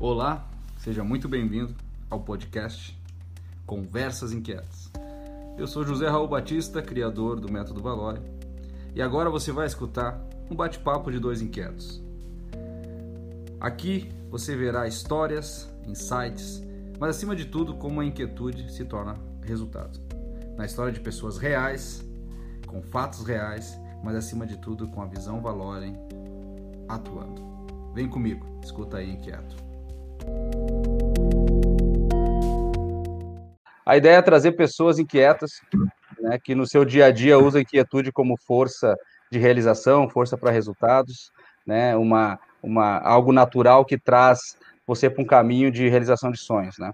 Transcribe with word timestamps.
Olá, 0.00 0.48
seja 0.78 1.04
muito 1.04 1.28
bem-vindo 1.28 1.74
ao 2.08 2.20
podcast 2.20 2.98
Conversas 3.66 4.32
Inquietas. 4.32 4.90
Eu 5.58 5.66
sou 5.66 5.84
José 5.84 6.08
Raul 6.08 6.26
Batista, 6.26 6.80
criador 6.80 7.38
do 7.38 7.52
Método 7.52 7.82
Valore, 7.82 8.22
e 8.94 9.02
agora 9.02 9.28
você 9.28 9.52
vai 9.52 9.66
escutar 9.66 10.18
um 10.50 10.56
bate-papo 10.56 11.12
de 11.12 11.18
dois 11.18 11.42
inquietos. 11.42 12.02
Aqui 13.60 14.10
você 14.30 14.56
verá 14.56 14.86
histórias, 14.86 15.70
insights, 15.86 16.66
mas 16.98 17.16
acima 17.16 17.36
de 17.36 17.44
tudo 17.44 17.74
como 17.74 18.00
a 18.00 18.04
inquietude 18.04 18.72
se 18.72 18.84
torna 18.84 19.14
resultado. 19.42 20.00
Na 20.56 20.66
história 20.66 20.92
de 20.92 21.00
pessoas 21.00 21.38
reais, 21.38 22.04
com 22.66 22.82
fatos 22.82 23.24
reais, 23.24 23.78
mas 24.02 24.16
acima 24.16 24.46
de 24.46 24.56
tudo 24.58 24.88
com 24.88 25.00
a 25.00 25.06
visão 25.06 25.40
Valore 25.40 25.92
atuando. 26.88 27.42
Vem 27.94 28.08
comigo, 28.08 28.44
escuta 28.62 28.98
aí 28.98 29.10
inquieto. 29.10 29.56
A 33.86 33.96
ideia 33.96 34.16
é 34.16 34.22
trazer 34.22 34.52
pessoas 34.52 34.98
inquietas, 34.98 35.62
né, 36.20 36.38
que 36.38 36.54
no 36.54 36.66
seu 36.66 36.84
dia 36.84 37.06
a 37.06 37.10
dia 37.10 37.38
usam 37.38 37.60
inquietude 37.60 38.12
como 38.12 38.36
força 38.36 38.94
de 39.30 39.38
realização, 39.38 40.08
força 40.08 40.36
para 40.36 40.50
resultados, 40.50 41.32
né, 41.66 41.96
uma, 41.96 42.38
uma, 42.62 42.98
algo 42.98 43.32
natural 43.32 43.84
que 43.84 43.98
traz 43.98 44.58
você 44.88 45.10
para 45.10 45.22
um 45.22 45.26
caminho 45.26 45.70
de 45.70 45.86
realização 45.86 46.32
de 46.32 46.38
sonhos. 46.38 46.78
Né. 46.78 46.90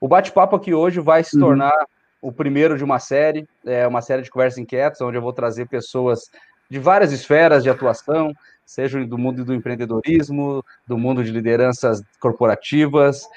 O 0.00 0.08
bate-papo 0.08 0.56
aqui 0.56 0.72
hoje 0.72 0.98
vai 0.98 1.22
se 1.22 1.36
uhum. 1.36 1.42
tornar 1.42 1.74
uhum. 1.74 2.30
o 2.30 2.32
primeiro 2.32 2.76
de 2.78 2.82
uma 2.82 2.98
série, 2.98 3.46
é 3.66 3.86
uma 3.86 4.00
série 4.00 4.22
de 4.22 4.30
conversas 4.30 4.58
inquietas, 4.58 5.00
onde 5.02 5.18
eu 5.18 5.22
vou 5.22 5.32
trazer 5.32 5.68
pessoas 5.68 6.30
de 6.70 6.78
várias 6.78 7.12
esferas 7.12 7.62
de 7.62 7.68
atuação, 7.68 8.32
seja 8.64 9.04
do 9.04 9.18
mundo 9.18 9.44
do 9.44 9.54
empreendedorismo, 9.54 10.64
do 10.86 10.96
mundo 10.96 11.22
de 11.22 11.30
lideranças 11.30 12.02
corporativas, 12.18 13.28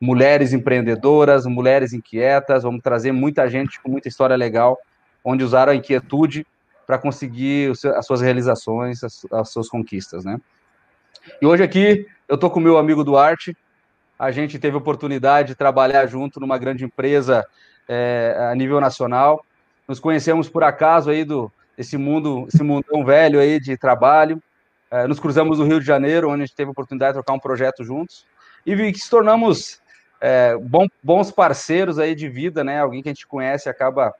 mulheres 0.00 0.54
empreendedoras, 0.54 1.44
mulheres 1.44 1.92
inquietas. 1.92 2.62
Vamos 2.62 2.82
trazer 2.82 3.12
muita 3.12 3.46
gente 3.46 3.78
com 3.82 3.90
muita 3.90 4.08
história 4.08 4.36
legal, 4.36 4.78
onde 5.22 5.44
usaram 5.44 5.72
a 5.72 5.76
inquietude 5.76 6.46
para 6.86 6.96
conseguir 6.96 7.72
as 7.94 8.06
suas 8.06 8.22
realizações, 8.22 9.04
as, 9.04 9.26
as 9.30 9.50
suas 9.50 9.68
conquistas, 9.68 10.24
né? 10.24 10.40
E 11.42 11.46
hoje 11.46 11.62
aqui 11.62 12.06
eu 12.28 12.34
estou 12.34 12.50
com 12.50 12.60
o 12.60 12.62
meu 12.62 12.76
amigo 12.76 13.02
Duarte. 13.02 13.56
A 14.18 14.30
gente 14.30 14.58
teve 14.58 14.76
oportunidade 14.76 15.48
de 15.48 15.54
trabalhar 15.54 16.06
junto 16.06 16.38
numa 16.38 16.58
grande 16.58 16.84
empresa 16.84 17.46
é, 17.88 18.36
a 18.50 18.54
nível 18.54 18.80
nacional. 18.80 19.44
Nos 19.86 19.98
conhecemos 19.98 20.48
por 20.48 20.62
acaso 20.62 21.10
aí 21.10 21.24
do 21.24 21.50
esse 21.76 21.96
mundo, 21.96 22.46
esse 22.48 22.62
mundão 22.62 23.04
velho 23.04 23.40
aí 23.40 23.58
de 23.58 23.78
trabalho. 23.78 24.42
É, 24.90 25.06
nos 25.06 25.18
cruzamos 25.18 25.58
no 25.58 25.64
Rio 25.64 25.80
de 25.80 25.86
Janeiro, 25.86 26.28
onde 26.28 26.42
a 26.42 26.46
gente 26.46 26.56
teve 26.56 26.70
oportunidade 26.70 27.12
de 27.12 27.14
trocar 27.14 27.32
um 27.32 27.38
projeto 27.38 27.82
juntos. 27.82 28.26
E 28.66 28.76
que 28.92 28.98
se 28.98 29.08
tornamos 29.08 29.80
é, 30.20 30.54
bons 31.02 31.30
parceiros 31.30 31.98
aí 31.98 32.14
de 32.14 32.28
vida, 32.28 32.62
né? 32.62 32.80
Alguém 32.80 33.02
que 33.02 33.08
a 33.08 33.12
gente 33.12 33.26
conhece 33.26 33.68
acaba 33.68 34.12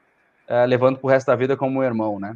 levando 0.67 0.97
para 0.97 1.05
o 1.05 1.09
resto 1.11 1.27
da 1.27 1.35
vida 1.35 1.55
como 1.55 1.79
um 1.79 1.83
irmão, 1.83 2.19
né? 2.19 2.35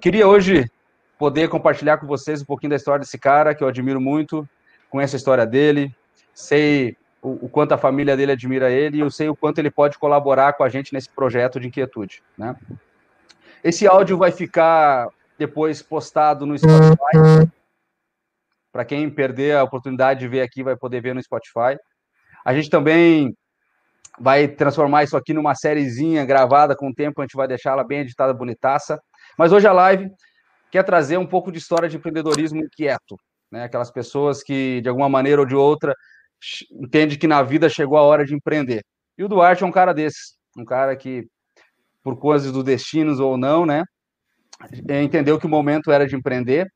Queria 0.00 0.26
hoje 0.26 0.70
poder 1.18 1.48
compartilhar 1.48 1.98
com 1.98 2.06
vocês 2.06 2.42
um 2.42 2.44
pouquinho 2.44 2.70
da 2.70 2.76
história 2.76 3.00
desse 3.00 3.18
cara 3.18 3.54
que 3.54 3.62
eu 3.62 3.68
admiro 3.68 4.00
muito, 4.00 4.48
conheço 4.90 5.16
a 5.16 5.18
história 5.18 5.46
dele, 5.46 5.94
sei 6.32 6.96
o, 7.22 7.46
o, 7.46 7.48
quanto 7.48 7.72
a 7.72 7.78
família 7.78 8.16
dele 8.16 8.32
admira 8.32 8.70
ele 8.70 8.98
e 8.98 9.00
eu 9.00 9.10
sei 9.10 9.28
o 9.28 9.36
quanto 9.36 9.58
ele 9.58 9.70
pode 9.70 9.98
colaborar 9.98 10.52
com 10.52 10.64
a 10.64 10.68
gente 10.68 10.92
nesse 10.92 11.08
projeto 11.08 11.58
de 11.58 11.68
inquietude, 11.68 12.22
né? 12.36 12.54
Esse 13.62 13.86
áudio 13.86 14.18
vai 14.18 14.30
ficar 14.30 15.08
depois 15.38 15.80
postado 15.80 16.44
no 16.44 16.56
Spotify. 16.58 17.50
Para 18.70 18.84
quem 18.84 19.08
perder 19.08 19.56
a 19.56 19.62
oportunidade 19.62 20.20
de 20.20 20.28
ver 20.28 20.42
aqui, 20.42 20.62
vai 20.62 20.76
poder 20.76 21.00
ver 21.00 21.14
no 21.14 21.22
Spotify. 21.22 21.78
A 22.44 22.52
gente 22.52 22.68
também 22.68 23.34
vai 24.18 24.46
transformar 24.46 25.04
isso 25.04 25.16
aqui 25.16 25.32
numa 25.32 25.54
sériezinha 25.54 26.24
gravada 26.26 26.76
com 26.76 26.88
o 26.88 26.94
tempo, 26.94 27.20
a 27.20 27.24
gente 27.24 27.36
vai 27.36 27.48
deixar 27.48 27.70
ela 27.72 27.84
bem 27.84 28.00
editada, 28.00 28.34
bonitaça. 28.34 29.00
Mas 29.38 29.50
hoje 29.50 29.66
a 29.66 29.72
live 29.72 30.10
quer 30.74 30.82
trazer 30.82 31.16
um 31.18 31.26
pouco 31.26 31.52
de 31.52 31.58
história 31.58 31.88
de 31.88 31.96
empreendedorismo 31.96 32.58
inquieto, 32.58 33.16
né? 33.48 33.62
Aquelas 33.62 33.92
pessoas 33.92 34.42
que, 34.42 34.80
de 34.80 34.88
alguma 34.88 35.08
maneira 35.08 35.40
ou 35.40 35.46
de 35.46 35.54
outra, 35.54 35.94
entende 36.72 37.16
que 37.16 37.28
na 37.28 37.44
vida 37.44 37.68
chegou 37.68 37.96
a 37.96 38.02
hora 38.02 38.24
de 38.24 38.34
empreender. 38.34 38.82
E 39.16 39.22
o 39.22 39.28
Duarte 39.28 39.62
é 39.62 39.66
um 39.68 39.70
cara 39.70 39.92
desse, 39.92 40.34
um 40.58 40.64
cara 40.64 40.96
que, 40.96 41.28
por 42.02 42.18
coisas 42.18 42.50
do 42.50 42.64
destinos 42.64 43.20
ou 43.20 43.36
não, 43.36 43.64
né? 43.64 43.84
Entendeu 45.00 45.38
que 45.38 45.46
o 45.46 45.48
momento 45.48 45.92
era 45.92 46.08
de 46.08 46.16
empreender 46.16 46.66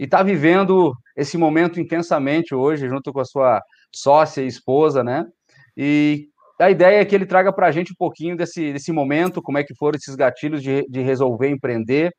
e 0.00 0.02
está 0.02 0.20
vivendo 0.20 0.92
esse 1.16 1.38
momento 1.38 1.78
intensamente 1.78 2.56
hoje, 2.56 2.88
junto 2.88 3.12
com 3.12 3.20
a 3.20 3.24
sua 3.24 3.62
sócia 3.94 4.42
e 4.42 4.48
esposa, 4.48 5.04
né? 5.04 5.24
E 5.76 6.26
a 6.60 6.72
ideia 6.72 7.00
é 7.00 7.04
que 7.04 7.14
ele 7.14 7.24
traga 7.24 7.52
para 7.52 7.68
a 7.68 7.70
gente 7.70 7.92
um 7.92 7.96
pouquinho 7.96 8.36
desse, 8.36 8.72
desse 8.72 8.90
momento, 8.90 9.40
como 9.40 9.58
é 9.58 9.62
que 9.62 9.76
foram 9.76 9.96
esses 9.96 10.16
gatilhos 10.16 10.60
de, 10.60 10.84
de 10.88 11.00
resolver 11.02 11.48
empreender, 11.48 12.12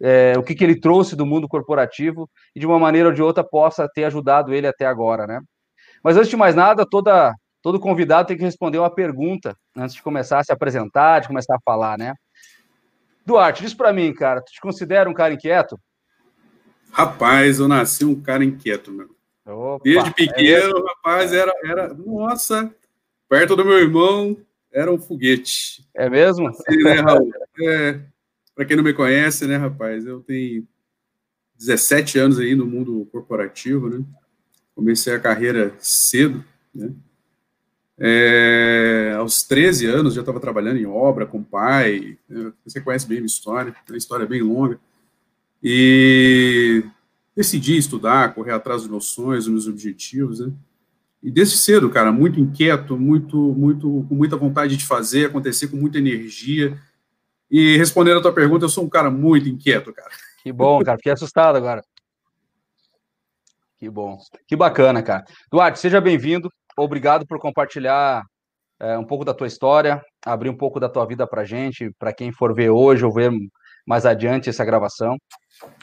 é, 0.00 0.34
o 0.36 0.42
que, 0.42 0.54
que 0.54 0.64
ele 0.64 0.80
trouxe 0.80 1.14
do 1.14 1.26
mundo 1.26 1.48
corporativo 1.48 2.28
e 2.54 2.60
de 2.60 2.66
uma 2.66 2.78
maneira 2.78 3.08
ou 3.08 3.14
de 3.14 3.22
outra 3.22 3.44
possa 3.44 3.88
ter 3.88 4.04
ajudado 4.04 4.54
ele 4.54 4.66
até 4.66 4.86
agora, 4.86 5.26
né? 5.26 5.40
Mas 6.02 6.16
antes 6.16 6.30
de 6.30 6.36
mais 6.36 6.54
nada, 6.54 6.86
toda, 6.86 7.34
todo 7.62 7.78
convidado 7.78 8.28
tem 8.28 8.36
que 8.36 8.44
responder 8.44 8.78
uma 8.78 8.92
pergunta 8.92 9.54
antes 9.76 9.94
de 9.94 10.02
começar 10.02 10.38
a 10.38 10.44
se 10.44 10.52
apresentar, 10.52 11.20
de 11.20 11.28
começar 11.28 11.54
a 11.54 11.60
falar, 11.64 11.98
né? 11.98 12.14
Duarte, 13.26 13.62
diz 13.62 13.74
para 13.74 13.92
mim, 13.92 14.12
cara, 14.14 14.40
tu 14.40 14.50
te 14.50 14.60
considera 14.60 15.08
um 15.08 15.14
cara 15.14 15.34
inquieto? 15.34 15.78
Rapaz, 16.90 17.60
eu 17.60 17.68
nasci 17.68 18.04
um 18.04 18.20
cara 18.20 18.42
inquieto, 18.42 18.90
meu. 18.90 19.10
Opa, 19.46 19.82
Desde 19.84 20.12
pequeno, 20.12 20.78
é 20.78 20.88
rapaz, 20.88 21.32
era, 21.32 21.52
era, 21.64 21.94
nossa, 21.94 22.74
perto 23.28 23.54
do 23.54 23.64
meu 23.64 23.78
irmão, 23.78 24.36
era 24.72 24.90
um 24.90 24.98
foguete. 24.98 25.84
É 25.94 26.08
mesmo? 26.08 26.48
Assim, 26.48 26.76
né, 26.82 26.94
Raul? 27.00 27.30
É, 27.62 28.00
para 28.60 28.66
quem 28.66 28.76
não 28.76 28.84
me 28.84 28.92
conhece, 28.92 29.46
né, 29.46 29.56
rapaz, 29.56 30.04
eu 30.04 30.20
tenho 30.20 30.68
17 31.58 32.18
anos 32.18 32.38
aí 32.38 32.54
no 32.54 32.66
mundo 32.66 33.08
corporativo, 33.10 33.88
né? 33.88 34.04
Comecei 34.74 35.14
a 35.14 35.18
carreira 35.18 35.74
cedo, 35.78 36.44
né? 36.74 36.92
É, 37.98 39.14
aos 39.16 39.44
13 39.44 39.86
anos 39.86 40.12
já 40.12 40.20
estava 40.20 40.38
trabalhando 40.38 40.76
em 40.76 40.84
obra 40.84 41.24
com 41.24 41.38
o 41.38 41.44
pai. 41.44 42.18
Né? 42.28 42.52
Você 42.66 42.82
conhece 42.82 43.08
bem 43.08 43.16
a 43.16 43.20
minha 43.22 43.26
história, 43.26 43.70
é 43.70 43.92
uma 43.92 43.96
história 43.96 44.26
bem 44.26 44.42
longa. 44.42 44.78
E 45.62 46.84
decidi 47.34 47.78
estudar, 47.78 48.34
correr 48.34 48.52
atrás 48.52 48.82
dos 48.82 48.90
meus 48.90 49.06
sonhos, 49.06 49.46
dos 49.46 49.52
meus 49.54 49.68
objetivos, 49.68 50.40
né? 50.40 50.52
E 51.22 51.30
desde 51.30 51.56
cedo, 51.56 51.88
cara, 51.88 52.12
muito 52.12 52.38
inquieto, 52.38 52.98
muito, 52.98 53.38
muito, 53.38 54.04
com 54.06 54.14
muita 54.14 54.36
vontade 54.36 54.76
de 54.76 54.84
fazer 54.84 55.26
acontecer, 55.26 55.68
com 55.68 55.78
muita 55.78 55.96
energia. 55.96 56.78
E 57.50 57.76
respondendo 57.76 58.18
a 58.18 58.22
tua 58.22 58.32
pergunta, 58.32 58.64
eu 58.64 58.68
sou 58.68 58.84
um 58.84 58.88
cara 58.88 59.10
muito 59.10 59.48
inquieto, 59.48 59.92
cara. 59.92 60.10
Que 60.42 60.52
bom, 60.52 60.82
cara, 60.82 60.96
fiquei 60.96 61.12
assustado 61.12 61.56
agora. 61.56 61.82
Que 63.78 63.88
bom, 63.88 64.18
que 64.46 64.54
bacana, 64.54 65.02
cara. 65.02 65.24
Duarte, 65.50 65.78
seja 65.78 66.00
bem-vindo. 66.00 66.50
Obrigado 66.76 67.26
por 67.26 67.38
compartilhar 67.38 68.22
é, 68.78 68.96
um 68.96 69.04
pouco 69.04 69.24
da 69.24 69.34
tua 69.34 69.46
história, 69.46 70.02
abrir 70.24 70.48
um 70.48 70.56
pouco 70.56 70.78
da 70.78 70.88
tua 70.88 71.04
vida 71.06 71.26
para 71.26 71.44
gente, 71.44 71.90
para 71.98 72.12
quem 72.12 72.32
for 72.32 72.54
ver 72.54 72.70
hoje 72.70 73.04
ou 73.04 73.12
ver 73.12 73.30
mais 73.90 74.06
adiante 74.06 74.48
essa 74.48 74.64
gravação. 74.64 75.16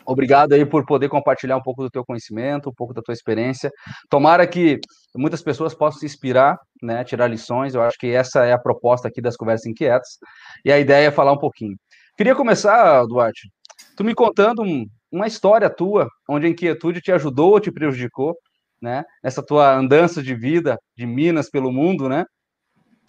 Obrigado 0.05 0.53
aí 0.53 0.65
por 0.65 0.85
poder 0.85 1.09
compartilhar 1.09 1.57
um 1.57 1.61
pouco 1.61 1.83
do 1.83 1.89
teu 1.89 2.05
conhecimento, 2.05 2.69
um 2.69 2.73
pouco 2.73 2.93
da 2.93 3.01
tua 3.01 3.13
experiência. 3.13 3.69
Tomara 4.09 4.47
que 4.47 4.79
muitas 5.13 5.41
pessoas 5.41 5.75
possam 5.75 5.99
se 5.99 6.05
inspirar, 6.05 6.57
né, 6.81 7.03
tirar 7.03 7.27
lições. 7.27 7.75
Eu 7.75 7.81
acho 7.81 7.97
que 7.99 8.07
essa 8.07 8.45
é 8.45 8.53
a 8.53 8.57
proposta 8.57 9.09
aqui 9.09 9.21
das 9.21 9.35
conversas 9.35 9.65
inquietas. 9.65 10.17
E 10.63 10.71
a 10.71 10.79
ideia 10.79 11.07
é 11.07 11.11
falar 11.11 11.33
um 11.33 11.37
pouquinho. 11.37 11.75
Queria 12.15 12.33
começar, 12.33 13.03
Duarte, 13.05 13.51
tu 13.97 14.05
me 14.05 14.15
contando 14.15 14.63
um, 14.63 14.85
uma 15.11 15.27
história 15.27 15.69
tua, 15.69 16.07
onde 16.29 16.47
a 16.47 16.49
inquietude 16.49 17.01
te 17.01 17.11
ajudou 17.11 17.51
ou 17.51 17.59
te 17.59 17.73
prejudicou, 17.73 18.37
né? 18.81 19.03
Nessa 19.21 19.43
tua 19.43 19.75
andança 19.75 20.23
de 20.23 20.33
vida 20.33 20.79
de 20.95 21.05
Minas 21.05 21.49
pelo 21.49 21.73
mundo, 21.73 22.07
né? 22.07 22.23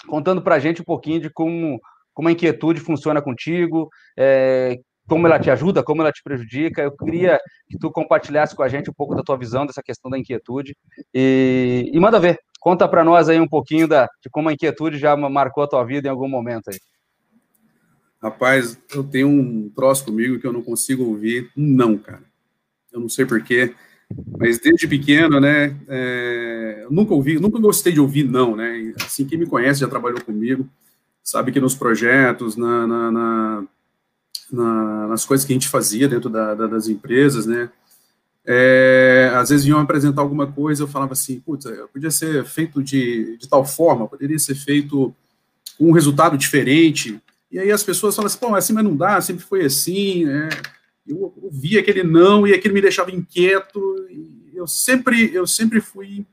Contando 0.09 0.43
para 0.43 0.57
a 0.57 0.59
gente 0.59 0.83
um 0.83 0.85
pouquinho 0.85 1.21
de 1.21 1.31
como, 1.31 1.79
como 2.13 2.29
a 2.29 2.33
inquietude 2.33 2.81
funciona 2.81 3.23
contigo, 3.23 3.89
é, 4.19 4.77
como 5.09 5.27
ela 5.27 5.39
te 5.39 5.51
ajuda, 5.51 5.83
como 5.83 6.03
ela 6.03 6.13
te 6.13 6.23
prejudica. 6.23 6.83
Eu 6.83 6.97
queria 6.97 7.41
que 7.69 7.79
tu 7.79 7.91
compartilhasse 7.91 8.55
com 8.55 8.63
a 8.63 8.69
gente 8.69 8.91
um 8.91 8.95
pouco 8.95 9.15
da 9.15 9.23
tua 9.23 9.37
visão 9.37 9.67
dessa 9.67 9.83
questão 9.83 10.11
da 10.11 10.19
inquietude. 10.19 10.77
E, 11.15 11.91
e 11.93 11.99
manda 11.99 12.21
ver, 12.21 12.39
conta 12.61 12.87
para 12.87 13.03
nós 13.03 13.29
aí 13.29 13.41
um 13.41 13.49
pouquinho 13.49 13.89
da, 13.89 14.07
de 14.23 14.29
como 14.31 14.49
a 14.49 14.53
inquietude 14.53 14.99
já 14.99 15.17
marcou 15.17 15.65
a 15.65 15.69
tua 15.69 15.85
vida 15.85 16.07
em 16.07 16.11
algum 16.11 16.29
momento 16.29 16.71
aí. 16.71 16.79
Rapaz, 18.23 18.79
eu 18.93 19.05
tenho 19.05 19.29
um 19.29 19.71
troço 19.71 20.05
comigo 20.05 20.41
que 20.41 20.47
eu 20.47 20.53
não 20.53 20.63
consigo 20.63 21.05
ouvir 21.05 21.51
não, 21.57 21.97
cara. 21.97 22.25
Eu 22.93 23.01
não 23.01 23.09
sei 23.09 23.25
porquê. 23.25 23.75
Mas 24.39 24.59
desde 24.59 24.89
pequeno, 24.89 25.39
né, 25.39 25.77
é, 25.87 26.87
nunca 26.91 27.15
ouvi, 27.15 27.39
nunca 27.39 27.59
gostei 27.61 27.93
de 27.93 28.01
ouvir 28.01 28.25
não, 28.25 28.57
né? 28.57 28.95
Assim, 29.05 29.27
quem 29.27 29.39
me 29.39 29.47
conhece 29.47 29.81
já 29.81 29.89
trabalhou 29.89 30.21
comigo, 30.23 30.69
sabe 31.23 31.53
que 31.53 31.61
nos 31.61 31.75
projetos, 31.75 32.57
na, 32.57 32.87
na, 32.87 33.11
na, 33.11 33.65
na 34.51 35.09
nas 35.09 35.25
coisas 35.25 35.47
que 35.47 35.53
a 35.53 35.57
gente 35.57 35.69
fazia 35.69 36.09
dentro 36.09 36.29
da, 36.29 36.55
da, 36.55 36.67
das 36.67 36.89
empresas, 36.89 37.47
né, 37.47 37.71
é, 38.45 39.31
às 39.35 39.51
vezes 39.51 39.65
vinham 39.65 39.79
apresentar 39.79 40.23
alguma 40.23 40.47
coisa, 40.47 40.83
eu 40.83 40.89
falava 40.89 41.13
assim, 41.13 41.41
putz, 41.41 41.67
podia 41.93 42.11
ser 42.11 42.45
feito 42.45 42.83
de, 42.83 43.37
de 43.37 43.49
tal 43.49 43.65
forma, 43.65 44.09
poderia 44.09 44.39
ser 44.39 44.55
feito 44.55 45.15
com 45.77 45.89
um 45.89 45.93
resultado 45.93 46.37
diferente, 46.37 47.21
e 47.51 47.59
aí 47.59 47.73
as 47.73 47.83
pessoas 47.83 48.15
falam 48.15 48.27
assim, 48.27 48.39
pô, 48.39 48.55
assim, 48.55 48.73
mas 48.73 48.85
não 48.85 48.97
dá, 48.97 49.21
sempre 49.21 49.45
foi 49.45 49.65
assim, 49.65 50.25
né? 50.25 50.49
Eu 51.07 51.33
ouvia 51.43 51.81
aquele 51.81 52.03
não 52.03 52.47
e 52.47 52.53
aquilo 52.53 52.75
me 52.75 52.83
deixava 52.83 53.11
inquieto. 53.11 53.81
eu 54.55 54.67
sempre, 54.67 55.35
eu 55.35 55.47
sempre 55.47 55.81
fui 55.81 56.27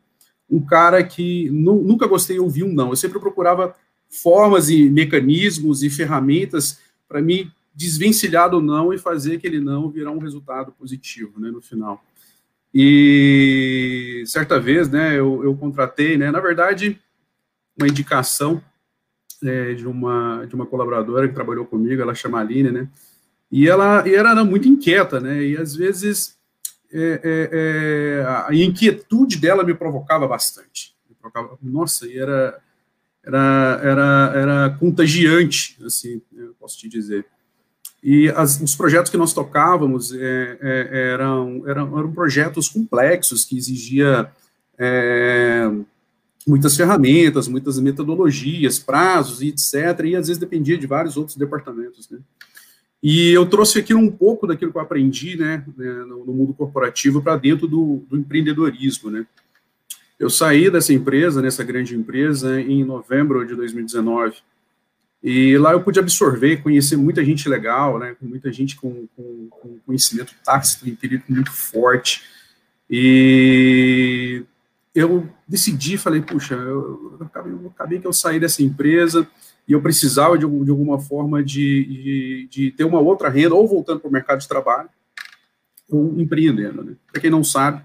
um 0.49 0.59
cara 0.59 1.01
que 1.03 1.49
nunca 1.49 2.05
gostei 2.05 2.35
de 2.35 2.41
ouvir 2.41 2.63
um 2.63 2.73
não. 2.73 2.89
Eu 2.89 2.95
sempre 2.97 3.19
procurava 3.19 3.73
formas 4.09 4.69
e 4.69 4.89
mecanismos 4.89 5.81
e 5.83 5.89
ferramentas 5.89 6.79
para 7.07 7.21
me 7.21 7.49
desvencilhar 7.75 8.49
do 8.49 8.61
não 8.61 8.93
e 8.93 8.97
fazer 8.97 9.35
aquele 9.35 9.59
não 9.59 9.89
virar 9.89 10.11
um 10.11 10.19
resultado 10.19 10.71
positivo, 10.71 11.39
né, 11.39 11.51
no 11.51 11.61
final. 11.61 12.03
E 12.73 14.23
certa 14.25 14.59
vez, 14.59 14.89
né, 14.89 15.17
eu, 15.17 15.43
eu 15.43 15.55
contratei, 15.55 16.17
né, 16.17 16.31
na 16.31 16.39
verdade, 16.39 16.99
uma 17.77 17.87
indicação 17.87 18.61
é, 19.43 19.73
de 19.73 19.85
uma 19.85 20.45
de 20.45 20.55
uma 20.55 20.65
colaboradora 20.65 21.27
que 21.27 21.33
trabalhou 21.33 21.65
comigo, 21.65 22.01
ela 22.01 22.15
chama 22.15 22.39
Aline, 22.39 22.71
né, 22.71 22.89
e 23.51 23.69
ela, 23.69 24.07
e 24.07 24.13
ela 24.13 24.31
era 24.31 24.43
muito 24.43 24.67
inquieta, 24.67 25.19
né? 25.19 25.43
E 25.43 25.57
às 25.57 25.75
vezes 25.75 26.37
é, 26.91 27.21
é, 27.23 27.49
é, 27.51 28.25
a 28.25 28.53
inquietude 28.53 29.37
dela 29.37 29.63
me 29.63 29.73
provocava 29.73 30.27
bastante. 30.27 30.95
Me 31.09 31.15
provocava, 31.15 31.57
nossa, 31.61 32.07
e 32.07 32.17
era, 32.17 32.61
era, 33.23 33.79
era, 33.83 34.33
era 34.35 34.77
contagiante, 34.79 35.77
assim, 35.85 36.21
eu 36.35 36.53
posso 36.59 36.77
te 36.77 36.89
dizer. 36.89 37.25
E 38.07 38.29
as, 38.29 38.61
os 38.61 38.75
projetos 38.75 39.09
que 39.09 39.17
nós 39.17 39.33
tocávamos 39.33 40.13
é, 40.13 40.57
é, 40.61 41.09
eram, 41.13 41.63
eram, 41.65 41.97
eram 41.97 42.11
projetos 42.11 42.69
complexos 42.69 43.43
que 43.43 43.57
exigia 43.57 44.29
é, 44.77 45.71
muitas 46.47 46.77
ferramentas, 46.77 47.47
muitas 47.47 47.79
metodologias, 47.79 48.77
prazos 48.77 49.41
e 49.41 49.47
etc. 49.47 50.05
E 50.05 50.15
às 50.15 50.27
vezes 50.27 50.37
dependia 50.37 50.77
de 50.77 50.85
vários 50.85 51.17
outros 51.17 51.35
departamentos, 51.35 52.07
né? 52.07 52.19
E 53.01 53.31
eu 53.31 53.43
trouxe 53.47 53.79
aqui 53.79 53.93
um 53.95 54.11
pouco 54.11 54.45
daquilo 54.45 54.71
que 54.71 54.77
eu 54.77 54.81
aprendi 54.81 55.35
né, 55.35 55.63
né 55.75 55.93
no, 56.07 56.25
mundo 56.25 56.53
corporativo 56.53 57.23
para 57.23 57.37
dentro 57.37 57.67
do, 57.67 58.03
do, 58.07 58.17
empreendedorismo. 58.17 59.09
Né. 59.09 59.25
Eu 60.19 60.29
saí 60.29 60.69
dessa 60.69 60.93
empresa, 60.93 61.41
nessa 61.41 61.63
grande 61.63 61.95
empresa, 61.95 62.61
em 62.61 62.83
novembro 62.83 63.45
de 63.45 63.55
2019. 63.55 64.35
E 65.27 65.57
lá 65.57 65.71
eu 65.71 65.81
pude 65.81 65.99
absorver, 65.99 66.61
conhecer 66.61 66.95
muita 66.95 67.25
gente 67.25 67.49
legal, 67.49 67.97
né, 67.97 68.15
muita 68.21 68.53
gente 68.53 68.75
com, 68.75 69.07
com, 69.15 69.47
com 69.49 69.79
conhecimento 69.83 70.35
tácito, 70.45 70.87
empírico 70.87 71.33
muito 71.33 71.51
forte. 71.51 72.21
E 72.87 74.43
eu 74.93 75.27
decidi, 75.47 75.97
falei, 75.97 76.21
puxa, 76.21 76.53
eu, 76.53 77.17
eu, 77.19 77.25
acabei, 77.25 77.53
eu 77.53 77.67
acabei 77.75 77.99
que 77.99 78.05
eu 78.05 78.13
saí 78.13 78.39
dessa 78.39 78.61
empresa, 78.61 79.27
e 79.67 79.73
eu 79.73 79.81
precisava 79.81 80.37
de, 80.37 80.45
de 80.45 80.69
alguma 80.69 80.99
forma 80.99 81.43
de, 81.43 81.85
de, 81.85 82.47
de, 82.47 82.71
ter 82.73 82.83
uma 82.83 82.99
outra 82.99 83.27
renda, 83.27 83.55
ou 83.55 83.67
voltando 83.67 84.01
para 84.01 84.09
o 84.09 84.13
mercado 84.13 84.41
de 84.41 84.47
trabalho, 84.47 84.89
ou 85.89 86.21
empreendendo. 86.21 86.83
Né? 86.83 86.93
Para 87.11 87.19
quem 87.19 87.31
não 87.31 87.43
sabe, 87.43 87.83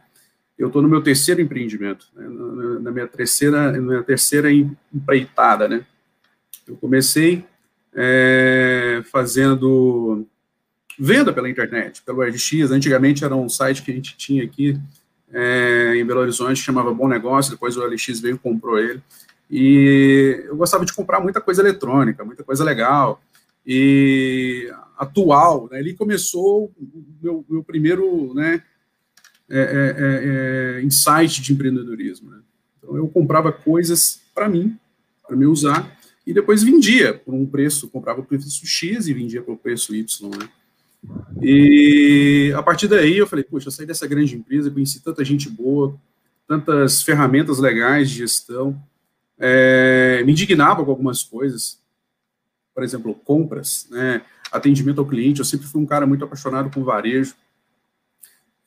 eu 0.59 0.67
estou 0.67 0.83
no 0.83 0.91
meu 0.91 1.03
terceiro 1.03 1.41
empreendimento, 1.41 2.05
né? 2.15 2.29
na, 2.29 2.81
na, 2.81 2.91
minha 2.91 3.07
terceira, 3.07 3.73
na 3.73 3.81
minha 3.81 4.03
terceira 4.03 4.53
empreitada. 4.93 5.67
Né? 5.67 5.87
Eu 6.71 6.77
comecei 6.77 7.45
é, 7.93 9.03
fazendo 9.11 10.25
venda 10.99 11.33
pela 11.33 11.51
internet, 11.51 12.03
pelo 12.03 12.23
RX. 12.23 12.71
Antigamente 12.71 13.25
era 13.25 13.35
um 13.35 13.49
site 13.49 13.83
que 13.83 13.91
a 13.91 13.95
gente 13.95 14.17
tinha 14.17 14.45
aqui 14.45 14.79
é, 15.33 15.95
em 15.97 16.05
Belo 16.05 16.21
Horizonte, 16.21 16.61
chamava 16.61 16.95
Bom 16.95 17.09
Negócio, 17.09 17.51
depois 17.51 17.77
o 17.77 17.85
LX 17.85 18.21
veio 18.21 18.37
e 18.37 18.39
comprou 18.39 18.79
ele. 18.79 19.03
E 19.51 20.45
eu 20.47 20.57
gostava 20.57 20.85
de 20.85 20.93
comprar 20.93 21.21
muita 21.21 21.41
coisa 21.41 21.61
eletrônica, 21.61 22.25
muita 22.25 22.45
coisa 22.45 22.63
legal. 22.63 23.21
E 23.67 24.73
atual, 24.97 25.69
né, 25.71 25.79
ali 25.79 25.95
começou 25.95 26.67
o 26.67 27.05
meu, 27.21 27.45
meu 27.49 27.65
primeiro 27.65 28.33
né, 28.35 28.63
é, 29.49 29.59
é, 29.59 29.97
é, 29.99 30.79
é, 30.79 30.83
insight 30.83 31.43
de 31.43 31.53
empreendedorismo. 31.53 32.31
Né? 32.31 32.39
Então, 32.79 32.97
eu 32.97 33.09
comprava 33.09 33.51
coisas 33.51 34.21
para 34.33 34.49
mim, 34.49 34.79
para 35.27 35.37
me 35.37 35.47
usar, 35.47 36.00
e 36.31 36.33
depois 36.33 36.63
vendia 36.63 37.13
por 37.13 37.35
um 37.35 37.45
preço, 37.45 37.89
comprava 37.89 38.23
por 38.23 38.29
preço 38.29 38.65
X 38.65 39.09
e 39.09 39.13
vendia 39.13 39.43
por 39.43 39.57
preço 39.57 39.93
Y. 39.93 40.31
Né? 40.31 40.49
E 41.43 42.53
a 42.57 42.63
partir 42.63 42.87
daí 42.87 43.19
eu 43.19 43.27
falei, 43.27 43.45
poxa, 43.45 43.67
eu 43.67 43.73
saí 43.73 43.85
dessa 43.85 44.07
grande 44.07 44.37
empresa, 44.37 44.71
conheci 44.71 45.03
tanta 45.03 45.25
gente 45.25 45.51
boa, 45.51 45.99
tantas 46.47 47.03
ferramentas 47.03 47.59
legais 47.59 48.09
de 48.09 48.19
gestão, 48.19 48.81
é, 49.37 50.23
me 50.25 50.31
indignava 50.31 50.85
com 50.85 50.93
algumas 50.93 51.25
coisas, 51.25 51.81
por 52.73 52.85
exemplo, 52.85 53.13
compras, 53.13 53.89
né, 53.91 54.23
atendimento 54.53 55.01
ao 55.01 55.07
cliente. 55.09 55.41
Eu 55.41 55.45
sempre 55.45 55.67
fui 55.67 55.83
um 55.83 55.87
cara 55.87 56.07
muito 56.07 56.25
apaixonado 56.25 56.71
com 56.73 56.85
varejo. 56.85 57.35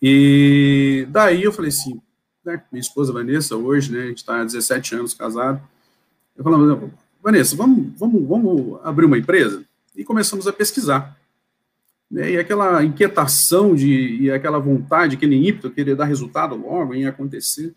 E 0.01 1.07
daí 1.11 1.43
eu 1.43 1.53
falei 1.53 1.69
assim, 1.69 2.01
né, 2.43 2.61
minha 2.69 2.81
esposa 2.81 3.13
Vanessa, 3.13 3.55
hoje, 3.55 3.89
né, 3.89 4.03
a 4.03 4.07
gente 4.07 4.17
está 4.17 4.41
há 4.41 4.43
17 4.43 4.95
anos 4.95 5.13
casado. 5.13 5.61
Eu 6.35 6.43
falei, 6.43 6.89
Vanessa, 7.23 7.55
vamos, 7.55 7.97
vamos, 7.97 8.27
vamos 8.27 8.79
abrir 8.83 9.05
uma 9.05 9.17
empresa? 9.17 9.63
E 9.95 10.03
começamos 10.03 10.45
a 10.45 10.51
pesquisar. 10.51 11.17
Né, 12.11 12.31
e 12.31 12.37
aquela 12.37 12.83
inquietação 12.83 13.73
de, 13.73 14.17
e 14.21 14.29
aquela 14.29 14.59
vontade, 14.59 15.15
aquele 15.15 15.35
ímpeto, 15.47 15.71
querer 15.71 15.95
dar 15.95 16.03
resultado 16.03 16.53
logo, 16.53 16.93
em 16.93 17.05
acontecer. 17.05 17.73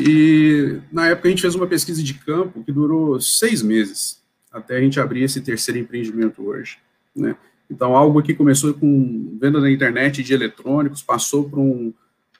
E 0.00 0.78
na 0.92 1.08
época 1.08 1.26
a 1.26 1.30
gente 1.30 1.42
fez 1.42 1.56
uma 1.56 1.66
pesquisa 1.66 2.02
de 2.02 2.14
campo 2.14 2.62
que 2.62 2.70
durou 2.70 3.20
seis 3.20 3.62
meses, 3.62 4.22
até 4.52 4.76
a 4.76 4.80
gente 4.80 5.00
abrir 5.00 5.24
esse 5.24 5.40
terceiro 5.40 5.80
empreendimento 5.80 6.40
hoje. 6.46 6.78
Né? 7.14 7.36
Então, 7.68 7.96
algo 7.96 8.22
que 8.22 8.32
começou 8.32 8.72
com 8.74 9.36
venda 9.40 9.60
na 9.60 9.70
internet 9.70 10.22
de 10.22 10.32
eletrônicos, 10.32 11.02
passou 11.02 11.50
para 11.50 11.58
um, 11.58 11.92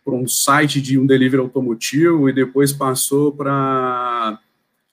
um 0.06 0.28
site 0.28 0.80
de 0.80 0.98
um 0.98 1.06
delivery 1.06 1.42
automotivo 1.42 2.28
e 2.28 2.32
depois 2.32 2.72
passou 2.72 3.32
para 3.32 4.38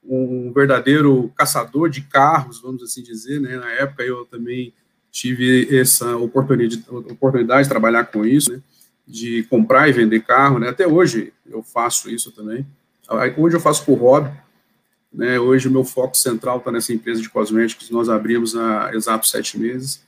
um 0.06 0.52
verdadeiro 0.54 1.32
caçador 1.36 1.90
de 1.90 2.02
carros, 2.02 2.62
vamos 2.62 2.84
assim 2.84 3.02
dizer. 3.02 3.40
Né? 3.40 3.58
Na 3.58 3.72
época 3.72 4.04
eu 4.04 4.26
também 4.26 4.74
tive 5.12 5.78
essa 5.78 6.18
oportunidade, 6.18 6.84
oportunidade 6.90 7.64
de 7.64 7.70
trabalhar 7.70 8.06
com 8.06 8.26
isso. 8.26 8.52
Né? 8.54 8.62
de 9.08 9.44
comprar 9.44 9.90
e 9.90 9.92
vender 9.92 10.22
carro, 10.22 10.60
né? 10.60 10.70
Até 10.70 10.88
hoje 10.88 11.34
eu 11.50 11.62
faço 11.62 12.10
isso 12.10 12.32
também. 12.32 12.66
Hoje 13.38 13.56
eu 13.56 13.60
faço 13.60 13.86
por 13.86 13.96
hobby, 13.96 14.32
né? 15.14 15.40
Hoje 15.40 15.68
o 15.68 15.72
meu 15.72 15.84
foco 15.84 16.18
central 16.18 16.58
está 16.58 16.72
nessa 16.72 16.94
empresa 16.94 17.22
de 17.22 17.30
cosméticos. 17.30 17.90
Nós 17.90 18.10
abrimos 18.10 18.56
há 18.56 18.92
exatos 18.94 19.30
sete 19.30 19.58
meses. 19.60 20.02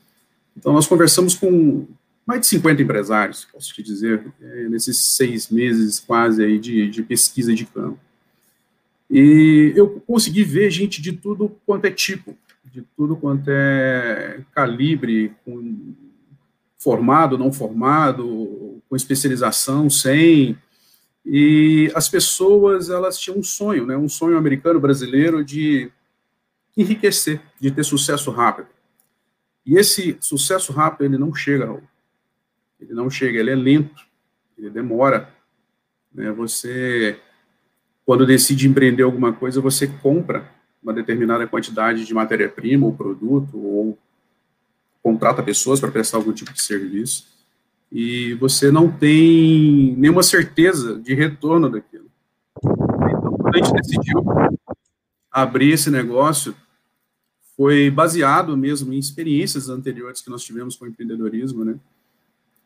Então 0.56 0.72
nós 0.72 0.88
conversamos 0.88 1.36
com 1.36 1.86
mais 2.26 2.42
de 2.42 2.48
50 2.48 2.82
empresários, 2.82 3.46
posso 3.46 3.72
te 3.72 3.84
dizer, 3.84 4.26
é, 4.42 4.68
nesses 4.68 5.16
seis 5.16 5.50
meses 5.50 6.00
quase 6.00 6.44
aí 6.44 6.58
de, 6.58 6.90
de 6.90 7.04
pesquisa 7.04 7.54
de 7.54 7.66
campo. 7.66 8.00
E 9.10 9.74
eu 9.76 10.02
consegui 10.02 10.44
ver 10.44 10.72
gente 10.72 11.02
de 11.02 11.14
tudo 11.14 11.56
quanto 11.66 11.86
é 11.86 11.92
tipo, 11.92 12.36
de 12.66 12.82
tudo 12.96 13.16
quanto 13.16 13.50
é 13.50 14.42
calibre, 14.54 15.34
formado, 16.78 17.38
não 17.38 17.52
formado, 17.52 18.82
com 18.90 18.96
especialização, 18.96 19.90
sem. 19.90 20.58
E 21.26 21.92
as 21.96 22.08
pessoas, 22.10 22.90
elas 22.90 23.18
tinham 23.18 23.40
um 23.40 23.44
sonho, 23.44 23.86
né, 23.86 23.98
um 23.98 24.10
sonho 24.10 24.38
americano, 24.38 24.80
brasileiro, 24.80 25.44
de 25.44 25.92
enriquecer, 26.78 27.42
de 27.60 27.72
ter 27.72 27.84
sucesso 27.84 28.30
rápido. 28.32 28.68
E 29.66 29.78
esse 29.78 30.18
sucesso 30.20 30.72
rápido, 30.72 31.06
ele 31.06 31.18
não 31.18 31.34
chega, 31.34 31.66
Raul. 31.66 31.84
Ele 32.80 32.94
não 32.94 33.10
chega, 33.10 33.40
ele 33.40 33.50
é 33.50 33.56
lento, 33.56 34.06
ele 34.58 34.70
demora. 34.70 35.34
Né? 36.14 36.32
Você, 36.34 37.20
quando 38.06 38.26
decide 38.26 38.68
empreender 38.68 39.04
alguma 39.04 39.34
coisa, 39.34 39.60
você 39.60 39.88
compra 39.88 40.50
uma 40.82 40.94
determinada 40.94 41.48
quantidade 41.48 42.06
de 42.06 42.14
matéria-prima, 42.14 42.86
ou 42.86 42.94
produto, 42.94 43.58
ou 43.58 43.98
contrata 45.02 45.42
pessoas 45.42 45.80
para 45.80 45.92
prestar 45.92 46.18
algum 46.18 46.32
tipo 46.32 46.54
de 46.54 46.62
serviço 46.62 47.36
e 47.92 48.34
você 48.36 48.72
não 48.72 48.92
tem 48.92 49.96
nenhuma 49.98 50.24
certeza 50.24 51.00
de 51.00 51.14
retorno 51.14 51.70
daquilo. 51.70 52.06
Então, 52.58 53.38
quando 53.38 53.56
a 53.56 53.58
gente 53.58 53.74
decidiu 53.74 54.24
abrir 55.32 55.72
esse 55.72 55.90
negócio, 55.90 56.56
foi 57.56 57.90
baseado 57.90 58.58
mesmo 58.58 58.94
em 58.94 59.00
experiências 59.00 59.70
anteriores 59.70 60.22
que 60.22 60.30
nós 60.30 60.44
tivemos 60.44 60.76
com 60.76 60.86
o 60.86 60.88
empreendedorismo, 60.88 61.64
né? 61.64 61.76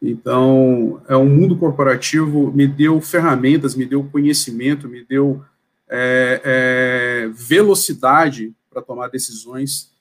Então, 0.01 1.01
é 1.09 1.15
um 1.17 1.27
mundo 1.27 1.57
corporativo 1.57 2.51
me 2.53 2.65
deu 2.65 3.01
ferramentas, 3.01 3.75
me 3.75 3.85
deu 3.85 4.03
conhecimento, 4.03 4.87
me 4.87 5.03
deu 5.03 5.43
é, 5.89 6.41
é, 6.43 7.29
velocidade 7.33 8.53
para 8.69 8.81
tomar 8.81 9.09
decisões. 9.09 9.91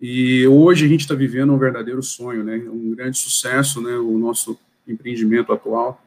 E 0.00 0.46
hoje 0.46 0.86
a 0.86 0.88
gente 0.88 1.00
está 1.00 1.14
vivendo 1.14 1.52
um 1.52 1.58
verdadeiro 1.58 2.02
sonho, 2.02 2.42
né? 2.42 2.56
Um 2.56 2.94
grande 2.94 3.18
sucesso, 3.18 3.82
né? 3.82 3.96
O 3.96 4.18
nosso 4.18 4.58
empreendimento 4.88 5.52
atual. 5.52 6.02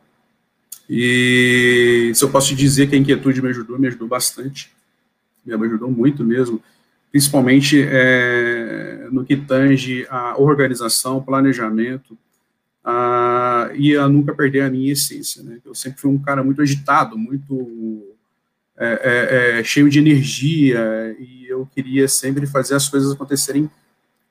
E 0.90 2.12
se 2.16 2.24
eu 2.24 2.30
posso 2.30 2.56
dizer 2.56 2.90
que 2.90 2.96
a 2.96 2.98
inquietude 2.98 3.42
me 3.42 3.50
ajudou, 3.50 3.78
me 3.78 3.88
ajudou 3.88 4.08
bastante, 4.08 4.72
me 5.46 5.54
ajudou 5.54 5.92
muito 5.92 6.24
mesmo, 6.24 6.62
principalmente 7.12 7.82
é, 7.82 9.08
no 9.12 9.26
que 9.26 9.36
tange 9.36 10.08
a 10.10 10.40
organização, 10.40 11.22
planejamento, 11.22 12.18
a, 12.90 13.70
e 13.76 13.98
a 13.98 14.08
nunca 14.08 14.34
perder 14.34 14.62
a 14.62 14.70
minha 14.70 14.94
essência. 14.94 15.44
Né? 15.44 15.60
Eu 15.66 15.76
sempre 15.76 16.00
fui 16.00 16.10
um 16.10 16.18
cara 16.18 16.42
muito 16.42 16.62
agitado, 16.62 17.18
muito 17.18 18.16
é, 18.78 18.88
é, 19.04 19.60
é, 19.60 19.64
cheio 19.66 19.90
de 19.90 20.00
energia, 20.00 21.14
e 21.20 21.46
eu 21.50 21.66
queria 21.66 22.08
sempre 22.08 22.48
fazer 22.48 22.76
as 22.76 22.88
coisas 22.88 23.12
acontecerem 23.12 23.70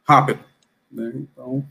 rápido. 0.09 0.41
Né? 0.91 1.13
Então, 1.17 1.63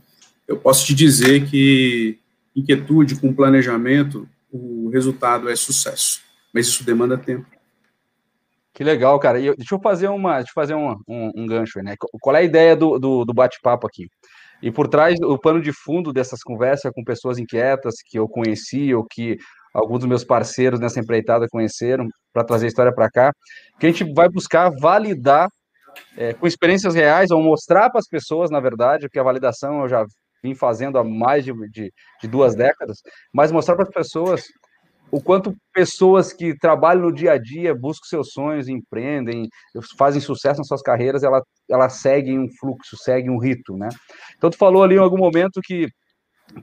eu 0.47 0.57
posso 0.57 0.85
te 0.85 0.93
dizer 0.93 1.47
que 1.47 2.19
inquietude 2.55 3.15
com 3.15 3.33
planejamento 3.33 4.29
o 4.51 4.89
resultado 4.89 5.49
é 5.49 5.55
sucesso. 5.55 6.21
Mas 6.53 6.67
isso 6.67 6.85
demanda 6.85 7.17
tempo. 7.17 7.47
Que 8.71 8.83
legal, 8.83 9.19
cara. 9.19 9.39
E 9.39 9.55
deixa 9.55 9.73
eu 9.73 9.79
fazer 9.79 10.07
uma, 10.09 10.35
deixa 10.35 10.51
eu 10.51 10.53
fazer 10.53 10.75
um, 10.75 10.91
um, 11.07 11.31
um 11.35 11.47
gancho, 11.47 11.79
né? 11.79 11.95
Qual 11.97 12.35
é 12.35 12.39
a 12.39 12.43
ideia 12.43 12.75
do, 12.75 12.99
do, 12.99 13.25
do 13.25 13.33
bate-papo 13.33 13.87
aqui? 13.87 14.07
E 14.65 14.71
por 14.71 14.87
trás, 14.87 15.15
o 15.21 15.37
pano 15.37 15.61
de 15.61 15.71
fundo 15.71 16.11
dessas 16.11 16.41
conversas 16.41 16.91
com 16.91 17.03
pessoas 17.03 17.37
inquietas 17.37 17.97
que 18.03 18.17
eu 18.17 18.27
conheci 18.27 18.95
ou 18.95 19.05
que 19.05 19.37
alguns 19.71 19.99
dos 19.99 20.09
meus 20.09 20.23
parceiros 20.23 20.79
nessa 20.79 20.99
empreitada 20.99 21.45
conheceram 21.47 22.07
para 22.33 22.43
trazer 22.43 22.65
a 22.65 22.69
história 22.69 22.91
para 22.91 23.07
cá, 23.07 23.31
que 23.79 23.85
a 23.85 23.91
gente 23.91 24.11
vai 24.15 24.27
buscar 24.27 24.71
validar 24.81 25.47
é, 26.17 26.33
com 26.33 26.47
experiências 26.47 26.95
reais 26.95 27.29
ou 27.29 27.43
mostrar 27.43 27.91
para 27.91 27.99
as 27.99 28.07
pessoas, 28.07 28.49
na 28.49 28.59
verdade, 28.59 29.03
porque 29.07 29.19
a 29.19 29.23
validação 29.23 29.83
eu 29.83 29.87
já 29.87 30.03
vim 30.43 30.55
fazendo 30.55 30.97
há 30.97 31.03
mais 31.03 31.45
de, 31.45 31.53
de, 31.69 31.93
de 32.19 32.27
duas 32.27 32.55
décadas, 32.55 32.97
mas 33.31 33.51
mostrar 33.51 33.75
para 33.75 33.83
as 33.83 33.93
pessoas 33.93 34.45
o 35.11 35.21
quanto 35.21 35.55
pessoas 35.73 36.33
que 36.33 36.57
trabalham 36.57 37.03
no 37.03 37.13
dia 37.13 37.33
a 37.33 37.37
dia, 37.37 37.75
buscam 37.75 38.07
seus 38.07 38.31
sonhos, 38.31 38.67
empreendem, 38.67 39.47
fazem 39.97 40.21
sucesso 40.21 40.59
nas 40.59 40.67
suas 40.67 40.81
carreiras, 40.81 41.23
elas 41.23 41.43
ela 41.69 41.89
seguem 41.89 42.39
um 42.39 42.47
fluxo, 42.59 42.95
seguem 42.97 43.31
um 43.31 43.39
rito, 43.39 43.75
né? 43.75 43.89
Então, 44.37 44.49
tu 44.49 44.57
falou 44.57 44.83
ali 44.83 44.95
em 44.95 44.99
algum 44.99 45.17
momento 45.17 45.61
que 45.63 45.87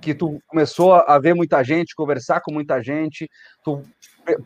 que 0.00 0.14
tu 0.14 0.40
começou 0.46 0.94
a 0.94 1.18
ver 1.18 1.34
muita 1.34 1.62
gente, 1.62 1.94
conversar 1.94 2.40
com 2.40 2.52
muita 2.52 2.80
gente, 2.80 3.28
tu 3.64 3.82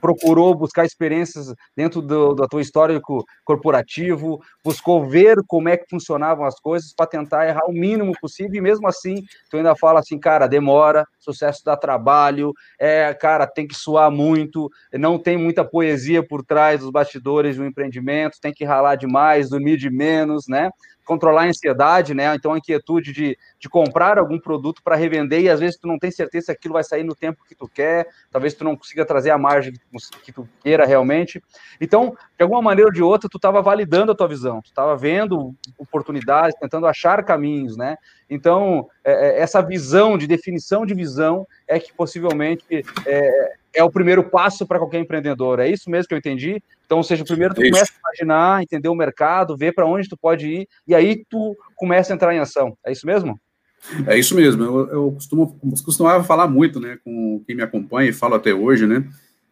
procurou 0.01 0.55
buscar 0.55 0.85
experiências 0.85 1.55
dentro 1.77 2.01
do, 2.01 2.35
da 2.35 2.47
tua 2.47 2.63
histórico 2.63 3.25
corporativo, 3.45 4.41
buscou 4.65 5.07
ver 5.07 5.37
como 5.47 5.69
é 5.69 5.77
que 5.77 5.89
funcionavam 5.89 6.45
as 6.45 6.59
coisas 6.59 6.93
para 6.95 7.07
tentar 7.07 7.47
errar 7.47 7.67
o 7.67 7.73
mínimo 7.73 8.13
possível, 8.21 8.55
e 8.55 8.61
mesmo 8.61 8.89
assim, 8.89 9.23
tu 9.51 9.57
ainda 9.57 9.77
fala 9.77 10.01
assim, 10.01 10.19
cara, 10.19 10.47
demora, 10.47 11.07
sucesso 11.19 11.63
dá 11.65 11.77
trabalho, 11.77 12.53
é, 12.79 13.13
cara, 13.15 13.47
tem 13.47 13.67
que 13.67 13.75
suar 13.75 14.11
muito, 14.11 14.71
não 14.93 15.19
tem 15.19 15.37
muita 15.37 15.65
poesia 15.65 16.27
por 16.27 16.45
trás 16.45 16.81
dos 16.81 16.91
bastidores 16.91 17.57
do 17.57 17.65
empreendimento, 17.65 18.41
tem 18.41 18.53
que 18.53 18.65
ralar 18.65 18.97
demais, 18.97 19.51
dormir 19.51 19.77
de 19.77 19.91
menos, 19.91 20.47
né? 20.49 20.71
controlar 21.07 21.45
a 21.45 21.47
ansiedade, 21.47 22.13
né? 22.13 22.35
Então 22.35 22.53
a 22.53 22.59
inquietude 22.59 23.13
de, 23.13 23.39
de 23.59 23.69
comprar 23.69 24.19
algum 24.19 24.39
produto 24.39 24.83
para 24.83 24.97
revender 24.97 25.41
e 25.41 25.49
às 25.49 25.61
vezes 25.61 25.79
tu 25.79 25.87
não 25.87 25.99
tem 25.99 26.11
certeza 26.11 26.47
se 26.47 26.53
aquilo 26.53 26.75
vai 26.75 26.85
sair 26.85 27.05
no 27.05 27.15
tempo 27.15 27.45
que 27.49 27.55
tu 27.55 27.69
quer, 27.69 28.09
talvez 28.31 28.53
tu 28.53 28.65
não 28.65 28.77
consiga 28.77 29.07
trazer 29.07 29.31
a 29.31 29.39
margem 29.39 29.66
que 29.73 29.79
tu, 29.79 30.21
que 30.23 30.33
tu 30.33 30.49
queira 30.63 30.87
realmente. 30.87 31.43
Então, 31.81 32.17
de 32.37 32.43
alguma 32.43 32.63
maneira 32.63 32.89
ou 32.89 32.93
de 32.93 33.03
outra, 33.03 33.29
tu 33.29 33.39
estava 33.39 33.63
validando 33.63 34.13
a 34.13 34.15
tua 34.15 34.29
visão, 34.29 34.61
tu 34.61 34.67
estava 34.67 34.97
vendo 34.97 35.55
oportunidades, 35.79 36.59
tentando 36.61 36.87
achar 36.87 37.25
caminhos, 37.25 37.77
né? 37.77 37.97
Então, 38.29 38.89
é, 39.05 39.13
é, 39.13 39.41
essa 39.41 39.63
visão 39.63 40.19
de 40.19 40.27
definição 40.27 40.85
de 40.85 40.95
visão 40.95 41.47
é 41.67 41.79
que 41.79 41.93
possivelmente 41.93 42.85
é, 43.07 43.53
é 43.75 43.85
o 43.85 43.91
primeiro 43.91 44.25
passo 44.25 44.67
para 44.67 44.79
qualquer 44.79 44.99
empreendedor. 44.99 45.61
É 45.61 45.69
isso 45.69 45.91
mesmo 45.91 46.09
que 46.09 46.15
eu 46.15 46.19
entendi? 46.19 46.63
Então, 46.85 46.99
ou 46.99 47.05
seja, 47.05 47.25
primeiro 47.25 47.55
tu 47.55 47.63
começa 47.63 47.93
a 47.93 48.09
imaginar, 48.09 48.63
entender 48.63 48.89
o 48.89 48.95
mercado, 48.95 49.57
ver 49.57 49.73
para 49.73 49.87
onde 49.87 50.09
tu 50.09 50.17
pode 50.17 50.47
ir, 50.47 50.69
e 50.87 50.95
aí 50.95 51.25
tu 51.29 51.57
começa 51.75 52.13
a 52.13 52.15
entrar 52.15 52.35
em 52.35 52.39
ação. 52.39 52.77
É 52.85 52.93
isso 52.93 53.07
mesmo? 53.07 53.39
É 54.07 54.19
isso 54.19 54.35
mesmo. 54.35 54.65
Eu, 54.65 54.89
eu 54.89 55.13
costumo, 55.13 55.59
costumava 55.85 56.25
falar 56.25 56.49
muito 56.49 56.81
né, 56.81 56.99
com 57.05 57.43
quem 57.47 57.55
me 57.55 57.63
acompanha 57.63 58.11
e 58.11 58.13
falo 58.13 58.35
até 58.35 58.53
hoje, 58.53 58.87
né? 58.87 59.05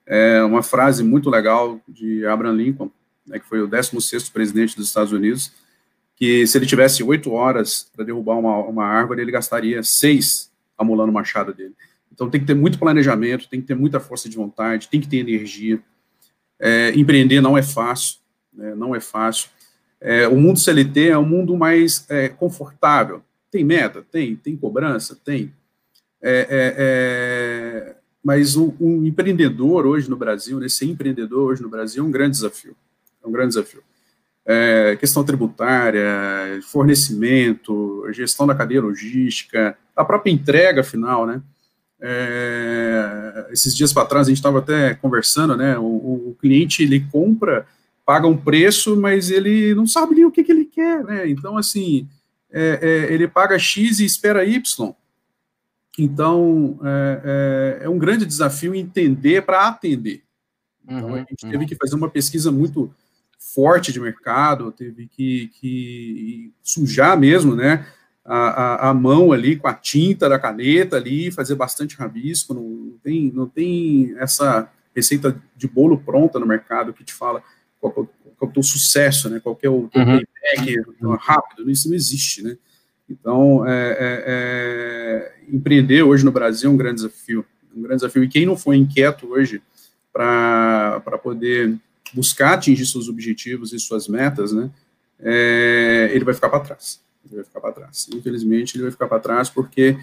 É 0.06 0.42
uma 0.42 0.62
frase 0.62 1.02
muito 1.02 1.30
legal 1.30 1.80
de 1.88 2.26
Abraham 2.26 2.56
Lincoln, 2.56 2.90
né, 3.26 3.38
que 3.38 3.46
foi 3.46 3.61
o 3.62 3.68
16º 3.68 4.30
presidente 4.32 4.76
dos 4.76 4.88
Estados 4.88 5.12
Unidos, 5.12 5.52
que 6.16 6.46
se 6.46 6.58
ele 6.58 6.66
tivesse 6.66 7.02
oito 7.02 7.32
horas 7.32 7.88
para 7.94 8.04
derrubar 8.04 8.38
uma, 8.38 8.58
uma 8.58 8.84
árvore, 8.84 9.23
ele 9.23 9.32
gastaria 9.32 9.82
seis 9.82 10.50
amolando 10.76 11.11
o 11.11 11.14
machado 11.14 11.54
dele. 11.54 11.75
Então 12.12 12.30
tem 12.30 12.40
que 12.40 12.46
ter 12.46 12.54
muito 12.54 12.78
planejamento, 12.78 13.49
tem 13.49 13.61
que 13.61 13.66
ter 13.66 13.75
muita 13.75 13.99
força 13.99 14.28
de 14.28 14.37
vontade, 14.37 14.88
tem 14.88 15.00
que 15.00 15.08
ter 15.08 15.16
energia. 15.16 15.80
É, 16.61 16.92
empreender 16.94 17.40
não 17.40 17.58
é 17.58 17.62
fácil, 17.62 18.18
né, 18.52 18.75
não 18.75 18.94
é 18.94 19.00
fácil. 19.00 19.49
É, 20.00 20.28
o 20.28 20.37
mundo 20.37 20.58
CLT 20.58 21.08
é 21.08 21.18
um 21.18 21.26
mundo 21.26 21.56
mais 21.56 22.04
é, 22.11 22.28
confortável. 22.28 23.23
Tem 23.50 23.64
meta? 23.64 24.04
Tem. 24.11 24.37
Tem 24.37 24.56
cobrança? 24.56 25.16
Tem. 25.25 25.52
É, 26.20 26.46
é, 26.50 26.75
é, 26.78 27.96
mas 28.25 28.57
o, 28.57 28.75
um 28.81 29.04
empreendedor 29.04 29.87
hoje 29.87 30.09
no 30.09 30.16
Brasil, 30.16 30.59
né, 30.59 30.69
ser 30.69 30.87
empreendedor 30.87 31.50
hoje 31.50 31.62
no 31.62 31.69
Brasil 31.69 32.02
é 32.02 32.07
um 32.07 32.11
grande 32.11 32.33
desafio. 32.33 32.75
É 33.23 33.28
um 33.28 33.33
grande 33.33 33.49
desafio 33.49 33.83
é, 34.47 34.97
questão 34.97 35.25
tributária, 35.25 36.04
fornecimento, 36.62 38.07
gestão 38.12 38.47
da 38.47 38.54
cadeia 38.54 38.83
logística, 38.83 39.76
a 39.97 40.04
própria 40.04 40.31
entrega 40.31 40.83
final, 40.83 41.26
né? 41.26 41.40
É, 42.00 43.47
esses 43.50 43.75
dias 43.75 43.93
para 43.93 44.04
trás 44.04 44.26
a 44.26 44.31
gente 44.31 44.38
estava 44.38 44.59
até 44.59 44.95
conversando, 44.95 45.57
né? 45.57 45.78
O, 45.78 45.85
o, 46.31 46.37
cliente 46.38 46.83
ele 46.83 47.00
compra, 47.11 47.66
paga 48.04 48.26
um 48.26 48.37
preço, 48.37 48.97
mas 48.97 49.31
ele 49.31 49.75
não 49.75 49.87
sabe 49.87 50.14
nem 50.14 50.26
o 50.26 50.31
que, 50.31 50.45
que 50.45 50.52
ele 50.52 50.66
quer, 50.66 51.02
né? 51.04 51.28
Então, 51.28 51.57
assim, 51.57 52.07
é, 52.52 52.78
é, 52.83 53.14
ele 53.14 53.26
paga 53.26 53.59
X 53.59 54.00
e 54.00 54.04
espera 54.04 54.45
Y. 54.45 54.95
Então, 55.98 56.78
é, 56.82 57.78
é, 57.80 57.84
é 57.84 57.88
um 57.88 57.98
grande 57.98 58.26
desafio 58.26 58.74
entender 58.74 59.42
para 59.42 59.68
atender. 59.68 60.22
Então, 60.84 61.08
uhum, 61.08 61.14
a 61.14 61.18
gente 61.18 61.44
uhum. 61.44 61.50
teve 61.50 61.66
que 61.66 61.76
fazer 61.76 61.94
uma 61.94 62.10
pesquisa 62.10 62.50
muito 62.50 62.92
forte 63.38 63.92
de 63.92 64.00
mercado, 64.00 64.72
teve 64.72 65.06
que, 65.06 65.48
que 65.60 66.52
sujar 66.62 67.18
mesmo, 67.18 67.54
né, 67.54 67.86
a, 68.24 68.36
a, 68.36 68.90
a, 68.90 68.94
mão 68.94 69.32
ali 69.32 69.56
com 69.56 69.68
a 69.68 69.74
tinta 69.74 70.28
da 70.28 70.38
caneta 70.38 70.96
ali, 70.96 71.30
fazer 71.30 71.54
bastante 71.54 71.94
rabisco, 71.96 72.54
não 72.54 72.98
tem, 73.02 73.30
não 73.32 73.46
tem 73.46 74.14
essa 74.18 74.70
receita 74.96 75.40
de 75.54 75.68
bolo 75.68 75.98
pronta 75.98 76.38
no 76.38 76.46
mercado 76.46 76.92
que 76.92 77.04
te 77.04 77.12
fala 77.12 77.42
qual, 77.80 77.92
qual, 77.92 78.06
qual 78.06 78.48
é 78.48 78.50
o 78.50 78.52
teu 78.52 78.62
sucesso, 78.62 79.28
né, 79.28 79.40
qual 79.40 79.58
é 79.62 79.68
o 79.68 79.88
teu 79.88 80.02
uhum. 80.02 80.20
payback 80.54 80.82
rápido, 81.20 81.70
isso 81.70 81.88
não 81.88 81.94
existe, 81.94 82.42
né, 82.42 82.56
então, 83.08 83.66
é, 83.66 83.90
é, 83.90 84.25
é, 84.26 85.34
empreender 85.49 86.02
hoje 86.02 86.25
no 86.25 86.32
Brasil 86.32 86.70
é 86.70 86.73
um 86.73 86.76
grande 86.76 86.96
desafio, 86.96 87.44
um 87.76 87.82
grande 87.82 87.96
desafio, 87.96 88.25
e 88.25 88.28
quem 88.28 88.46
não 88.46 88.56
foi 88.56 88.76
inquieto 88.76 89.28
hoje 89.30 89.62
para 90.12 91.00
poder 91.23 91.76
buscar 92.12 92.54
atingir 92.54 92.87
seus 92.87 93.08
objetivos 93.08 93.73
e 93.73 93.78
suas 93.78 94.08
metas, 94.08 94.52
né, 94.52 94.70
é, 95.20 96.11
ele 96.12 96.25
vai 96.25 96.34
ficar 96.34 96.49
para 96.49 96.61
trás. 96.61 97.00
Ele 97.26 97.37
vai 97.37 97.44
ficar 97.44 97.61
para 97.61 97.73
trás. 97.73 98.08
Infelizmente, 98.14 98.76
ele 98.76 98.84
vai 98.84 98.92
ficar 98.92 99.08
para 99.08 99.18
trás 99.18 99.50
porque 99.50 99.96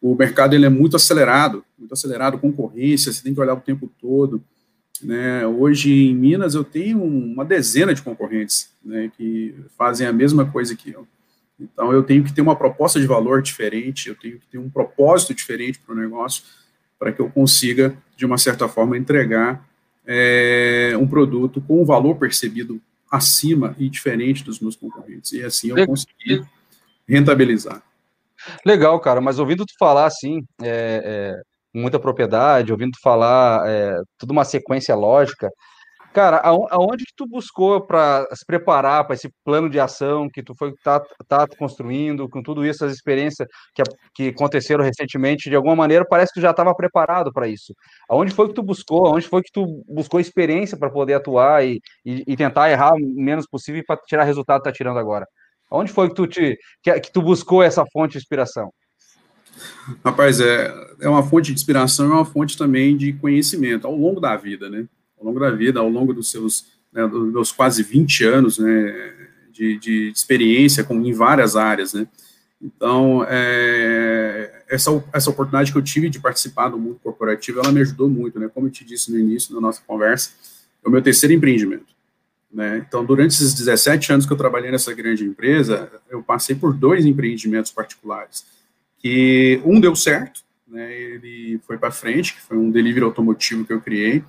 o 0.00 0.14
mercado 0.14 0.54
ele 0.54 0.64
é 0.64 0.70
muito 0.70 0.96
acelerado, 0.96 1.64
muito 1.78 1.92
acelerado, 1.92 2.38
concorrência, 2.38 3.12
você 3.12 3.22
tem 3.22 3.34
que 3.34 3.40
olhar 3.40 3.54
o 3.54 3.60
tempo 3.60 3.90
todo. 4.00 4.42
Né? 5.02 5.46
Hoje, 5.46 5.92
em 5.92 6.14
Minas, 6.14 6.54
eu 6.54 6.64
tenho 6.64 7.02
uma 7.02 7.44
dezena 7.44 7.94
de 7.94 8.02
concorrentes 8.02 8.70
né, 8.84 9.10
que 9.16 9.54
fazem 9.76 10.06
a 10.06 10.12
mesma 10.12 10.50
coisa 10.50 10.74
que 10.74 10.90
eu. 10.90 11.06
Então, 11.60 11.92
eu 11.92 12.02
tenho 12.02 12.24
que 12.24 12.32
ter 12.32 12.40
uma 12.40 12.56
proposta 12.56 12.98
de 12.98 13.06
valor 13.06 13.42
diferente, 13.42 14.08
eu 14.08 14.14
tenho 14.14 14.38
que 14.38 14.46
ter 14.46 14.58
um 14.58 14.70
propósito 14.70 15.34
diferente 15.34 15.78
para 15.78 15.94
o 15.94 15.98
negócio, 15.98 16.42
para 16.98 17.12
que 17.12 17.20
eu 17.20 17.30
consiga, 17.30 17.96
de 18.16 18.24
uma 18.24 18.38
certa 18.38 18.68
forma, 18.68 18.96
entregar 18.96 19.66
é, 20.06 20.92
um 20.98 21.06
produto 21.06 21.60
com 21.60 21.82
um 21.82 21.84
valor 21.84 22.16
percebido 22.16 22.80
acima 23.10 23.74
e 23.78 23.88
diferente 23.88 24.44
dos 24.44 24.60
meus 24.60 24.76
concorrentes. 24.76 25.32
E 25.32 25.42
assim 25.42 25.70
eu 25.70 25.86
consegui 25.86 26.42
rentabilizar. 27.08 27.82
Legal, 28.64 28.98
cara, 29.00 29.20
mas 29.20 29.38
ouvindo 29.38 29.66
tu 29.66 29.74
falar 29.78 30.06
assim, 30.06 30.42
é, 30.62 31.02
é, 31.04 31.42
muita 31.74 31.98
propriedade, 31.98 32.72
ouvindo 32.72 32.92
tu 32.92 33.00
falar 33.02 33.68
é, 33.68 34.00
tudo 34.16 34.30
uma 34.30 34.44
sequência 34.44 34.94
lógica, 34.94 35.50
Cara, 36.12 36.40
aonde 36.42 37.04
que 37.04 37.12
tu 37.16 37.24
buscou 37.24 37.80
para 37.80 38.26
se 38.34 38.44
preparar 38.44 39.04
para 39.04 39.14
esse 39.14 39.30
plano 39.44 39.70
de 39.70 39.78
ação 39.78 40.28
que 40.28 40.42
tu 40.42 40.54
foi 40.56 40.74
tá, 40.82 41.00
tá 41.28 41.46
construindo, 41.56 42.28
com 42.28 42.42
tudo 42.42 42.66
isso, 42.66 42.84
as 42.84 42.92
experiências 42.92 43.46
que, 43.72 43.82
que 44.14 44.28
aconteceram 44.30 44.82
recentemente, 44.82 45.48
de 45.48 45.54
alguma 45.54 45.76
maneira 45.76 46.04
parece 46.04 46.32
que 46.32 46.40
tu 46.40 46.42
já 46.42 46.50
estava 46.50 46.74
preparado 46.74 47.32
para 47.32 47.46
isso. 47.46 47.72
Aonde 48.08 48.34
foi 48.34 48.48
que 48.48 48.54
tu 48.54 48.62
buscou? 48.62 49.06
Aonde 49.06 49.28
foi 49.28 49.40
que 49.40 49.52
tu 49.52 49.84
buscou 49.88 50.18
experiência 50.18 50.76
para 50.76 50.90
poder 50.90 51.14
atuar 51.14 51.64
e, 51.64 51.80
e, 52.04 52.24
e, 52.26 52.36
tentar 52.36 52.70
errar 52.70 52.94
o 52.94 52.98
menos 52.98 53.46
possível 53.46 53.80
para 53.86 53.96
tirar 53.98 54.24
resultado 54.24 54.62
que 54.62 54.68
tá 54.68 54.72
tirando 54.72 54.98
agora? 54.98 55.26
Aonde 55.70 55.92
foi 55.92 56.08
que 56.08 56.16
tu 56.16 56.26
te 56.26 56.58
que, 56.82 57.00
que 57.00 57.12
tu 57.12 57.22
buscou 57.22 57.62
essa 57.62 57.84
fonte 57.92 58.12
de 58.12 58.18
inspiração? 58.18 58.72
Rapaz, 60.04 60.40
é, 60.40 60.74
é 61.00 61.08
uma 61.08 61.22
fonte 61.22 61.46
de 61.46 61.52
inspiração 61.52 62.06
é 62.06 62.14
uma 62.14 62.24
fonte 62.24 62.58
também 62.58 62.96
de 62.96 63.12
conhecimento 63.12 63.86
ao 63.86 63.94
longo 63.94 64.20
da 64.20 64.36
vida, 64.36 64.68
né? 64.68 64.88
Ao 65.20 65.26
longo 65.26 65.38
da 65.38 65.50
vida, 65.50 65.78
ao 65.78 65.88
longo 65.88 66.12
dos 66.14 66.30
seus 66.30 66.66
né, 66.92 67.06
dos 67.06 67.32
meus 67.32 67.52
quase 67.52 67.82
20 67.82 68.24
anos 68.24 68.58
né, 68.58 69.14
de, 69.52 69.78
de 69.78 70.10
experiência 70.10 70.82
com, 70.82 70.94
em 71.04 71.12
várias 71.12 71.56
áreas. 71.56 71.94
Né. 71.94 72.06
Então, 72.60 73.24
é, 73.28 74.64
essa, 74.68 75.04
essa 75.12 75.30
oportunidade 75.30 75.72
que 75.72 75.78
eu 75.78 75.82
tive 75.82 76.08
de 76.08 76.20
participar 76.20 76.68
do 76.68 76.78
mundo 76.78 77.00
corporativo, 77.02 77.60
ela 77.60 77.72
me 77.72 77.80
ajudou 77.80 78.08
muito, 78.08 78.38
né? 78.38 78.50
Como 78.52 78.66
eu 78.66 78.70
te 78.70 78.84
disse 78.84 79.10
no 79.10 79.18
início 79.18 79.54
da 79.54 79.60
nossa 79.60 79.80
conversa, 79.86 80.32
é 80.84 80.88
o 80.88 80.90
meu 80.90 81.00
terceiro 81.00 81.32
empreendimento. 81.32 81.86
Né? 82.52 82.84
Então, 82.86 83.04
durante 83.04 83.32
esses 83.32 83.54
17 83.54 84.12
anos 84.12 84.26
que 84.26 84.32
eu 84.32 84.36
trabalhei 84.36 84.70
nessa 84.70 84.92
grande 84.92 85.24
empresa, 85.24 85.90
eu 86.10 86.22
passei 86.22 86.54
por 86.54 86.74
dois 86.74 87.06
empreendimentos 87.06 87.70
particulares, 87.70 88.44
que 88.98 89.60
um 89.64 89.80
deu 89.80 89.94
certo, 89.94 90.42
né? 90.66 90.92
ele 90.92 91.60
foi 91.66 91.78
para 91.78 91.92
frente, 91.92 92.34
que 92.34 92.40
foi 92.40 92.58
um 92.58 92.70
delivery 92.70 93.04
automotivo 93.04 93.64
que 93.64 93.72
eu 93.72 93.80
criei, 93.80 94.24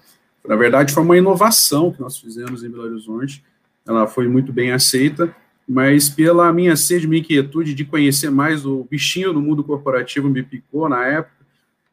na 0.47 0.55
verdade, 0.55 0.93
foi 0.93 1.03
uma 1.03 1.17
inovação 1.17 1.91
que 1.91 2.01
nós 2.01 2.17
fizemos 2.17 2.63
em 2.63 2.69
Belo 2.69 2.83
Horizonte. 2.83 3.43
Ela 3.87 4.07
foi 4.07 4.27
muito 4.27 4.51
bem 4.51 4.71
aceita, 4.71 5.35
mas 5.67 6.09
pela 6.09 6.51
minha 6.51 6.75
sede, 6.75 7.07
minha 7.07 7.21
inquietude 7.21 7.73
de 7.73 7.85
conhecer 7.85 8.29
mais 8.29 8.65
o 8.65 8.83
bichinho 8.89 9.33
do 9.33 9.41
mundo 9.41 9.63
corporativo 9.63 10.29
me 10.29 10.43
picou 10.43 10.89
na 10.89 11.05
época. 11.05 11.41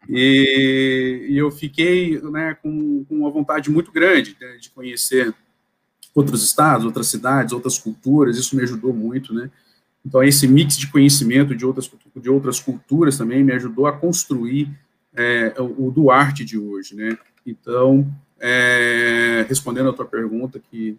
E, 0.09 1.27
e 1.29 1.37
eu 1.37 1.51
fiquei 1.51 2.21
né, 2.23 2.57
com, 2.63 3.05
com, 3.05 3.17
uma 3.17 3.31
vontade 3.31 3.71
muito 3.71 3.93
grande 3.93 4.37
né, 4.41 4.57
de 4.57 4.71
conhecer 4.71 5.35
outros 6.15 6.43
estados, 6.43 6.87
outras 6.87 7.09
cidades, 7.09 7.53
outras 7.53 7.79
culturas. 7.79 8.39
Isso 8.39 8.57
me 8.57 8.63
ajudou 8.63 8.95
muito, 8.95 9.35
né? 9.35 9.51
Então, 10.05 10.23
esse 10.23 10.49
mix 10.49 10.79
de 10.79 10.91
conhecimento 10.91 11.55
de 11.55 11.67
outras, 11.67 11.91
de 12.17 12.31
outras 12.31 12.59
culturas 12.59 13.19
também 13.19 13.45
me 13.45 13.53
ajudou 13.53 13.87
a 13.87 13.93
construir 13.93 14.71
é, 15.15 15.53
o, 15.59 15.91
Duarte 15.91 16.45
de 16.45 16.59
hoje, 16.59 16.95
né? 16.95 17.19
Então, 17.45 18.11
é, 18.41 19.45
respondendo 19.49 19.91
a 19.91 19.93
tua 19.93 20.05
pergunta, 20.05 20.61
que 20.71 20.97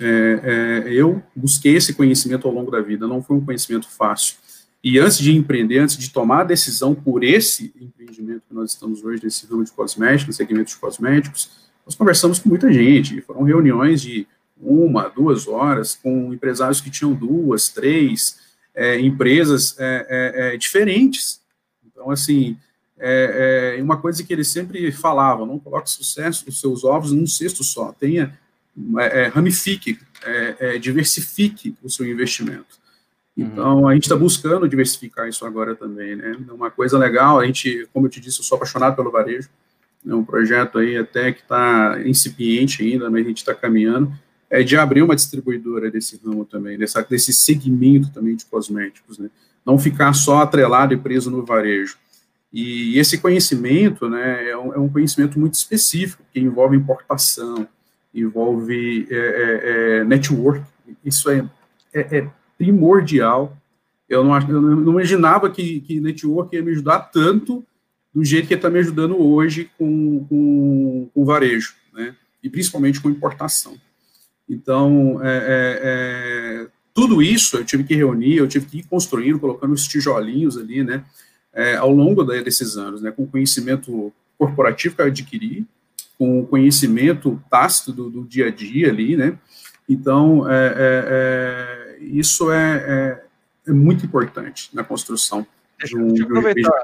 é, 0.00 0.84
é, 0.86 0.92
eu 0.92 1.22
busquei 1.34 1.76
esse 1.76 1.94
conhecimento 1.94 2.46
ao 2.46 2.54
longo 2.54 2.70
da 2.70 2.80
vida, 2.80 3.06
não 3.06 3.22
foi 3.22 3.36
um 3.36 3.44
conhecimento 3.44 3.88
fácil. 3.88 4.36
E 4.82 4.98
antes 4.98 5.18
de 5.18 5.34
empreender, 5.36 5.78
antes 5.78 5.96
de 5.96 6.10
tomar 6.10 6.40
a 6.40 6.44
decisão 6.44 6.94
por 6.94 7.22
esse 7.22 7.72
empreendimento 7.80 8.42
que 8.48 8.54
nós 8.54 8.70
estamos 8.70 9.04
hoje 9.04 9.22
nesse 9.22 9.46
ramo 9.46 9.64
de 9.64 9.70
cosméticos, 9.70 10.36
segmento 10.36 10.70
de 10.70 10.76
cosméticos, 10.76 11.50
nós 11.86 11.94
conversamos 11.94 12.38
com 12.38 12.48
muita 12.48 12.72
gente, 12.72 13.20
foram 13.20 13.42
reuniões 13.42 14.00
de 14.02 14.26
uma, 14.60 15.08
duas 15.08 15.46
horas, 15.46 15.94
com 15.94 16.32
empresários 16.32 16.80
que 16.80 16.90
tinham 16.90 17.12
duas, 17.12 17.68
três 17.68 18.38
é, 18.74 18.98
empresas 19.00 19.76
é, 19.78 20.52
é, 20.54 20.56
diferentes. 20.56 21.40
Então, 21.84 22.10
assim, 22.10 22.56
é, 23.04 23.76
é, 23.78 23.82
uma 23.82 23.96
coisa 23.96 24.22
que 24.22 24.32
ele 24.32 24.44
sempre 24.44 24.92
falava, 24.92 25.44
não 25.44 25.58
coloque 25.58 25.90
sucesso 25.90 26.44
os 26.48 26.60
seus 26.60 26.84
ovos 26.84 27.10
num 27.10 27.26
cesto 27.26 27.64
só, 27.64 27.92
tenha, 27.92 28.38
é, 28.98 29.22
é 29.22 29.26
ramifique, 29.26 29.98
é, 30.24 30.56
é, 30.60 30.78
diversifique 30.78 31.74
o 31.82 31.90
seu 31.90 32.06
investimento. 32.06 32.80
Uhum. 33.36 33.44
Então, 33.44 33.88
a 33.88 33.94
gente 33.94 34.04
está 34.04 34.14
buscando 34.14 34.68
diversificar 34.68 35.28
isso 35.28 35.44
agora 35.44 35.74
também, 35.74 36.14
né? 36.14 36.36
Uma 36.52 36.70
coisa 36.70 36.96
legal, 36.96 37.40
a 37.40 37.46
gente, 37.46 37.88
como 37.92 38.06
eu 38.06 38.10
te 38.10 38.20
disse, 38.20 38.38
eu 38.38 38.44
sou 38.44 38.54
apaixonado 38.54 38.94
pelo 38.94 39.10
varejo, 39.10 39.48
é 40.06 40.14
um 40.14 40.24
projeto 40.24 40.78
aí 40.78 40.96
até 40.96 41.32
que 41.32 41.40
está 41.40 42.00
incipiente 42.04 42.84
ainda, 42.84 43.10
mas 43.10 43.24
a 43.24 43.28
gente 43.28 43.38
está 43.38 43.54
caminhando, 43.54 44.12
é 44.48 44.62
de 44.62 44.76
abrir 44.76 45.02
uma 45.02 45.16
distribuidora 45.16 45.90
desse 45.90 46.20
ramo 46.24 46.44
também, 46.44 46.78
dessa, 46.78 47.02
desse 47.02 47.32
segmento 47.32 48.10
também 48.10 48.36
de 48.36 48.44
cosméticos, 48.44 49.18
né? 49.18 49.28
Não 49.66 49.76
ficar 49.76 50.12
só 50.12 50.42
atrelado 50.42 50.94
e 50.94 50.96
preso 50.96 51.30
no 51.30 51.44
varejo. 51.44 51.96
E 52.52 52.98
esse 52.98 53.16
conhecimento 53.16 54.08
né, 54.10 54.50
é, 54.50 54.56
um, 54.56 54.74
é 54.74 54.78
um 54.78 54.88
conhecimento 54.88 55.40
muito 55.40 55.54
específico, 55.54 56.22
que 56.32 56.38
envolve 56.38 56.76
importação, 56.76 57.66
envolve 58.14 59.06
é, 59.10 59.16
é, 59.16 59.98
é 60.00 60.04
network, 60.04 60.62
isso 61.02 61.30
é, 61.30 61.48
é, 61.94 62.18
é, 62.18 62.30
primordial. 62.58 63.56
Eu 64.06 64.22
não, 64.22 64.38
eu 64.38 64.60
não 64.60 64.92
imaginava 64.92 65.48
que, 65.48 65.80
que 65.80 65.98
network 65.98 66.54
ia 66.54 66.62
me 66.62 66.72
ajudar 66.72 67.00
tanto 67.00 67.64
do 68.14 68.22
jeito 68.22 68.46
que 68.46 68.54
está 68.54 68.68
me 68.68 68.78
ajudando 68.80 69.18
hoje 69.18 69.70
com, 69.78 70.26
com, 70.28 71.08
com 71.14 71.24
varejo, 71.24 71.74
né? 71.94 72.14
e 72.42 72.50
principalmente 72.50 73.00
com 73.00 73.08
importação. 73.08 73.74
Então, 74.46 75.18
tudo 76.92 77.22
isso 77.22 77.56
eu 77.56 77.64
tive 77.64 77.84
que 77.84 77.94
reunir, 77.94 78.36
eu 78.36 78.46
tive 78.46 78.66
que 78.66 78.78
ir 78.80 78.82
construindo, 78.82 79.38
colocando 79.38 79.72
os 79.72 79.88
tijolinhos 79.88 80.58
ali, 80.58 80.84
né? 80.84 81.02
É, 81.54 81.76
ao 81.76 81.90
longo 81.90 82.24
desses 82.24 82.76
anos, 82.76 83.02
né, 83.02 83.10
com 83.10 83.24
o 83.24 83.26
conhecimento 83.26 84.12
corporativo 84.38 84.96
que 84.96 85.02
eu 85.02 85.06
adquiri, 85.06 85.66
com 86.18 86.40
o 86.40 86.46
conhecimento 86.46 87.42
tácito 87.50 87.92
do, 87.92 88.10
do 88.10 88.24
dia 88.24 88.46
a 88.46 88.50
dia 88.50 88.88
ali, 88.88 89.16
né, 89.16 89.38
então 89.88 90.50
é, 90.50 90.66
é, 90.66 91.98
é 91.98 92.04
isso 92.04 92.50
é, 92.50 93.20
é, 93.66 93.72
muito 93.72 94.04
importante 94.04 94.70
na 94.74 94.82
construção. 94.82 95.46
Deixa, 95.78 95.96
um, 95.96 96.08
deixa 96.08 96.22
eu 96.22 96.26
aproveitar, 96.26 96.82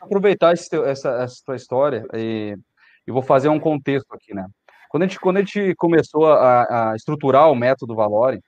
aproveitar 0.00 0.52
esse, 0.52 0.74
essa, 0.84 1.10
essa 1.22 1.42
tua 1.44 1.56
história 1.56 2.06
e, 2.14 2.56
e 3.06 3.12
vou 3.12 3.22
fazer 3.22 3.48
um 3.48 3.60
contexto 3.60 4.12
aqui, 4.12 4.34
né, 4.34 4.46
quando 4.90 5.04
a 5.04 5.06
gente, 5.06 5.20
quando 5.20 5.36
a 5.36 5.40
gente 5.40 5.74
começou 5.76 6.26
a, 6.26 6.90
a 6.90 6.96
estruturar 6.96 7.48
o 7.48 7.54
método 7.54 7.94
Valore, 7.94 8.42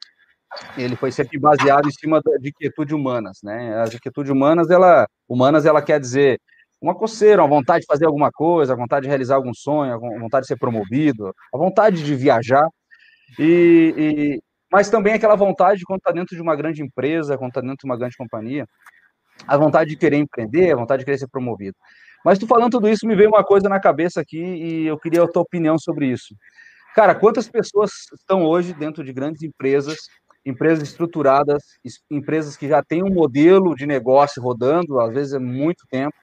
ele 0.76 0.96
foi 0.96 1.10
sempre 1.10 1.38
baseado 1.38 1.88
em 1.88 1.92
cima 1.92 2.20
de 2.40 2.48
inquietude 2.50 2.94
humanas, 2.94 3.38
né? 3.42 3.80
As 3.80 3.94
inquietudes 3.94 4.30
humanas, 4.30 4.70
ela, 4.70 5.06
humanas, 5.28 5.66
ela 5.66 5.82
quer 5.82 5.98
dizer 5.98 6.40
uma 6.80 6.94
coceira, 6.94 7.42
uma 7.42 7.48
vontade 7.48 7.82
de 7.82 7.86
fazer 7.86 8.06
alguma 8.06 8.30
coisa, 8.30 8.72
a 8.72 8.76
vontade 8.76 9.04
de 9.04 9.08
realizar 9.08 9.36
algum 9.36 9.54
sonho, 9.54 9.94
a 9.94 10.18
vontade 10.18 10.42
de 10.42 10.48
ser 10.48 10.58
promovido, 10.58 11.32
a 11.54 11.58
vontade 11.58 12.02
de 12.02 12.14
viajar, 12.14 12.66
e, 13.38 13.94
e 13.96 14.42
mas 14.70 14.88
também 14.90 15.12
aquela 15.12 15.36
vontade 15.36 15.84
quando 15.84 15.98
está 15.98 16.10
dentro 16.10 16.34
de 16.34 16.42
uma 16.42 16.56
grande 16.56 16.82
empresa, 16.82 17.36
quando 17.36 17.50
está 17.50 17.60
dentro 17.60 17.76
de 17.76 17.86
uma 17.86 17.96
grande 17.96 18.16
companhia, 18.16 18.66
a 19.46 19.56
vontade 19.56 19.90
de 19.90 19.96
querer 19.96 20.16
empreender, 20.16 20.72
a 20.72 20.76
vontade 20.76 21.00
de 21.00 21.04
querer 21.04 21.18
ser 21.18 21.28
promovido. 21.28 21.76
Mas 22.24 22.38
tu 22.38 22.46
falando 22.46 22.72
tudo 22.72 22.88
isso, 22.88 23.06
me 23.06 23.14
veio 23.14 23.28
uma 23.28 23.44
coisa 23.44 23.68
na 23.68 23.78
cabeça 23.78 24.20
aqui 24.20 24.38
e 24.38 24.86
eu 24.86 24.98
queria 24.98 25.22
a 25.22 25.28
tua 25.28 25.42
opinião 25.42 25.78
sobre 25.78 26.06
isso. 26.06 26.34
Cara, 26.94 27.14
quantas 27.14 27.48
pessoas 27.48 27.90
estão 28.14 28.44
hoje 28.44 28.74
dentro 28.74 29.02
de 29.02 29.12
grandes 29.12 29.42
empresas 29.42 29.96
empresas 30.44 30.88
estruturadas, 30.88 31.62
empresas 32.10 32.56
que 32.56 32.68
já 32.68 32.82
têm 32.82 33.02
um 33.02 33.12
modelo 33.12 33.74
de 33.74 33.86
negócio 33.86 34.42
rodando, 34.42 35.00
às 35.00 35.12
vezes 35.12 35.34
é 35.34 35.38
muito 35.38 35.86
tempo, 35.88 36.16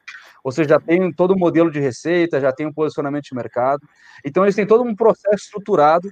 ou 0.44 0.52
seja, 0.52 0.70
já 0.70 0.80
tem 0.80 1.12
todo 1.12 1.34
um 1.34 1.38
modelo 1.38 1.72
de 1.72 1.80
receita, 1.80 2.40
já 2.40 2.52
tem 2.52 2.66
um 2.66 2.74
posicionamento 2.74 3.26
de 3.26 3.36
mercado. 3.36 3.88
Então, 4.26 4.44
eles 4.44 4.56
têm 4.56 4.66
todo 4.66 4.84
um 4.84 4.96
processo 4.96 5.44
estruturado 5.44 6.10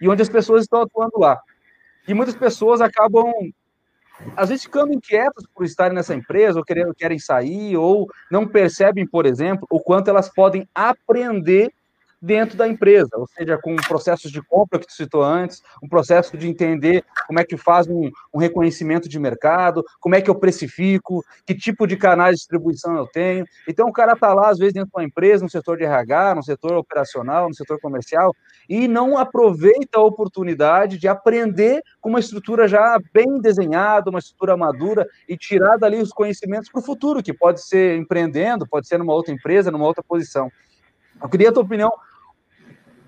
e 0.00 0.08
onde 0.08 0.22
as 0.22 0.28
pessoas 0.28 0.62
estão 0.62 0.82
atuando 0.82 1.18
lá. 1.18 1.40
E 2.06 2.14
muitas 2.14 2.34
pessoas 2.34 2.80
acabam, 2.80 3.32
às 4.36 4.48
vezes, 4.48 4.64
ficando 4.64 4.92
inquietas 4.92 5.44
por 5.54 5.64
estarem 5.64 5.94
nessa 5.94 6.14
empresa, 6.14 6.58
ou 6.58 6.64
querendo, 6.64 6.94
querem 6.94 7.18
sair, 7.18 7.76
ou 7.76 8.06
não 8.30 8.46
percebem, 8.46 9.06
por 9.06 9.26
exemplo, 9.26 9.66
o 9.70 9.80
quanto 9.80 10.08
elas 10.08 10.28
podem 10.28 10.68
aprender 10.74 11.72
dentro 12.22 12.56
da 12.56 12.68
empresa, 12.68 13.10
ou 13.14 13.26
seja, 13.26 13.58
com 13.58 13.74
processos 13.74 14.30
de 14.30 14.40
compra 14.40 14.78
que 14.78 14.86
tu 14.86 14.92
citou 14.92 15.24
antes, 15.24 15.60
um 15.82 15.88
processo 15.88 16.36
de 16.38 16.48
entender 16.48 17.04
como 17.26 17.40
é 17.40 17.44
que 17.44 17.56
faz 17.56 17.88
um, 17.88 18.08
um, 18.32 18.38
reconhecimento 18.38 19.08
de 19.08 19.18
mercado, 19.18 19.84
como 19.98 20.14
é 20.14 20.20
que 20.20 20.30
eu 20.30 20.34
precifico, 20.36 21.24
que 21.44 21.52
tipo 21.52 21.84
de 21.84 21.96
canais 21.96 22.36
de 22.36 22.42
distribuição 22.42 22.96
eu 22.96 23.08
tenho. 23.08 23.44
Então, 23.68 23.88
o 23.88 23.92
cara 23.92 24.12
está 24.12 24.32
lá, 24.32 24.50
às 24.50 24.58
vezes, 24.58 24.74
dentro 24.74 24.90
de 24.90 24.96
uma 24.96 25.04
empresa, 25.04 25.42
no 25.42 25.50
setor 25.50 25.76
de 25.76 25.84
RH, 25.84 26.36
no 26.36 26.44
setor 26.44 26.74
operacional, 26.74 27.48
no 27.48 27.54
setor 27.54 27.80
comercial, 27.80 28.32
e 28.68 28.86
não 28.86 29.18
aproveita 29.18 29.98
a 29.98 30.02
oportunidade 30.02 30.98
de 30.98 31.08
aprender 31.08 31.82
com 32.00 32.08
uma 32.08 32.20
estrutura 32.20 32.68
já 32.68 33.00
bem 33.12 33.40
desenhada, 33.40 34.10
uma 34.10 34.20
estrutura 34.20 34.56
madura, 34.56 35.08
e 35.28 35.36
tirar 35.36 35.76
dali 35.76 36.00
os 36.00 36.12
conhecimentos 36.12 36.70
para 36.70 36.80
o 36.80 36.84
futuro, 36.84 37.20
que 37.20 37.32
pode 37.32 37.66
ser 37.66 37.96
empreendendo, 37.96 38.66
pode 38.68 38.86
ser 38.86 38.98
numa 38.98 39.12
outra 39.12 39.34
empresa, 39.34 39.72
numa 39.72 39.86
outra 39.86 40.04
posição. 40.04 40.48
Eu 41.20 41.28
queria 41.28 41.50
a 41.50 41.52
tua 41.52 41.62
opinião 41.62 41.90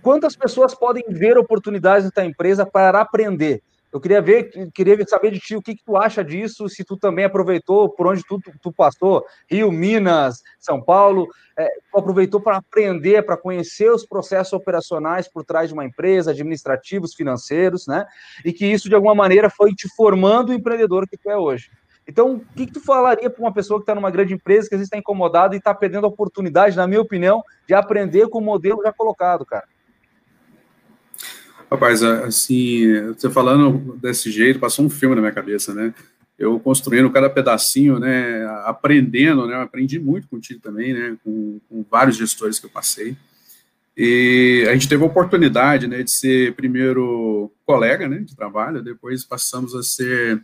Quantas 0.05 0.37
pessoas 0.37 0.75
podem 0.75 1.03
ver 1.09 1.39
oportunidades 1.39 2.11
da 2.11 2.23
empresa 2.23 2.67
para 2.67 3.01
aprender? 3.01 3.63
Eu 3.91 3.99
queria 3.99 4.21
ver, 4.21 4.51
queria 4.75 5.03
saber 5.09 5.31
de 5.31 5.41
ti 5.41 5.57
o 5.57 5.63
que, 5.63 5.75
que 5.75 5.83
tu 5.83 5.97
acha 5.97 6.23
disso, 6.23 6.69
se 6.69 6.85
tu 6.85 6.95
também 6.95 7.25
aproveitou 7.25 7.89
por 7.89 8.09
onde 8.09 8.23
tu, 8.23 8.39
tu 8.61 8.71
passou, 8.71 9.25
Rio, 9.51 9.73
Minas, 9.73 10.43
São 10.61 10.79
Paulo, 10.79 11.27
é, 11.57 11.71
tu 11.91 11.99
aproveitou 11.99 12.39
para 12.39 12.59
aprender, 12.59 13.25
para 13.25 13.39
conhecer 13.39 13.91
os 13.91 14.05
processos 14.05 14.53
operacionais 14.53 15.27
por 15.27 15.43
trás 15.43 15.69
de 15.69 15.75
uma 15.75 15.87
empresa, 15.87 16.33
administrativos, 16.33 17.15
financeiros, 17.15 17.87
né? 17.87 18.05
E 18.45 18.53
que 18.53 18.67
isso 18.67 18.91
de 18.91 18.95
alguma 18.95 19.15
maneira 19.15 19.49
foi 19.49 19.73
te 19.73 19.89
formando 19.97 20.51
o 20.51 20.53
empreendedor 20.53 21.09
que 21.09 21.17
tu 21.17 21.31
é 21.31 21.37
hoje. 21.39 21.71
Então, 22.07 22.35
o 22.35 22.41
que, 22.55 22.67
que 22.67 22.75
tu 22.75 22.81
falaria 22.81 23.31
para 23.31 23.43
uma 23.43 23.55
pessoa 23.55 23.79
que 23.79 23.85
está 23.85 23.95
numa 23.95 24.11
grande 24.11 24.35
empresa, 24.35 24.69
que 24.69 24.75
às 24.75 24.81
vezes 24.81 24.89
está 24.89 24.99
incomodada 24.99 25.55
e 25.55 25.59
está 25.59 25.73
perdendo 25.73 26.05
a 26.05 26.11
oportunidade, 26.11 26.77
na 26.77 26.87
minha 26.87 27.01
opinião, 27.01 27.43
de 27.67 27.73
aprender 27.73 28.29
com 28.29 28.37
o 28.37 28.43
modelo 28.43 28.83
já 28.83 28.93
colocado, 28.93 29.47
cara? 29.47 29.65
Rapaz, 31.75 32.05
assim, 32.05 32.87
você 33.09 33.29
falando 33.29 33.97
desse 33.97 34.31
jeito, 34.31 34.61
passou 34.61 34.85
um 34.85 34.91
filme 34.91 35.17
na 35.17 35.21
minha 35.21 35.33
cabeça, 35.33 35.75
né? 35.75 35.93
Eu 36.39 36.61
construindo 36.61 37.11
cada 37.11 37.29
pedacinho, 37.29 37.99
né? 37.99 38.47
Aprendendo, 38.65 39.45
né? 39.45 39.57
Eu 39.57 39.63
aprendi 39.63 39.99
muito 39.99 40.29
contigo 40.29 40.61
também, 40.61 40.95
né? 40.95 41.17
Com, 41.25 41.59
com, 41.69 41.85
vários 41.91 42.17
gestores 42.17 42.61
que 42.61 42.67
eu 42.67 42.71
passei. 42.71 43.17
E 43.97 44.65
a 44.69 44.73
gente 44.73 44.89
teve 44.89 45.03
a 45.03 45.07
oportunidade, 45.07 45.89
né? 45.89 46.05
De 46.05 46.13
ser 46.13 46.55
primeiro 46.55 47.51
colega, 47.67 48.09
né? 48.09 48.19
De 48.19 48.37
trabalho, 48.37 48.81
depois 48.81 49.25
passamos 49.25 49.75
a 49.75 49.83
ser 49.83 50.41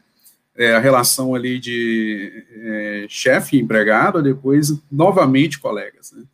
é, 0.56 0.74
a 0.74 0.80
relação 0.80 1.32
ali 1.32 1.60
de 1.60 2.44
é, 2.56 3.06
chefe 3.08 3.56
e 3.56 3.60
empregado, 3.60 4.20
depois 4.20 4.72
novamente 4.90 5.60
colegas, 5.60 6.10
né? 6.10 6.24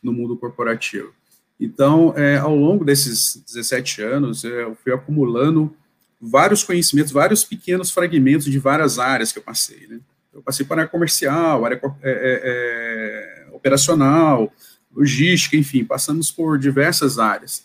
No 0.00 0.12
mundo 0.12 0.36
corporativo. 0.36 1.12
Então, 1.58 2.12
é, 2.16 2.36
ao 2.36 2.54
longo 2.54 2.84
desses 2.84 3.42
17 3.46 4.02
anos, 4.02 4.44
é, 4.44 4.64
eu 4.64 4.76
fui 4.82 4.92
acumulando 4.92 5.74
vários 6.20 6.64
conhecimentos, 6.64 7.12
vários 7.12 7.44
pequenos 7.44 7.90
fragmentos 7.90 8.46
de 8.46 8.58
várias 8.58 8.98
áreas 8.98 9.32
que 9.32 9.38
eu 9.38 9.42
passei. 9.42 9.86
Né? 9.88 10.00
Eu 10.32 10.42
passei 10.42 10.66
para 10.66 10.76
a 10.76 10.80
área 10.80 10.90
comercial, 10.90 11.64
área 11.64 11.80
é, 12.02 12.10
é, 12.10 13.46
é, 13.50 13.54
operacional, 13.54 14.52
logística, 14.94 15.56
enfim, 15.56 15.84
passamos 15.84 16.30
por 16.30 16.58
diversas 16.58 17.18
áreas. 17.18 17.64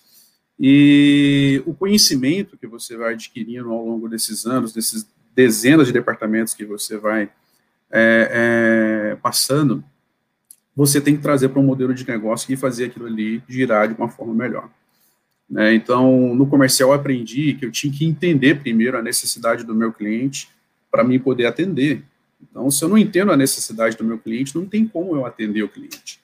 E 0.60 1.64
o 1.66 1.74
conhecimento 1.74 2.58
que 2.58 2.68
você 2.68 2.98
vai 2.98 3.14
adquirindo 3.14 3.72
ao 3.72 3.86
longo 3.86 4.10
desses 4.10 4.46
anos, 4.46 4.74
desses 4.74 5.08
dezenas 5.34 5.88
de 5.88 5.94
departamentos 5.94 6.54
que 6.54 6.66
você 6.66 6.98
vai 6.98 7.30
é, 7.90 9.18
passando, 9.22 9.84
você 10.80 11.02
tem 11.02 11.14
que 11.14 11.22
trazer 11.22 11.50
para 11.50 11.60
um 11.60 11.64
modelo 11.64 11.94
de 11.94 12.08
negócio 12.08 12.50
e 12.54 12.56
fazer 12.56 12.86
aquilo 12.86 13.06
ali 13.06 13.44
girar 13.50 13.90
de 13.90 13.96
uma 13.96 14.08
forma 14.08 14.34
melhor. 14.34 14.70
Né? 15.50 15.74
Então, 15.74 16.34
no 16.34 16.48
comercial, 16.48 16.92
eu 16.92 16.96
aprendi 16.96 17.54
que 17.56 17.66
eu 17.66 17.72
tinha 17.72 17.92
que 17.92 18.06
entender 18.06 18.62
primeiro 18.62 18.98
a 18.98 19.02
necessidade 19.02 19.66
do 19.66 19.76
meu 19.76 19.92
cliente 19.92 20.48
para 20.90 21.04
mim 21.04 21.20
poder 21.20 21.48
atender. 21.48 22.02
Então, 22.42 22.72
se 22.72 22.82
eu 22.82 22.88
não 22.88 22.98
entendo 22.98 23.30
a 23.30 23.36
necessidade 23.36 23.98
do 23.98 24.06
meu 24.06 24.18
cliente, 24.18 24.56
não 24.56 24.66
tem 24.66 24.88
como 24.88 25.18
eu 25.18 25.26
atender 25.26 25.64
o 25.64 25.68
cliente. 25.68 26.22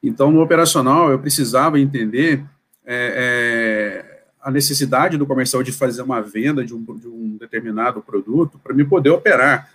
Então, 0.00 0.30
no 0.30 0.40
operacional, 0.40 1.10
eu 1.10 1.18
precisava 1.18 1.80
entender 1.80 2.44
é, 2.86 4.04
é, 4.06 4.22
a 4.40 4.52
necessidade 4.52 5.18
do 5.18 5.26
comercial 5.26 5.64
de 5.64 5.72
fazer 5.72 6.02
uma 6.02 6.22
venda 6.22 6.64
de 6.64 6.72
um, 6.72 6.84
de 6.96 7.08
um 7.08 7.36
determinado 7.40 8.00
produto 8.00 8.56
para 8.62 8.72
me 8.72 8.84
poder 8.84 9.10
operar. 9.10 9.68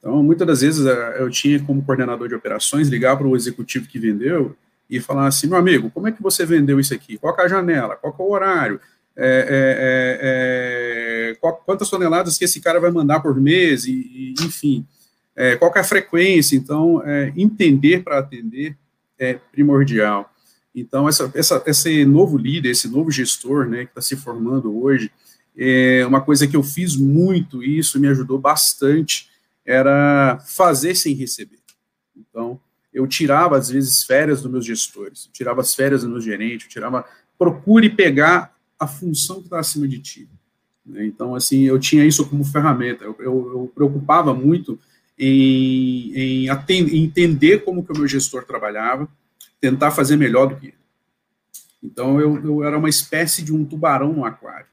Então, 0.00 0.22
muitas 0.22 0.46
das 0.46 0.60
vezes 0.62 0.86
eh, 0.86 1.16
eu 1.18 1.28
tinha 1.28 1.62
como 1.62 1.84
coordenador 1.84 2.26
de 2.26 2.34
operações 2.34 2.88
ligar 2.88 3.16
para 3.16 3.26
o 3.26 3.36
executivo 3.36 3.86
que 3.86 3.98
vendeu 3.98 4.56
e 4.88 4.98
falar 4.98 5.26
assim, 5.26 5.46
meu 5.46 5.58
amigo, 5.58 5.90
como 5.90 6.08
é 6.08 6.12
que 6.12 6.22
você 6.22 6.44
vendeu 6.44 6.80
isso 6.80 6.94
aqui? 6.94 7.18
Qual 7.18 7.36
é 7.38 7.42
a 7.42 7.48
janela? 7.48 7.96
Qual 7.96 8.16
é 8.18 8.22
o 8.22 8.32
horário? 8.32 8.80
É, 9.14 10.18
é, 10.18 11.30
é, 11.32 11.34
qual, 11.34 11.54
quantas 11.66 11.90
toneladas 11.90 12.38
que 12.38 12.44
esse 12.44 12.60
cara 12.60 12.80
vai 12.80 12.90
mandar 12.90 13.20
por 13.20 13.38
mês? 13.38 13.84
E, 13.84 13.92
e 13.92 14.34
enfim, 14.42 14.86
é, 15.36 15.54
qual 15.56 15.70
é 15.76 15.80
a 15.80 15.84
frequência? 15.84 16.56
Então, 16.56 17.02
é, 17.04 17.32
entender 17.36 18.02
para 18.02 18.18
atender 18.18 18.76
é 19.18 19.34
primordial. 19.52 20.32
Então, 20.74 21.08
essa, 21.08 21.30
essa, 21.34 21.62
esse 21.66 22.04
novo 22.06 22.38
líder, 22.38 22.70
esse 22.70 22.88
novo 22.88 23.10
gestor, 23.10 23.66
né, 23.66 23.84
que 23.84 23.90
está 23.90 24.00
se 24.00 24.16
formando 24.16 24.82
hoje, 24.82 25.12
é 25.56 26.06
uma 26.06 26.22
coisa 26.22 26.46
que 26.46 26.56
eu 26.56 26.62
fiz 26.62 26.96
muito 26.96 27.62
e 27.62 27.78
isso 27.78 28.00
me 28.00 28.08
ajudou 28.08 28.38
bastante 28.38 29.28
era 29.64 30.38
fazer 30.46 30.94
sem 30.94 31.14
receber. 31.14 31.58
Então, 32.16 32.60
eu 32.92 33.06
tirava, 33.06 33.56
às 33.56 33.70
vezes, 33.70 34.02
férias 34.02 34.42
dos 34.42 34.50
meus 34.50 34.66
gestores, 34.66 35.26
eu 35.26 35.32
tirava 35.32 35.60
as 35.60 35.74
férias 35.74 36.02
do 36.02 36.08
meu 36.08 36.20
gerente, 36.20 36.64
eu 36.64 36.70
tirava, 36.70 37.04
procure 37.38 37.88
pegar 37.88 38.54
a 38.78 38.86
função 38.86 39.36
que 39.36 39.44
está 39.44 39.60
acima 39.60 39.86
de 39.86 39.98
ti. 39.98 40.28
Né? 40.84 41.06
Então, 41.06 41.34
assim, 41.34 41.62
eu 41.62 41.78
tinha 41.78 42.04
isso 42.04 42.28
como 42.28 42.44
ferramenta, 42.44 43.04
eu, 43.04 43.16
eu, 43.20 43.50
eu 43.52 43.72
preocupava 43.74 44.34
muito 44.34 44.78
em, 45.18 46.12
em, 46.14 46.48
atender, 46.48 46.96
entender 46.96 47.58
como 47.64 47.84
que 47.84 47.92
o 47.92 47.96
meu 47.96 48.08
gestor 48.08 48.44
trabalhava, 48.44 49.08
tentar 49.60 49.90
fazer 49.90 50.16
melhor 50.16 50.46
do 50.48 50.56
que 50.56 50.68
ele. 50.68 50.80
Então, 51.82 52.20
eu, 52.20 52.42
eu 52.44 52.64
era 52.64 52.76
uma 52.76 52.88
espécie 52.88 53.42
de 53.42 53.54
um 53.54 53.64
tubarão 53.64 54.12
no 54.12 54.24
aquário. 54.24 54.66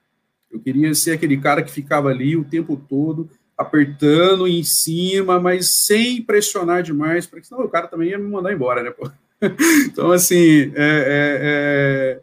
Eu 0.49 0.59
queria 0.59 0.93
ser 0.95 1.11
aquele 1.11 1.37
cara 1.37 1.61
que 1.61 1.71
ficava 1.71 2.09
ali 2.09 2.35
o 2.35 2.43
tempo 2.43 2.75
todo, 2.77 3.29
apertando 3.57 4.47
em 4.47 4.63
cima, 4.63 5.39
mas 5.39 5.83
sem 5.83 6.21
pressionar 6.21 6.83
demais, 6.83 7.25
porque 7.25 7.47
senão 7.47 7.63
o 7.63 7.69
cara 7.69 7.87
também 7.87 8.09
ia 8.09 8.17
me 8.17 8.29
mandar 8.29 8.53
embora, 8.53 8.83
né? 8.83 8.91
Pô? 8.91 9.09
Então, 9.85 10.11
assim, 10.11 10.71
é, 10.75 10.75
é, 10.75 11.39
é, 11.41 12.21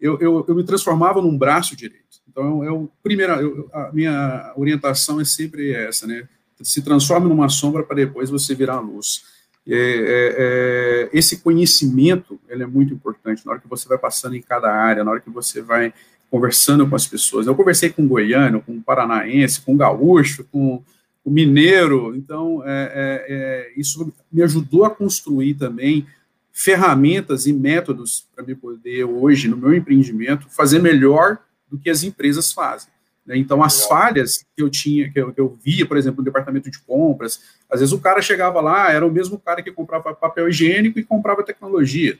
eu, 0.00 0.18
eu, 0.20 0.44
eu, 0.46 0.54
me 0.54 0.62
transformava 0.62 1.20
num 1.22 1.36
braço 1.36 1.74
direito. 1.74 2.20
Então, 2.28 2.62
eu, 2.62 2.90
primeira, 3.02 3.40
eu, 3.40 3.68
a 3.72 3.90
minha 3.92 4.52
orientação 4.56 5.20
é 5.20 5.24
sempre 5.24 5.72
essa, 5.72 6.06
né? 6.06 6.28
Se 6.62 6.82
transforme 6.82 7.28
numa 7.28 7.48
sombra 7.48 7.82
para 7.82 7.96
depois 7.96 8.28
você 8.28 8.54
virar 8.54 8.74
a 8.74 8.80
luz. 8.80 9.22
É, 9.66 9.74
é, 9.74 10.34
é, 10.38 11.10
esse 11.12 11.40
conhecimento 11.40 12.38
ele 12.48 12.62
é 12.62 12.66
muito 12.66 12.92
importante 12.92 13.44
na 13.44 13.52
hora 13.52 13.60
que 13.60 13.68
você 13.68 13.88
vai 13.88 13.98
passando 13.98 14.34
em 14.34 14.42
cada 14.42 14.70
área, 14.70 15.04
na 15.04 15.10
hora 15.10 15.20
que 15.20 15.30
você 15.30 15.62
vai 15.62 15.92
conversando 16.30 16.88
com 16.88 16.94
as 16.94 17.06
pessoas. 17.06 17.46
Eu 17.46 17.54
conversei 17.54 17.90
com 17.90 18.06
goiano, 18.06 18.62
com 18.62 18.80
paranaense, 18.80 19.60
com 19.60 19.76
gaúcho, 19.76 20.44
com 20.52 20.82
o 21.24 21.30
mineiro. 21.30 22.14
Então, 22.14 22.62
é, 22.64 22.70
é, 22.70 23.26
é, 23.28 23.72
isso 23.76 24.12
me 24.32 24.42
ajudou 24.42 24.84
a 24.84 24.90
construir 24.90 25.54
também 25.54 26.06
ferramentas 26.52 27.46
e 27.46 27.52
métodos 27.52 28.26
para 28.34 28.44
me 28.44 28.54
poder, 28.54 29.04
hoje, 29.04 29.48
no 29.48 29.56
meu 29.56 29.74
empreendimento, 29.74 30.46
fazer 30.50 30.78
melhor 30.78 31.38
do 31.70 31.78
que 31.78 31.90
as 31.90 32.02
empresas 32.02 32.52
fazem. 32.52 32.90
Né? 33.26 33.36
Então, 33.36 33.62
as 33.62 33.84
falhas 33.86 34.44
que 34.56 34.62
eu 34.62 34.68
tinha, 34.68 35.10
que 35.10 35.20
eu, 35.20 35.32
que 35.32 35.40
eu 35.40 35.58
via, 35.64 35.86
por 35.86 35.96
exemplo, 35.96 36.18
no 36.18 36.24
departamento 36.24 36.70
de 36.70 36.78
compras, 36.80 37.40
às 37.68 37.80
vezes 37.80 37.92
o 37.92 38.00
cara 38.00 38.20
chegava 38.20 38.60
lá, 38.60 38.92
era 38.92 39.06
o 39.06 39.10
mesmo 39.10 39.38
cara 39.38 39.62
que 39.62 39.72
comprava 39.72 40.14
papel 40.14 40.48
higiênico 40.48 40.98
e 40.98 41.04
comprava 41.04 41.42
tecnologia. 41.42 42.18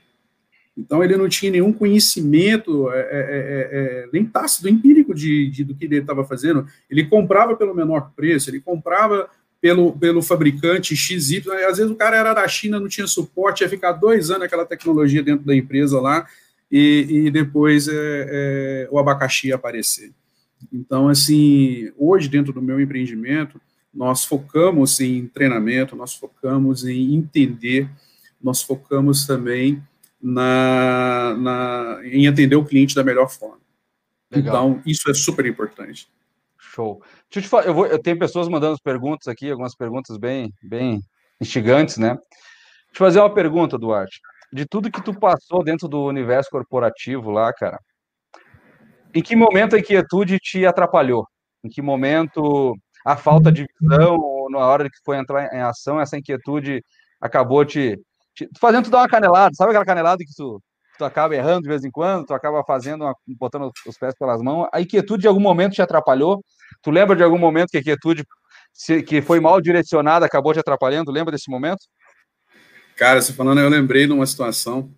Então, 0.77 1.03
ele 1.03 1.17
não 1.17 1.29
tinha 1.29 1.51
nenhum 1.51 1.73
conhecimento, 1.73 2.91
é, 2.91 3.01
é, 3.01 3.03
é, 3.03 4.05
é 4.05 4.09
nem 4.13 4.25
tácito, 4.25 4.69
empírico 4.69 5.15
de, 5.15 5.51
de, 5.51 5.65
do 5.65 5.75
que 5.75 5.85
ele 5.85 5.99
estava 5.99 6.25
fazendo. 6.25 6.67
Ele 6.89 7.05
comprava 7.05 7.57
pelo 7.57 7.75
menor 7.75 8.13
preço, 8.15 8.49
ele 8.51 8.61
comprava 8.61 9.29
pelo, 9.61 9.93
pelo 9.93 10.23
fabricante 10.23 10.97
XY. 10.97 11.43
Às 11.69 11.79
vezes 11.79 11.91
o 11.91 11.97
cara 11.97 12.17
era 12.17 12.33
da 12.33 12.49
China, 12.49 12.81
não 12.81 12.89
tinha 12.89 13.07
suporte, 13.07 13.63
ia 13.63 13.69
ficar 13.69 13.93
dois 13.93 14.31
anos 14.31 14.45
aquela 14.45 14.65
tecnologia 14.65 15.23
dentro 15.23 15.45
da 15.45 15.55
empresa 15.55 16.01
lá, 16.01 16.27
e, 16.71 17.25
e 17.27 17.31
depois 17.31 17.89
é, 17.89 17.93
é, 17.95 18.89
o 18.91 18.99
abacaxi 18.99 19.49
ia 19.49 19.57
aparecer. 19.57 20.13
Então, 20.73 21.09
assim, 21.09 21.91
hoje, 21.99 22.29
dentro 22.29 22.53
do 22.53 22.63
meu 22.63 22.81
empreendimento, 22.81 23.61
nós 23.93 24.25
focamos 24.25 25.01
em 25.01 25.27
treinamento, 25.27 25.97
nós 25.97 26.15
focamos 26.15 26.85
em 26.85 27.15
entender, 27.15 27.89
nós 28.41 28.63
focamos 28.63 29.27
também 29.27 29.83
na, 30.23 31.35
na, 31.37 32.01
em 32.05 32.29
atender 32.29 32.57
o 32.57 32.65
cliente 32.65 32.95
da 32.95 33.05
melhor 33.05 33.29
forma. 33.29 33.61
Legal. 34.31 34.71
Então, 34.71 34.83
isso 34.87 35.11
é 35.11 35.15
super 35.15 35.47
importante. 35.47 36.09
Show. 36.59 37.03
Deixa 37.31 37.39
eu 37.39 37.43
te 37.43 37.49
falar, 37.49 37.67
eu, 37.67 37.75
vou, 37.75 37.87
eu 37.87 37.99
tenho 38.01 38.19
pessoas 38.19 38.49
mandando 38.49 38.77
perguntas 38.83 39.27
aqui, 39.27 39.51
algumas 39.51 39.75
perguntas 39.75 40.17
bem, 40.17 40.53
bem 40.63 41.01
instigantes, 41.41 41.97
né? 41.97 42.11
Deixa 42.11 42.25
eu 42.95 43.07
fazer 43.07 43.21
uma 43.21 43.33
pergunta, 43.33 43.79
Duarte. 43.79 44.21
De 44.53 44.67
tudo 44.67 44.91
que 44.91 45.03
tu 45.03 45.19
passou 45.19 45.65
dentro 45.65 45.89
do 45.89 46.05
universo 46.05 46.51
corporativo 46.51 47.31
lá, 47.31 47.53
cara, 47.53 47.79
em 49.15 49.23
que 49.23 49.35
momento 49.35 49.75
a 49.75 49.79
inquietude 49.79 50.39
te 50.39 50.65
atrapalhou? 50.67 51.27
Em 51.65 51.69
que 51.69 51.83
momento 51.83 52.75
a 53.05 53.17
falta 53.17 53.51
de 53.51 53.67
visão, 53.81 54.17
ou 54.17 54.51
na 54.51 54.59
hora 54.59 54.85
que 54.85 54.99
foi 55.05 55.17
entrar 55.17 55.53
em 55.53 55.61
ação, 55.61 56.01
essa 56.01 56.17
inquietude 56.17 56.83
acabou 57.21 57.65
te, 57.65 57.99
fazendo 58.59 58.85
tu 58.85 58.91
dar 58.91 58.99
uma 58.99 59.09
canelada, 59.09 59.55
sabe 59.55 59.71
aquela 59.71 59.85
canelada 59.85 60.19
que 60.19 60.35
tu, 60.37 60.61
tu 60.99 61.05
acaba 61.05 61.35
errando 61.35 61.63
de 61.63 61.69
vez 61.69 61.85
em 61.85 61.91
quando, 61.91 62.27
tu 62.27 62.35
acaba 62.35 62.63
fazendo, 62.65 63.05
uma, 63.05 63.15
botando 63.39 63.71
os 63.87 63.99
pés 63.99 64.15
pelas 64.19 64.41
mãos, 64.43 64.69
a 64.73 64.81
inquietude 64.81 65.23
de 65.23 65.29
algum 65.29 65.41
momento 65.41 65.73
te 65.73 65.83
atrapalhou? 65.83 66.45
Tu 66.83 66.91
lembra 66.91 67.17
de 67.17 67.23
algum 67.23 67.39
momento 67.39 67.71
que 67.71 67.79
a 67.79 67.81
inquietude 67.81 68.25
se, 68.73 69.03
que 69.03 69.21
foi 69.21 69.41
mal 69.41 69.61
direcionada 69.61 70.27
acabou 70.27 70.53
te 70.53 70.61
atrapalhando? 70.61 71.11
Lembra 71.11 71.33
desse 71.33 71.51
momento? 71.51 71.81
Cara, 72.97 73.21
você 73.21 73.33
falando, 73.33 73.61
eu 73.61 73.69
lembrei 73.69 74.07
de 74.07 74.13
uma 74.13 74.27
situação. 74.27 74.91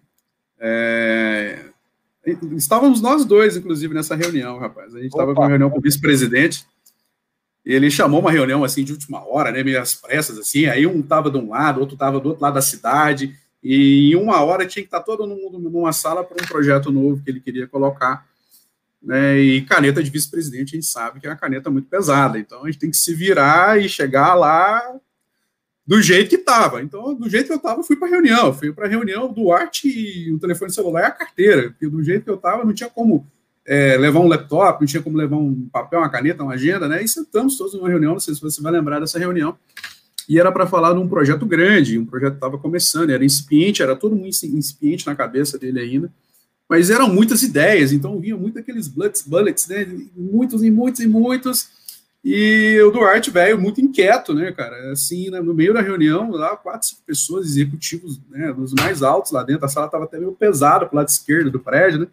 É... 0.59 1.66
Estávamos 2.57 3.01
nós 3.01 3.25
dois, 3.25 3.57
inclusive, 3.57 3.95
nessa 3.95 4.14
reunião, 4.14 4.59
rapaz. 4.59 4.95
A 4.95 4.99
gente 4.99 5.09
estava 5.09 5.35
com 5.35 5.40
uma 5.40 5.49
reunião 5.49 5.71
com 5.71 5.79
o 5.79 5.83
vice-presidente 5.83 6.64
ele 7.64 7.90
chamou 7.90 8.20
uma 8.20 8.31
reunião 8.31 8.64
assim 8.64 8.85
de 8.85 8.92
última 8.92 9.27
hora, 9.27 9.53
né, 9.53 9.62
meio 9.62 9.81
às 9.81 9.94
pressas 9.94 10.38
assim, 10.38 10.66
aí 10.66 10.87
um 10.87 11.01
estava 11.01 11.31
de 11.31 11.38
um 11.38 11.51
lado, 11.51 11.81
outro 11.81 11.94
estava 11.94 12.18
do 12.18 12.31
outro 12.31 12.42
lado 12.42 12.55
da 12.55 12.62
cidade, 12.62 13.35
e 13.62 14.11
em 14.12 14.16
uma 14.16 14.42
hora 14.42 14.66
tinha 14.66 14.83
que 14.83 14.88
estar 14.88 14.98
tá 14.98 15.05
todo 15.05 15.27
mundo 15.27 15.59
numa 15.59 15.92
sala 15.92 16.25
para 16.25 16.42
um 16.42 16.46
projeto 16.46 16.90
novo 16.90 17.22
que 17.22 17.31
ele 17.31 17.40
queria 17.40 17.66
colocar, 17.66 18.27
né, 19.03 19.38
e 19.38 19.62
caneta 19.62 20.03
de 20.03 20.11
vice-presidente, 20.11 20.75
a 20.75 20.81
gente 20.81 20.87
sabe 20.87 21.20
que 21.20 21.27
é 21.27 21.31
uma 21.31 21.37
caneta 21.37 21.70
muito 21.70 21.88
pesada, 21.88 22.38
então 22.38 22.64
a 22.64 22.66
gente 22.66 22.79
tem 22.81 22.90
que 22.90 22.96
se 22.96 23.14
virar 23.14 23.81
e 23.81 23.88
chegar 23.88 24.35
lá 24.35 24.83
do 25.87 26.01
jeito 26.01 26.31
que 26.31 26.37
estava. 26.37 26.81
Então, 26.81 27.14
do 27.14 27.29
jeito 27.29 27.46
que 27.46 27.53
eu 27.53 27.57
estava, 27.57 27.83
fui 27.83 27.96
para 27.96 28.09
a 28.09 28.11
reunião, 28.11 28.55
fui 28.55 28.72
para 28.72 28.87
a 28.87 28.88
reunião 28.88 29.33
do 29.33 29.53
arte 29.53 29.88
e 29.88 30.33
o 30.33 30.38
telefone 30.38 30.72
celular 30.72 31.03
e 31.03 31.07
a 31.07 31.11
carteira, 31.11 31.70
porque 31.70 31.88
do 31.88 32.03
jeito 32.03 32.25
que 32.25 32.31
eu 32.31 32.37
estava, 32.37 32.64
não 32.64 32.72
tinha 32.72 32.88
como 32.88 33.27
é, 33.66 33.96
levar 33.96 34.20
um 34.20 34.29
laptop, 34.29 34.81
não 34.81 34.87
tinha 34.87 35.03
como 35.03 35.16
levar 35.16 35.37
um 35.37 35.68
papel, 35.72 36.01
uma 36.01 36.09
caneta, 36.09 36.42
uma 36.42 36.55
agenda, 36.55 36.88
né? 36.88 37.03
E 37.03 37.09
sentamos 37.09 37.57
todos 37.57 37.75
numa 37.75 37.88
reunião, 37.88 38.12
não 38.12 38.20
sei 38.20 38.35
se 38.35 38.40
você 38.40 38.61
vai 38.61 38.72
lembrar 38.72 39.01
dessa 39.01 39.18
reunião. 39.18 39.57
E 40.29 40.38
era 40.38 40.53
para 40.53 40.66
falar 40.66 40.92
de 40.92 40.98
um 40.98 41.09
projeto 41.09 41.44
grande, 41.46 41.98
um 41.98 42.07
projeto 42.07 42.33
que 42.33 42.37
estava 42.37 42.59
começando, 42.59 43.11
era 43.11 43.25
incipiente, 43.25 43.83
era 43.83 43.96
todo 43.96 44.16
mundo 44.16 44.29
incipiente 44.29 45.07
na 45.07 45.14
cabeça 45.14 45.59
dele 45.59 45.81
ainda, 45.81 46.12
mas 46.68 46.90
eram 46.90 47.09
muitas 47.09 47.42
ideias, 47.42 47.92
então 47.92 48.18
vinha 48.18 48.37
muito 48.37 48.59
aqueles 48.59 48.88
bullets, 48.88 49.22
bullets, 49.22 49.68
né? 49.68 49.87
Muitos 50.16 50.62
e 50.62 50.70
muitos 50.70 51.01
e 51.01 51.07
muitos. 51.07 51.68
E 52.25 52.81
o 52.81 52.90
Duarte, 52.92 53.31
velho, 53.33 53.61
muito 53.61 53.81
inquieto, 53.81 54.33
né, 54.33 54.53
cara? 54.53 54.92
Assim, 54.92 55.29
né, 55.29 55.40
no 55.40 55.53
meio 55.53 55.75
da 55.75 55.81
reunião, 55.81 56.31
lá, 56.31 56.57
quatro, 56.57 56.88
cinco 56.88 57.03
pessoas, 57.05 57.46
executivos, 57.46 58.20
né, 58.31 58.53
dos 58.53 58.72
mais 58.75 59.03
altos 59.03 59.33
lá 59.33 59.42
dentro, 59.42 59.66
a 59.66 59.68
sala 59.68 59.87
estava 59.87 60.05
até 60.05 60.18
meio 60.18 60.33
pesada 60.33 60.87
pro 60.87 60.96
lado 60.96 61.09
esquerdo 61.09 61.51
do 61.51 61.59
prédio, 61.59 62.01
né? 62.01 62.07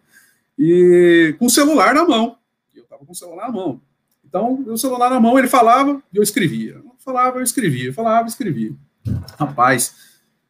E 0.62 1.34
com 1.38 1.46
o 1.46 1.50
celular 1.50 1.94
na 1.94 2.04
mão. 2.04 2.36
Eu 2.74 2.82
estava 2.82 3.02
com 3.02 3.12
o 3.12 3.16
celular 3.16 3.46
na 3.46 3.52
mão. 3.52 3.80
Então, 4.22 4.62
o 4.66 4.76
celular 4.76 5.08
na 5.08 5.18
mão, 5.18 5.38
ele 5.38 5.48
falava 5.48 6.02
e 6.12 6.18
eu 6.18 6.22
escrevia. 6.22 6.74
Eu 6.74 6.94
falava, 6.98 7.38
eu 7.38 7.42
escrevia. 7.42 7.92
Falava, 7.94 8.26
eu 8.26 8.28
escrevia. 8.28 8.72
Rapaz, 9.38 9.94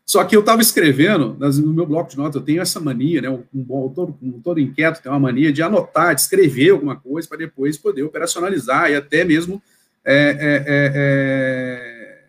só 0.04 0.24
que 0.24 0.34
eu 0.34 0.40
estava 0.40 0.60
escrevendo, 0.60 1.36
no 1.38 1.72
meu 1.72 1.86
bloco 1.86 2.10
de 2.10 2.16
notas, 2.16 2.34
eu 2.34 2.42
tenho 2.42 2.60
essa 2.60 2.80
mania, 2.80 3.22
né? 3.22 3.30
Um, 3.30 3.44
um, 3.54 3.88
todo, 3.88 4.18
um 4.20 4.40
todo 4.40 4.58
inquieto 4.58 5.00
tem 5.00 5.10
uma 5.10 5.20
mania 5.20 5.52
de 5.52 5.62
anotar, 5.62 6.12
de 6.16 6.22
escrever 6.22 6.70
alguma 6.70 6.96
coisa 6.96 7.28
para 7.28 7.38
depois 7.38 7.78
poder 7.78 8.02
operacionalizar 8.02 8.90
e 8.90 8.96
até 8.96 9.24
mesmo 9.24 9.62
é, 10.04 10.14
é, 10.14 10.64
é, 10.66 10.92
é 10.96 12.24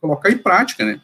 colocar 0.00 0.30
em 0.30 0.38
prática, 0.38 0.86
né? 0.86 0.98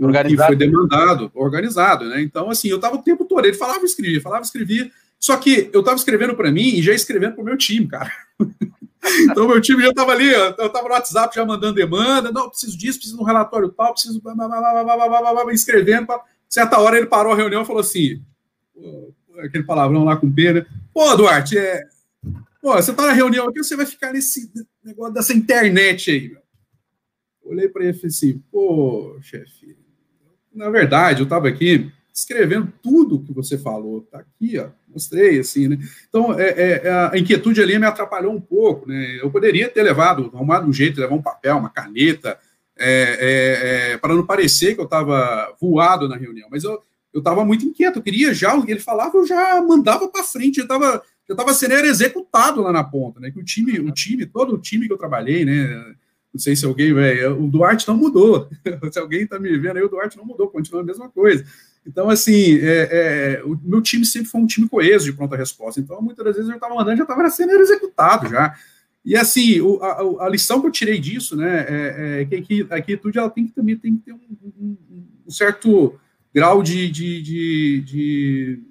Organizado. 0.00 0.34
O 0.34 0.36
que 0.38 0.46
foi 0.46 0.56
demandado, 0.56 1.30
organizado, 1.34 2.06
né? 2.06 2.22
Então, 2.22 2.48
assim, 2.48 2.68
eu 2.68 2.76
estava 2.76 2.96
o 2.96 3.02
tempo 3.02 3.26
todo, 3.26 3.44
ele 3.44 3.54
falava, 3.54 3.84
escrevia, 3.84 4.22
falava, 4.22 4.42
escrevia, 4.42 4.90
só 5.18 5.36
que 5.36 5.70
eu 5.72 5.80
estava 5.80 5.96
escrevendo 5.96 6.36
para 6.36 6.50
mim 6.50 6.68
e 6.74 6.82
já 6.82 6.92
escrevendo 6.92 7.34
para 7.34 7.42
o 7.42 7.44
meu 7.44 7.56
time, 7.56 7.88
cara. 7.88 8.12
então, 9.30 9.48
meu 9.48 9.60
time 9.60 9.82
já 9.82 9.88
estava 9.88 10.12
ali, 10.12 10.30
eu 10.30 10.66
estava 10.66 10.88
no 10.88 10.94
WhatsApp 10.94 11.34
já 11.34 11.44
mandando 11.44 11.74
demanda, 11.74 12.30
não, 12.30 12.50
preciso 12.50 12.76
disso, 12.76 12.98
preciso 12.98 13.16
de 13.16 13.22
um 13.22 13.26
relatório 13.26 13.70
tal, 13.70 13.92
preciso. 13.92 14.20
escrevendo. 15.52 16.06
Certa 16.48 16.78
hora 16.78 16.96
ele 16.96 17.06
parou 17.06 17.32
a 17.32 17.36
reunião 17.36 17.62
e 17.62 17.66
falou 17.66 17.80
assim: 17.80 18.22
aquele 19.38 19.64
palavrão 19.64 20.04
lá 20.04 20.16
com 20.16 20.30
pena. 20.30 20.60
Né? 20.60 20.66
Pô, 20.92 21.16
Duarte, 21.16 21.58
é. 21.58 21.82
Pô, 22.60 22.74
você 22.74 22.90
está 22.90 23.06
na 23.06 23.12
reunião 23.12 23.48
aqui, 23.48 23.62
você 23.62 23.76
vai 23.76 23.86
ficar 23.86 24.12
nesse 24.12 24.50
negócio 24.82 25.12
dessa 25.12 25.34
internet 25.34 26.10
aí, 26.10 26.28
meu. 26.28 26.42
Olhei 27.42 27.68
para 27.68 27.82
ele 27.82 27.92
e 27.92 27.94
falei 27.94 28.08
assim: 28.08 28.42
pô, 28.50 29.18
chefe, 29.20 29.76
na 30.52 30.70
verdade, 30.70 31.20
eu 31.20 31.24
estava 31.24 31.48
aqui 31.48 31.92
escrevendo 32.14 32.72
tudo 32.80 33.24
que 33.24 33.32
você 33.32 33.58
falou. 33.58 34.02
Tá 34.02 34.20
aqui, 34.20 34.58
ó, 34.58 34.68
mostrei 34.88 35.40
assim, 35.40 35.68
né? 35.68 35.78
Então, 36.08 36.38
é, 36.38 36.48
é, 36.48 36.82
é, 36.84 36.90
a 37.12 37.18
inquietude 37.18 37.60
ali 37.60 37.78
me 37.78 37.86
atrapalhou 37.86 38.32
um 38.32 38.40
pouco, 38.40 38.88
né? 38.88 39.18
Eu 39.20 39.30
poderia 39.30 39.68
ter 39.68 39.82
levado, 39.82 40.30
arrumado 40.32 40.68
um 40.68 40.72
jeito, 40.72 41.00
levar 41.00 41.14
um 41.14 41.22
papel, 41.22 41.56
uma 41.56 41.70
caneta, 41.70 42.38
é, 42.78 43.90
é, 43.90 43.92
é 43.92 43.98
para 43.98 44.14
não 44.14 44.24
parecer 44.24 44.74
que 44.74 44.80
eu 44.80 44.84
estava 44.84 45.54
voado 45.60 46.08
na 46.08 46.16
reunião, 46.16 46.48
mas 46.50 46.64
eu 46.64 46.80
eu 47.12 47.20
estava 47.20 47.44
muito 47.44 47.64
inquieto, 47.64 48.00
eu 48.00 48.02
queria 48.02 48.34
já, 48.34 48.56
ele 48.66 48.80
falava, 48.80 49.16
eu 49.16 49.24
já 49.24 49.62
mandava 49.62 50.08
para 50.08 50.24
frente, 50.24 50.58
eu 50.58 50.64
estava 50.64 51.00
eu 51.28 51.34
estava 51.34 51.54
sendo 51.54 51.74
executado 51.74 52.60
lá 52.60 52.72
na 52.72 52.84
ponta, 52.84 53.18
né? 53.18 53.30
Que 53.30 53.38
o 53.38 53.44
time, 53.44 53.78
o 53.80 53.90
time, 53.90 54.26
todo 54.26 54.54
o 54.54 54.58
time 54.58 54.86
que 54.86 54.92
eu 54.92 54.98
trabalhei, 54.98 55.44
né? 55.44 55.94
Não 56.32 56.38
sei 56.40 56.54
se 56.54 56.66
alguém, 56.66 56.92
velho, 56.92 57.42
o 57.42 57.48
Duarte 57.48 57.88
não 57.88 57.96
mudou. 57.96 58.48
se 58.92 58.98
alguém 58.98 59.22
está 59.22 59.38
me 59.38 59.56
vendo 59.56 59.78
aí, 59.78 59.82
o 59.82 59.88
Duarte 59.88 60.18
não 60.18 60.24
mudou, 60.24 60.50
continua 60.50 60.82
a 60.82 60.84
mesma 60.84 61.08
coisa. 61.08 61.46
Então, 61.86 62.08
assim, 62.08 62.58
é, 62.60 63.38
é, 63.40 63.44
o 63.44 63.58
meu 63.62 63.82
time 63.82 64.06
sempre 64.06 64.28
foi 64.28 64.40
um 64.40 64.46
time 64.46 64.68
coeso 64.68 65.04
de 65.04 65.12
pronta 65.12 65.36
resposta. 65.36 65.80
Então, 65.80 66.00
muitas 66.00 66.24
das 66.24 66.36
vezes 66.36 66.48
eu 66.48 66.56
estava 66.56 66.74
mandando, 66.74 66.96
já 66.96 67.02
estava 67.04 67.28
sendo 67.30 67.52
executado 67.52 68.28
já. 68.28 68.54
E 69.04 69.14
assim, 69.16 69.60
o, 69.60 69.82
a, 69.82 70.24
a, 70.26 70.28
lição 70.30 70.60
que 70.60 70.66
eu 70.66 70.72
tirei 70.72 70.98
disso, 70.98 71.36
né, 71.36 71.66
é, 71.68 72.22
é 72.22 72.40
que 72.40 72.66
a 72.70 72.80
quietude 72.80 73.18
ela 73.18 73.28
tem 73.28 73.46
que 73.46 73.52
também 73.52 73.76
tem 73.76 73.96
que 73.96 74.02
ter 74.02 74.12
um, 74.12 74.20
um, 74.58 74.76
um 75.26 75.30
certo 75.30 76.00
grau 76.34 76.62
de, 76.62 76.90
de, 76.90 77.20
de, 77.20 77.80
de, 77.82 78.62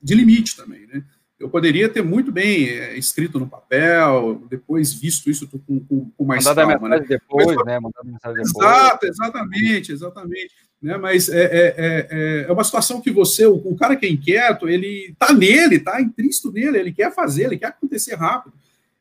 de 0.00 0.14
limite 0.14 0.56
também, 0.56 0.86
né? 0.86 1.02
eu 1.42 1.50
poderia 1.50 1.88
ter 1.88 2.02
muito 2.02 2.30
bem 2.30 2.68
é, 2.68 2.96
escrito 2.96 3.38
no 3.38 3.48
papel, 3.48 4.46
depois 4.48 4.94
visto 4.94 5.28
isso 5.28 5.48
com, 5.48 5.80
com, 5.80 6.10
com 6.10 6.24
mais 6.24 6.44
Mandar 6.44 6.68
calma. 6.68 6.88
Mensagem 6.88 7.00
né? 7.00 7.06
depois, 7.08 7.56
Mas, 7.56 7.66
né? 7.66 7.80
Mandar 7.80 8.04
mensagem 8.04 8.44
depois. 8.44 8.66
Exato, 8.66 9.06
exatamente, 9.06 9.92
exatamente. 9.92 10.54
Né? 10.82 10.96
Mas 10.96 11.28
é, 11.28 11.44
é, 11.44 11.74
é, 11.78 12.46
é 12.48 12.52
uma 12.52 12.64
situação 12.64 13.00
que 13.00 13.10
você, 13.10 13.46
o, 13.46 13.54
o, 13.54 13.76
cara 13.76 13.94
que 13.94 14.04
é 14.04 14.10
inquieto, 14.10 14.68
ele 14.68 15.14
tá 15.18 15.32
nele, 15.32 15.78
tá 15.78 16.00
intrínseco 16.00 16.50
nele, 16.50 16.78
ele 16.78 16.92
quer 16.92 17.14
fazer, 17.14 17.44
ele 17.44 17.58
quer 17.58 17.66
acontecer 17.66 18.14
rápido. 18.16 18.52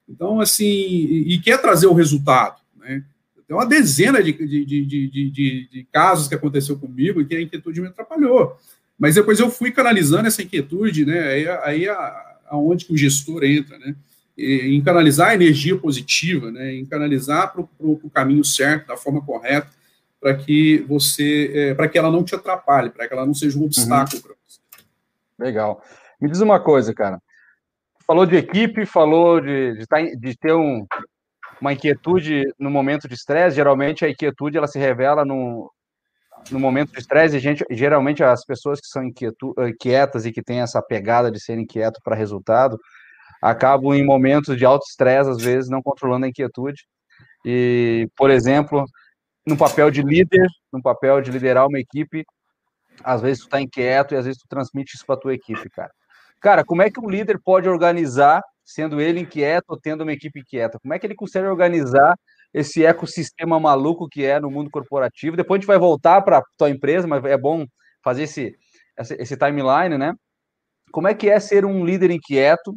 Então, 0.07 0.39
assim, 0.39 0.65
e, 0.65 1.33
e 1.33 1.39
quer 1.39 1.59
trazer 1.59 1.87
o 1.87 1.93
resultado, 1.93 2.57
né? 2.79 3.03
Tem 3.47 3.57
uma 3.57 3.65
dezena 3.65 4.23
de, 4.23 4.31
de, 4.31 4.65
de, 4.65 5.07
de, 5.07 5.69
de 5.69 5.87
casos 5.91 6.29
que 6.29 6.35
aconteceu 6.35 6.77
comigo 6.77 7.19
e 7.19 7.25
que 7.25 7.35
a 7.35 7.41
inquietude 7.41 7.81
me 7.81 7.87
atrapalhou. 7.87 8.55
Mas 8.97 9.15
depois 9.15 9.39
eu 9.41 9.49
fui 9.49 9.71
canalizando 9.71 10.27
essa 10.27 10.41
inquietude, 10.41 11.05
né? 11.05 11.19
Aí, 11.27 11.47
aí 11.49 11.89
a, 11.89 12.37
aonde 12.47 12.85
que 12.85 12.93
o 12.93 12.97
gestor 12.97 13.43
entra, 13.43 13.77
né? 13.79 13.95
em 14.37 14.81
canalizar 14.81 15.29
a 15.29 15.35
energia 15.35 15.77
positiva, 15.77 16.49
né? 16.51 16.73
em 16.73 16.85
canalizar 16.85 17.51
para 17.51 17.61
o 17.79 18.09
caminho 18.11 18.43
certo, 18.43 18.87
da 18.87 18.97
forma 18.97 19.21
correta, 19.21 19.67
para 20.21 20.37
que 20.37 20.85
você, 20.87 21.51
é, 21.53 21.73
para 21.73 21.89
que 21.89 21.97
ela 21.97 22.11
não 22.11 22.23
te 22.23 22.35
atrapalhe, 22.35 22.91
para 22.91 23.07
que 23.07 23.13
ela 23.13 23.25
não 23.25 23.33
seja 23.33 23.57
um 23.57 23.65
obstáculo 23.65 24.17
uhum. 24.17 24.21
para 24.21 24.35
você. 24.47 24.59
Legal. 25.39 25.83
Me 26.21 26.29
diz 26.29 26.39
uma 26.39 26.59
coisa, 26.59 26.93
cara. 26.93 27.19
Falou 28.05 28.25
de 28.25 28.35
equipe, 28.35 28.85
falou 28.85 29.41
de, 29.41 29.77
de, 29.77 29.87
tá, 29.87 29.99
de 30.01 30.37
ter 30.37 30.53
um, 30.53 30.85
uma 31.59 31.73
inquietude 31.73 32.43
no 32.59 32.69
momento 32.69 33.07
de 33.07 33.15
estresse. 33.15 33.55
Geralmente 33.55 34.05
a 34.05 34.09
inquietude 34.09 34.57
ela 34.57 34.67
se 34.67 34.77
revela 34.77 35.25
no, 35.25 35.71
no 36.51 36.59
momento 36.59 36.91
de 36.91 36.99
estresse, 36.99 37.39
gente, 37.39 37.65
geralmente 37.71 38.23
as 38.23 38.45
pessoas 38.45 38.79
que 38.79 38.87
são 38.87 39.03
inquietu, 39.03 39.53
inquietas 39.59 40.25
e 40.25 40.31
que 40.31 40.41
têm 40.41 40.61
essa 40.61 40.81
pegada 40.81 41.31
de 41.31 41.39
ser 41.39 41.57
inquieto 41.57 41.99
para 42.03 42.15
resultado, 42.15 42.79
acabam 43.41 43.93
em 43.93 44.05
momentos 44.05 44.57
de 44.57 44.65
alto 44.65 44.85
estresse, 44.87 45.29
às 45.29 45.41
vezes, 45.41 45.69
não 45.69 45.81
controlando 45.81 46.25
a 46.25 46.29
inquietude. 46.29 46.83
E, 47.45 48.07
por 48.15 48.29
exemplo, 48.29 48.85
no 49.45 49.57
papel 49.57 49.89
de 49.91 50.01
líder, 50.01 50.47
no 50.71 50.81
papel 50.81 51.21
de 51.21 51.31
liderar 51.31 51.67
uma 51.67 51.79
equipe, 51.79 52.23
às 53.03 53.21
vezes 53.21 53.39
tu 53.39 53.45
está 53.45 53.61
inquieto 53.61 54.13
e 54.13 54.17
às 54.17 54.25
vezes 54.25 54.39
tu 54.41 54.47
transmite 54.47 54.95
isso 54.95 55.05
para 55.05 55.19
tua 55.19 55.33
equipe, 55.33 55.69
cara. 55.69 55.91
Cara, 56.39 56.63
como 56.63 56.81
é 56.81 56.89
que 56.89 56.99
um 56.99 57.09
líder 57.09 57.39
pode 57.43 57.69
organizar, 57.69 58.41
sendo 58.63 58.99
ele 59.01 59.19
inquieto 59.19 59.65
ou 59.69 59.79
tendo 59.79 60.01
uma 60.01 60.13
equipe 60.13 60.39
inquieta? 60.39 60.79
Como 60.81 60.93
é 60.93 60.99
que 60.99 61.05
ele 61.05 61.15
consegue 61.15 61.47
organizar 61.47 62.15
esse 62.53 62.85
ecossistema 62.85 63.59
maluco 63.59 64.07
que 64.09 64.25
é 64.25 64.39
no 64.39 64.51
mundo 64.51 64.69
corporativo. 64.69 65.37
Depois 65.37 65.57
a 65.57 65.61
gente 65.61 65.67
vai 65.67 65.77
voltar 65.77 66.21
para 66.21 66.43
tua 66.57 66.69
empresa, 66.69 67.07
mas 67.07 67.23
é 67.23 67.37
bom 67.37 67.65
fazer 68.03 68.23
esse, 68.23 68.55
esse 68.97 69.37
timeline, 69.37 69.97
né? 69.97 70.13
Como 70.91 71.07
é 71.07 71.13
que 71.13 71.29
é 71.29 71.39
ser 71.39 71.65
um 71.65 71.85
líder 71.85 72.11
inquieto 72.11 72.75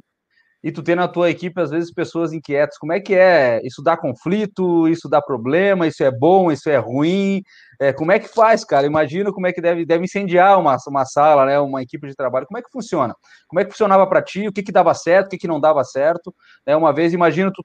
e 0.64 0.72
tu 0.72 0.82
ter 0.82 0.94
na 0.94 1.06
tua 1.06 1.28
equipe, 1.28 1.60
às 1.60 1.70
vezes, 1.70 1.92
pessoas 1.92 2.32
inquietas? 2.32 2.78
Como 2.78 2.90
é 2.90 2.98
que 2.98 3.14
é? 3.14 3.60
Isso 3.62 3.82
dá 3.82 3.98
conflito? 3.98 4.88
Isso 4.88 5.10
dá 5.10 5.20
problema? 5.20 5.86
Isso 5.86 6.02
é 6.02 6.10
bom? 6.10 6.50
Isso 6.50 6.70
é 6.70 6.78
ruim? 6.78 7.42
É, 7.78 7.92
como 7.92 8.10
é 8.10 8.18
que 8.18 8.28
faz, 8.28 8.64
cara? 8.64 8.86
Imagina 8.86 9.30
como 9.30 9.46
é 9.46 9.52
que 9.52 9.60
deve, 9.60 9.84
deve 9.84 10.04
incendiar 10.04 10.58
uma, 10.58 10.78
uma 10.88 11.04
sala, 11.04 11.44
né? 11.44 11.60
Uma 11.60 11.82
equipe 11.82 12.08
de 12.08 12.14
trabalho. 12.16 12.46
Como 12.46 12.56
é 12.56 12.62
que 12.62 12.70
funciona? 12.70 13.14
Como 13.46 13.60
é 13.60 13.64
que 13.64 13.72
funcionava 13.72 14.06
para 14.06 14.22
ti? 14.22 14.48
O 14.48 14.52
que, 14.52 14.62
que 14.62 14.72
dava 14.72 14.94
certo? 14.94 15.26
O 15.26 15.30
que, 15.32 15.36
que 15.36 15.46
não 15.46 15.60
dava 15.60 15.84
certo? 15.84 16.34
É, 16.64 16.74
uma 16.74 16.94
vez, 16.94 17.12
imagina 17.12 17.52
tu 17.52 17.62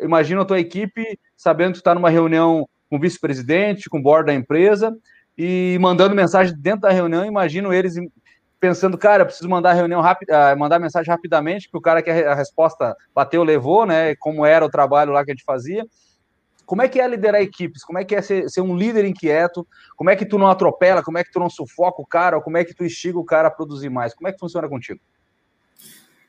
imagina 0.00 0.42
a 0.42 0.44
tua 0.44 0.60
equipe 0.60 1.18
sabendo 1.36 1.68
que 1.68 1.78
tu 1.78 1.80
está 1.80 1.94
numa 1.96 2.10
reunião 2.10 2.68
com 2.88 2.96
o 2.96 3.00
vice-presidente, 3.00 3.90
com 3.90 3.98
o 3.98 4.02
board 4.02 4.26
da 4.26 4.34
empresa, 4.34 4.96
e 5.36 5.76
mandando 5.80 6.14
mensagem 6.14 6.54
dentro 6.56 6.82
da 6.82 6.90
reunião, 6.90 7.24
imagino 7.24 7.72
eles 7.72 7.96
pensando, 8.66 8.98
cara, 8.98 9.22
eu 9.22 9.26
preciso 9.26 9.48
mandar 9.48 9.74
reunião 9.74 10.00
rápida, 10.00 10.50
ah, 10.50 10.56
mandar 10.56 10.80
mensagem 10.80 11.08
rapidamente, 11.08 11.68
porque 11.68 11.78
o 11.78 11.80
cara 11.80 12.02
quer 12.02 12.26
a 12.26 12.34
resposta 12.34 12.96
bateu, 13.14 13.44
levou, 13.44 13.86
né? 13.86 14.16
Como 14.16 14.44
era 14.44 14.64
o 14.64 14.68
trabalho 14.68 15.12
lá 15.12 15.24
que 15.24 15.30
a 15.30 15.34
gente 15.34 15.44
fazia. 15.44 15.86
Como 16.64 16.82
é 16.82 16.88
que 16.88 17.00
é 17.00 17.06
liderar 17.06 17.40
equipes? 17.40 17.84
Como 17.84 17.96
é 17.96 18.04
que 18.04 18.16
é 18.16 18.20
ser, 18.20 18.50
ser, 18.50 18.60
um 18.60 18.76
líder 18.76 19.04
inquieto? 19.04 19.64
Como 19.94 20.10
é 20.10 20.16
que 20.16 20.26
tu 20.26 20.36
não 20.36 20.48
atropela? 20.48 21.00
Como 21.00 21.16
é 21.16 21.22
que 21.22 21.30
tu 21.30 21.38
não 21.38 21.48
sufoca 21.48 22.02
o 22.02 22.06
cara? 22.06 22.36
Ou 22.36 22.42
como 22.42 22.56
é 22.56 22.64
que 22.64 22.74
tu 22.74 22.84
instiga 22.84 23.16
o 23.16 23.24
cara 23.24 23.46
a 23.46 23.52
produzir 23.52 23.88
mais? 23.88 24.12
Como 24.12 24.26
é 24.26 24.32
que 24.32 24.40
funciona 24.40 24.68
contigo? 24.68 25.00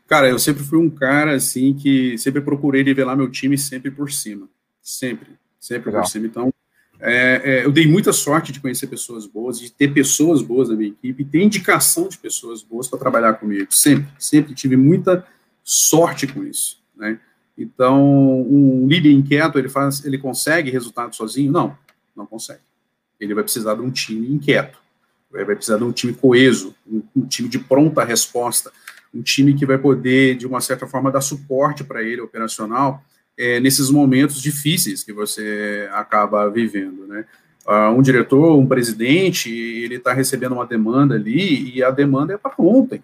Cara, 0.06 0.30
eu 0.30 0.38
sempre 0.38 0.64
fui 0.64 0.78
um 0.78 0.92
cara 0.92 1.34
assim 1.36 1.74
que 1.74 2.20
sempre 2.20 2.40
procurei 2.40 2.84
nivelar 2.84 3.18
meu 3.18 3.32
time 3.32 3.58
sempre 3.58 3.90
por 3.90 4.12
cima. 4.12 4.48
sempre, 4.80 5.40
sempre 5.60 5.90
Legal. 5.90 6.04
por 6.04 6.10
cima. 6.10 6.28
Então, 6.28 6.54
é, 7.00 7.42
é, 7.44 7.66
eu 7.66 7.72
dei 7.72 7.88
muita 7.88 8.12
sorte 8.12 8.52
de 8.52 8.60
conhecer 8.60 8.88
pessoas 8.88 9.26
boas, 9.28 9.60
de 9.60 9.72
ter 9.72 9.94
pessoas 9.94 10.42
boas 10.42 10.70
na 10.70 10.76
minha 10.76 10.90
equipe, 10.90 11.24
ter 11.24 11.42
indicação 11.42 12.08
de 12.08 12.18
pessoas 12.18 12.64
boas 12.64 12.88
para 12.88 12.98
trabalhar 12.98 13.34
comigo, 13.34 13.68
sempre, 13.70 14.08
sempre 14.18 14.56
tive 14.56 14.76
muita 14.76 15.26
sorte 15.64 16.26
com 16.28 16.44
isso, 16.44 16.82
né? 16.96 17.20
Então, 17.58 18.42
um 18.42 18.88
líder 18.88 19.12
inquieto, 19.12 19.58
ele 19.58 19.70
faz, 19.70 20.06
ele 20.06 20.18
consegue 20.18 20.70
resultado 20.70 21.16
sozinho? 21.16 21.52
Não, 21.52 21.78
não 22.16 22.26
consegue. 22.26 22.62
Ele 23.20 23.34
vai 23.34 23.44
precisar 23.44 23.74
de 23.74 23.82
um 23.82 23.90
time 23.90 24.32
inquieto, 24.32 24.78
vai 25.32 25.44
precisar 25.44 25.78
de 25.78 25.84
um 25.84 25.92
time 25.92 26.14
coeso, 26.14 26.76
um, 26.88 27.02
um 27.16 27.26
time 27.26 27.50
de 27.50 27.58
pronta 27.58 28.04
resposta, 28.04 28.72
um 29.14 29.22
time 29.24 29.56
que 29.56 29.66
vai 29.66 29.78
poder, 29.78 30.36
de 30.36 30.46
uma 30.46 30.62
certa 30.62 30.86
forma, 30.86 31.12
dar 31.12 31.22
suporte 31.22 31.84
para 31.84 32.04
ele 32.04 32.22
operacional 32.22 33.04
é, 33.38 33.60
nesses 33.60 33.90
momentos 33.90 34.42
difíceis 34.42 35.04
que 35.04 35.14
você 35.14 35.88
acaba 35.92 36.50
vivendo, 36.50 37.06
né? 37.08 37.26
Uh, 37.66 37.92
um 37.92 38.02
diretor, 38.02 38.58
um 38.58 38.66
presidente, 38.66 39.52
ele 39.52 39.96
está 39.96 40.14
recebendo 40.14 40.54
uma 40.54 40.66
demanda 40.66 41.16
ali 41.16 41.76
e 41.76 41.84
a 41.84 41.92
demanda 41.92 42.34
é 42.34 42.38
para 42.38 42.54
ontem. 42.58 43.04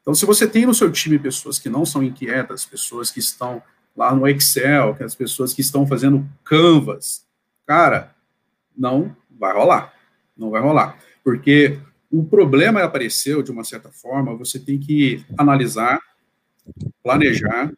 Então, 0.00 0.14
se 0.14 0.24
você 0.24 0.46
tem 0.46 0.64
no 0.64 0.72
seu 0.72 0.90
time 0.90 1.18
pessoas 1.18 1.58
que 1.58 1.68
não 1.68 1.84
são 1.84 2.02
inquietas, 2.02 2.64
pessoas 2.64 3.10
que 3.10 3.18
estão 3.18 3.62
lá 3.94 4.14
no 4.14 4.26
Excel, 4.26 4.94
que 4.94 5.04
as 5.04 5.14
pessoas 5.14 5.52
que 5.52 5.60
estão 5.60 5.86
fazendo 5.86 6.26
canvas, 6.42 7.26
cara, 7.66 8.14
não 8.76 9.14
vai 9.38 9.52
rolar. 9.52 9.92
Não 10.34 10.48
vai 10.48 10.62
rolar. 10.62 10.96
Porque 11.22 11.78
o 12.10 12.24
problema 12.24 12.82
apareceu 12.82 13.42
de 13.42 13.50
uma 13.50 13.64
certa 13.64 13.90
forma, 13.90 14.34
você 14.34 14.58
tem 14.58 14.78
que 14.78 15.22
analisar, 15.36 16.00
planejar, 17.02 17.70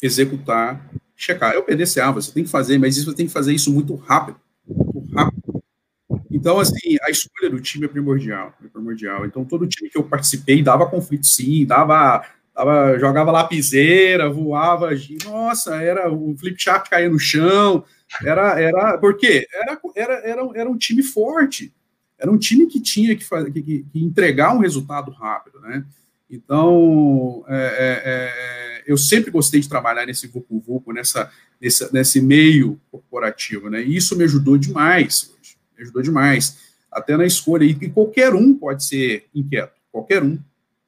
executar, 0.00 0.88
checar. 1.20 1.54
É 1.54 1.58
o 1.58 1.62
PDCA, 1.62 2.10
você 2.10 2.32
tem 2.32 2.44
que 2.44 2.50
fazer, 2.50 2.78
mas 2.78 2.96
isso 2.96 3.10
você 3.10 3.16
tem 3.16 3.26
que 3.26 3.32
fazer 3.32 3.52
isso 3.52 3.72
muito 3.72 3.94
rápido. 3.94 4.40
Muito 4.66 5.14
rápido. 5.14 5.62
Então, 6.30 6.58
assim, 6.58 6.96
a 7.02 7.10
escolha 7.10 7.50
do 7.50 7.60
time 7.60 7.84
é 7.84 7.88
primordial, 7.88 8.54
é 8.64 8.68
primordial. 8.68 9.26
Então, 9.26 9.44
todo 9.44 9.66
time 9.66 9.90
que 9.90 9.98
eu 9.98 10.04
participei 10.04 10.62
dava 10.62 10.88
conflito 10.88 11.26
sim, 11.26 11.66
dava, 11.66 12.24
dava 12.54 12.98
jogava 12.98 13.30
lapiseira, 13.30 14.30
voava, 14.30 14.90
nossa, 15.24 15.76
era 15.76 16.10
o 16.10 16.34
flip 16.38 16.60
chart 16.60 16.88
caía 16.88 17.10
no 17.10 17.18
chão, 17.18 17.84
era, 18.24 18.60
era, 18.60 18.98
por 18.98 19.16
quê? 19.16 19.46
Era, 19.52 19.78
era, 19.94 20.14
era, 20.14 20.48
era 20.54 20.70
um 20.70 20.78
time 20.78 21.02
forte, 21.02 21.72
era 22.18 22.30
um 22.30 22.38
time 22.38 22.66
que 22.66 22.80
tinha 22.80 23.14
que, 23.14 23.24
fazer, 23.24 23.50
que, 23.52 23.62
que 23.62 24.04
entregar 24.04 24.54
um 24.54 24.60
resultado 24.60 25.10
rápido, 25.10 25.60
né? 25.60 25.84
Então, 26.30 27.44
é, 27.48 27.56
é, 27.56 28.02
é, 28.04 28.84
eu 28.86 28.96
sempre 28.96 29.30
gostei 29.30 29.60
de 29.60 29.68
trabalhar 29.68 30.06
nesse 30.06 30.28
vucu 30.28 30.60
vucu, 30.60 30.92
nessa, 30.92 31.30
nesse, 31.60 31.92
nesse 31.92 32.20
meio 32.20 32.80
corporativo, 32.90 33.68
né? 33.68 33.82
E 33.82 33.96
isso 33.96 34.16
me 34.16 34.22
ajudou 34.24 34.56
demais, 34.56 35.34
me 35.76 35.82
ajudou 35.82 36.02
demais, 36.02 36.58
até 36.90 37.16
na 37.16 37.26
escolha. 37.26 37.64
E, 37.64 37.70
e 37.70 37.90
qualquer 37.90 38.32
um 38.34 38.54
pode 38.54 38.84
ser 38.84 39.26
inquieto, 39.34 39.74
qualquer 39.90 40.22
um, 40.22 40.38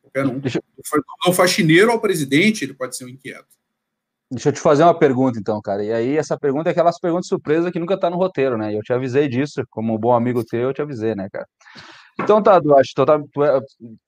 qualquer 0.01 0.27
um. 0.27 0.39
Deixa... 0.39 0.63
Do 1.25 1.33
faxineiro 1.33 1.91
ao 1.91 2.01
presidente, 2.01 2.65
ele 2.65 2.75
pode 2.75 2.97
ser 2.97 3.05
um 3.05 3.09
inquieto. 3.09 3.47
Deixa 4.31 4.49
eu 4.49 4.53
te 4.53 4.61
fazer 4.61 4.83
uma 4.83 4.99
pergunta, 4.99 5.39
então, 5.39 5.61
cara. 5.61 5.85
E 5.85 5.93
aí, 5.93 6.17
essa 6.17 6.39
pergunta 6.39 6.71
é 6.71 6.73
aquelas 6.73 6.99
perguntas 6.99 7.27
surpresa 7.27 7.71
que 7.71 7.79
nunca 7.79 7.99
tá 7.99 8.09
no 8.09 8.17
roteiro, 8.17 8.57
né? 8.57 8.75
Eu 8.75 8.81
te 8.81 8.93
avisei 8.93 9.29
disso, 9.29 9.63
como 9.71 9.95
um 9.95 9.99
bom 9.99 10.15
amigo 10.15 10.43
teu, 10.43 10.61
eu 10.69 10.73
te 10.73 10.81
avisei, 10.81 11.15
né, 11.15 11.29
cara? 11.31 11.47
Então 12.21 12.43
tá, 12.43 12.61
acho, 12.79 12.95
tá, 12.95 13.17
é, 13.17 13.61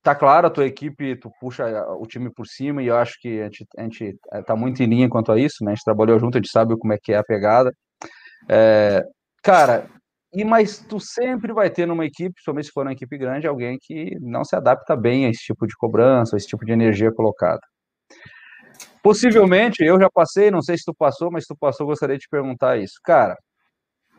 tá 0.02 0.14
claro 0.14 0.46
a 0.46 0.50
tua 0.50 0.66
equipe, 0.66 1.16
tu 1.16 1.30
puxa 1.40 1.64
o 1.98 2.06
time 2.06 2.30
por 2.30 2.46
cima 2.46 2.82
e 2.82 2.86
eu 2.86 2.96
acho 2.96 3.18
que 3.20 3.40
a 3.40 3.44
gente, 3.44 3.66
a 3.76 3.82
gente 3.82 4.16
é, 4.32 4.42
tá 4.42 4.54
muito 4.54 4.82
em 4.82 4.86
linha 4.86 5.08
quanto 5.08 5.32
a 5.32 5.38
isso, 5.38 5.64
né? 5.64 5.72
A 5.72 5.74
gente 5.74 5.84
trabalhou 5.84 6.18
junto, 6.18 6.36
a 6.36 6.40
gente 6.40 6.50
sabe 6.50 6.76
como 6.78 6.92
é 6.92 6.98
que 7.02 7.12
é 7.12 7.16
a 7.16 7.24
pegada. 7.24 7.72
É, 8.48 9.02
cara, 9.42 9.88
e 10.34 10.44
mas 10.44 10.78
tu 10.78 11.00
sempre 11.00 11.52
vai 11.52 11.70
ter 11.70 11.86
numa 11.86 12.04
equipe, 12.04 12.34
principalmente 12.34 12.66
se 12.66 12.72
for 12.72 12.84
uma 12.84 12.92
equipe 12.92 13.16
grande, 13.16 13.46
alguém 13.46 13.78
que 13.80 14.16
não 14.20 14.44
se 14.44 14.54
adapta 14.54 14.94
bem 14.96 15.26
a 15.26 15.30
esse 15.30 15.44
tipo 15.44 15.66
de 15.66 15.74
cobrança, 15.76 16.34
a 16.34 16.38
esse 16.38 16.46
tipo 16.46 16.64
de 16.64 16.72
energia 16.72 17.12
colocada. 17.12 17.60
Possivelmente, 19.02 19.84
eu 19.84 20.00
já 20.00 20.08
passei, 20.10 20.50
não 20.50 20.62
sei 20.62 20.76
se 20.76 20.84
tu 20.84 20.94
passou, 20.94 21.30
mas 21.30 21.44
se 21.44 21.48
tu 21.48 21.56
passou, 21.58 21.86
gostaria 21.86 22.16
de 22.16 22.22
te 22.22 22.28
perguntar 22.28 22.78
isso. 22.78 22.94
Cara, 23.04 23.36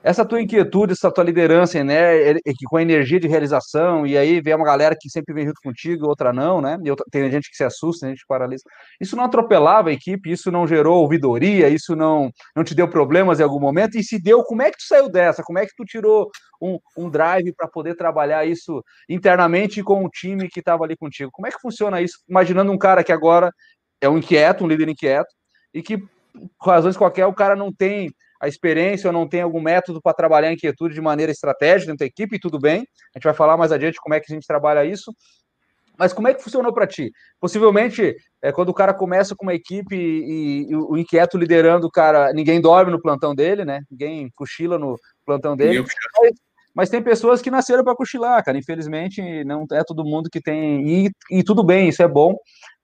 essa 0.05 0.23
tua 0.23 0.39
inquietude, 0.39 0.93
essa 0.93 1.11
tua 1.11 1.23
liderança, 1.23 1.83
né, 1.83 2.35
com 2.69 2.77
a 2.77 2.81
energia 2.83 3.19
de 3.19 3.27
realização, 3.27 4.05
e 4.05 4.15
aí 4.15 4.39
vem 4.39 4.53
uma 4.53 4.63
galera 4.63 4.95
que 4.95 5.09
sempre 5.09 5.33
vem 5.33 5.47
junto 5.47 5.59
contigo, 5.63 6.05
outra 6.05 6.31
não, 6.31 6.61
né? 6.61 6.77
E 6.83 7.09
tem 7.09 7.31
gente 7.31 7.49
que 7.49 7.55
se 7.55 7.63
assusta, 7.63 8.05
tem 8.05 8.11
gente 8.11 8.21
que 8.21 8.27
paralisa. 8.27 8.61
Isso 9.01 9.15
não 9.15 9.23
atropelava 9.23 9.89
a 9.89 9.93
equipe, 9.93 10.31
isso 10.31 10.51
não 10.51 10.67
gerou 10.67 11.01
ouvidoria, 11.01 11.69
isso 11.69 11.95
não, 11.95 12.29
não 12.55 12.63
te 12.63 12.75
deu 12.75 12.87
problemas 12.87 13.39
em 13.39 13.43
algum 13.43 13.59
momento, 13.59 13.97
e 13.97 14.03
se 14.03 14.21
deu, 14.21 14.43
como 14.43 14.61
é 14.61 14.69
que 14.69 14.77
tu 14.77 14.83
saiu 14.83 15.09
dessa? 15.09 15.41
Como 15.41 15.57
é 15.57 15.65
que 15.65 15.73
tu 15.75 15.83
tirou 15.83 16.29
um, 16.61 16.77
um 16.95 17.09
drive 17.09 17.51
para 17.53 17.67
poder 17.67 17.95
trabalhar 17.95 18.45
isso 18.45 18.83
internamente 19.09 19.81
com 19.81 20.05
o 20.05 20.09
time 20.09 20.47
que 20.49 20.59
estava 20.59 20.83
ali 20.83 20.95
contigo? 20.95 21.31
Como 21.33 21.47
é 21.47 21.49
que 21.49 21.59
funciona 21.59 21.99
isso? 21.99 22.19
Imaginando 22.29 22.71
um 22.71 22.77
cara 22.77 23.03
que 23.03 23.11
agora 23.11 23.51
é 23.99 24.07
um 24.07 24.19
inquieto, 24.19 24.63
um 24.63 24.67
líder 24.67 24.87
inquieto, 24.87 25.33
e 25.73 25.81
que, 25.81 25.97
por 25.97 26.67
razões 26.67 26.95
qualquer, 26.95 27.25
o 27.25 27.33
cara 27.33 27.55
não 27.55 27.73
tem 27.73 28.13
a 28.41 28.47
experiência 28.47 29.07
ou 29.07 29.13
não 29.13 29.27
tem 29.27 29.41
algum 29.41 29.61
método 29.61 30.01
para 30.01 30.13
trabalhar 30.13 30.49
a 30.49 30.53
inquietude 30.53 30.93
de 30.93 31.01
maneira 31.01 31.31
estratégica 31.31 31.91
dentro 31.91 31.99
da 31.99 32.05
equipe, 32.05 32.35
e 32.35 32.39
tudo 32.39 32.59
bem. 32.59 32.79
A 33.13 33.17
gente 33.17 33.23
vai 33.23 33.33
falar 33.33 33.57
mais 33.57 33.71
adiante 33.71 33.99
como 34.01 34.13
é 34.13 34.19
que 34.19 34.31
a 34.31 34.35
gente 34.35 34.47
trabalha 34.47 34.85
isso. 34.85 35.13
Mas 35.97 36.11
como 36.11 36.27
é 36.27 36.33
que 36.33 36.43
funcionou 36.43 36.73
para 36.73 36.85
ti? 36.85 37.11
Possivelmente, 37.39 38.15
é, 38.41 38.51
quando 38.51 38.69
o 38.69 38.73
cara 38.73 38.93
começa 38.93 39.35
com 39.35 39.45
uma 39.45 39.53
equipe 39.53 39.95
e, 39.95 40.67
e, 40.69 40.75
o 40.75 40.97
inquieto 40.97 41.37
liderando 41.37 41.87
o 41.87 41.91
cara, 41.91 42.33
ninguém 42.33 42.59
dorme 42.59 42.91
no 42.91 43.01
plantão 43.01 43.33
dele, 43.33 43.63
né? 43.63 43.81
Ninguém 43.89 44.29
cochila 44.35 44.77
no 44.77 44.97
plantão 45.25 45.55
dele. 45.55 45.85
Mas, 46.19 46.33
mas 46.75 46.89
tem 46.89 47.01
pessoas 47.01 47.41
que 47.41 47.49
nasceram 47.49 47.83
para 47.83 47.95
cochilar, 47.95 48.43
cara. 48.43 48.57
Infelizmente, 48.57 49.43
não 49.45 49.65
é 49.71 49.83
todo 49.83 50.03
mundo 50.03 50.29
que 50.29 50.41
tem. 50.41 50.85
E, 50.87 51.11
e 51.31 51.43
tudo 51.43 51.63
bem, 51.63 51.87
isso 51.87 52.03
é 52.03 52.07
bom 52.07 52.35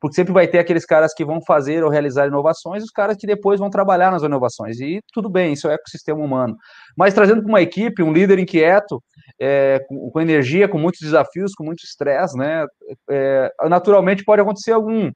porque 0.02 0.16
sempre 0.16 0.34
vai 0.34 0.48
ter 0.48 0.58
aqueles 0.58 0.84
caras 0.84 1.14
que 1.14 1.24
vão 1.24 1.40
fazer 1.46 1.84
ou 1.84 1.90
realizar 1.90 2.26
inovações, 2.26 2.84
os 2.84 2.90
caras 2.90 3.16
que 3.16 3.28
depois 3.28 3.60
vão 3.60 3.70
trabalhar 3.70 4.10
nas 4.12 4.24
inovações. 4.24 4.80
E 4.80 5.00
tudo 5.14 5.30
bem, 5.30 5.54
isso 5.54 5.68
é 5.68 5.70
o 5.70 5.74
ecossistema 5.74 6.20
humano. 6.20 6.58
Mas 6.98 7.14
trazendo 7.14 7.44
para 7.44 7.50
uma 7.50 7.62
equipe, 7.62 8.02
um 8.02 8.12
líder 8.12 8.40
inquieto, 8.40 9.02
é, 9.40 9.80
com, 9.88 10.10
com, 10.10 10.20
energia, 10.20 10.68
com 10.68 10.80
muitos 10.80 11.02
desafios, 11.02 11.54
com 11.54 11.64
muito 11.64 11.84
estresse, 11.84 12.36
né? 12.36 12.66
É, 13.12 13.54
naturalmente 13.70 14.26
pode 14.26 14.42
acontecer 14.42 14.72
algum 14.72 15.12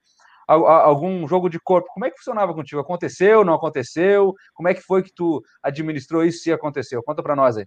algum 0.47 1.27
jogo 1.27 1.49
de 1.49 1.59
corpo. 1.59 1.87
Como 1.91 2.05
é 2.05 2.11
que 2.11 2.17
funcionava 2.17 2.53
contigo? 2.53 2.79
Aconteceu, 2.79 3.43
não 3.43 3.55
aconteceu? 3.55 4.31
Como 4.53 4.69
é 4.69 4.75
que 4.75 4.81
foi 4.81 5.01
que 5.01 5.11
tu 5.11 5.41
administrou 5.63 6.23
isso 6.23 6.43
se 6.43 6.53
aconteceu? 6.53 7.01
Conta 7.03 7.23
para 7.23 7.35
nós 7.35 7.57
aí. 7.57 7.65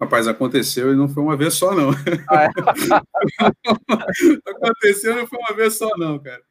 Rapaz, 0.00 0.28
aconteceu 0.28 0.92
e 0.92 0.96
não 0.96 1.08
foi 1.08 1.22
uma 1.22 1.36
vez 1.36 1.54
só, 1.54 1.74
não. 1.74 1.90
Ah, 2.28 2.44
é? 2.44 2.50
aconteceu 4.50 5.12
e 5.12 5.16
não 5.16 5.26
foi 5.26 5.38
uma 5.38 5.56
vez 5.56 5.78
só, 5.78 5.90
não, 5.96 6.18
cara. 6.18 6.42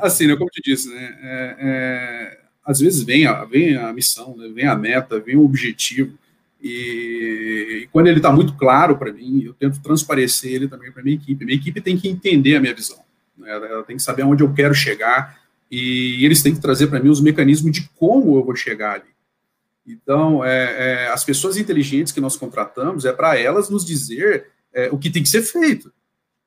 Assim, 0.00 0.26
né, 0.26 0.36
como 0.36 0.50
te 0.50 0.62
disse, 0.62 0.88
né, 0.88 1.18
é, 1.22 1.56
é, 1.58 2.40
às 2.64 2.80
vezes 2.80 3.02
vem 3.02 3.26
a, 3.26 3.44
vem 3.44 3.76
a 3.76 3.92
missão, 3.92 4.36
né, 4.36 4.48
vem 4.48 4.66
a 4.66 4.76
meta, 4.76 5.18
vem 5.18 5.36
o 5.36 5.44
objetivo, 5.44 6.16
e, 6.62 7.82
e 7.82 7.88
quando 7.92 8.06
ele 8.06 8.18
está 8.18 8.32
muito 8.32 8.54
claro 8.54 8.96
para 8.96 9.12
mim, 9.12 9.42
eu 9.44 9.52
tento 9.52 9.82
transparecer 9.82 10.52
ele 10.52 10.68
também 10.68 10.90
para 10.90 11.02
minha 11.02 11.16
equipe. 11.16 11.44
Minha 11.44 11.58
equipe 11.58 11.80
tem 11.80 11.98
que 11.98 12.08
entender 12.08 12.56
a 12.56 12.60
minha 12.60 12.74
visão, 12.74 12.98
né, 13.36 13.50
ela, 13.50 13.66
ela 13.66 13.82
tem 13.82 13.96
que 13.96 14.02
saber 14.02 14.22
aonde 14.22 14.42
eu 14.42 14.52
quero 14.54 14.74
chegar, 14.74 15.38
e 15.70 16.24
eles 16.24 16.42
têm 16.42 16.54
que 16.54 16.60
trazer 16.60 16.86
para 16.86 17.00
mim 17.00 17.08
os 17.08 17.20
mecanismos 17.20 17.72
de 17.72 17.88
como 17.96 18.36
eu 18.36 18.44
vou 18.44 18.54
chegar 18.54 18.94
ali. 18.94 19.13
Então, 19.86 20.44
é, 20.44 21.04
é, 21.04 21.08
as 21.08 21.24
pessoas 21.24 21.56
inteligentes 21.56 22.12
que 22.12 22.20
nós 22.20 22.36
contratamos 22.36 23.04
é 23.04 23.12
para 23.12 23.38
elas 23.38 23.68
nos 23.68 23.84
dizer 23.84 24.46
é, 24.72 24.88
o 24.90 24.98
que 24.98 25.10
tem 25.10 25.22
que 25.22 25.28
ser 25.28 25.42
feito. 25.42 25.92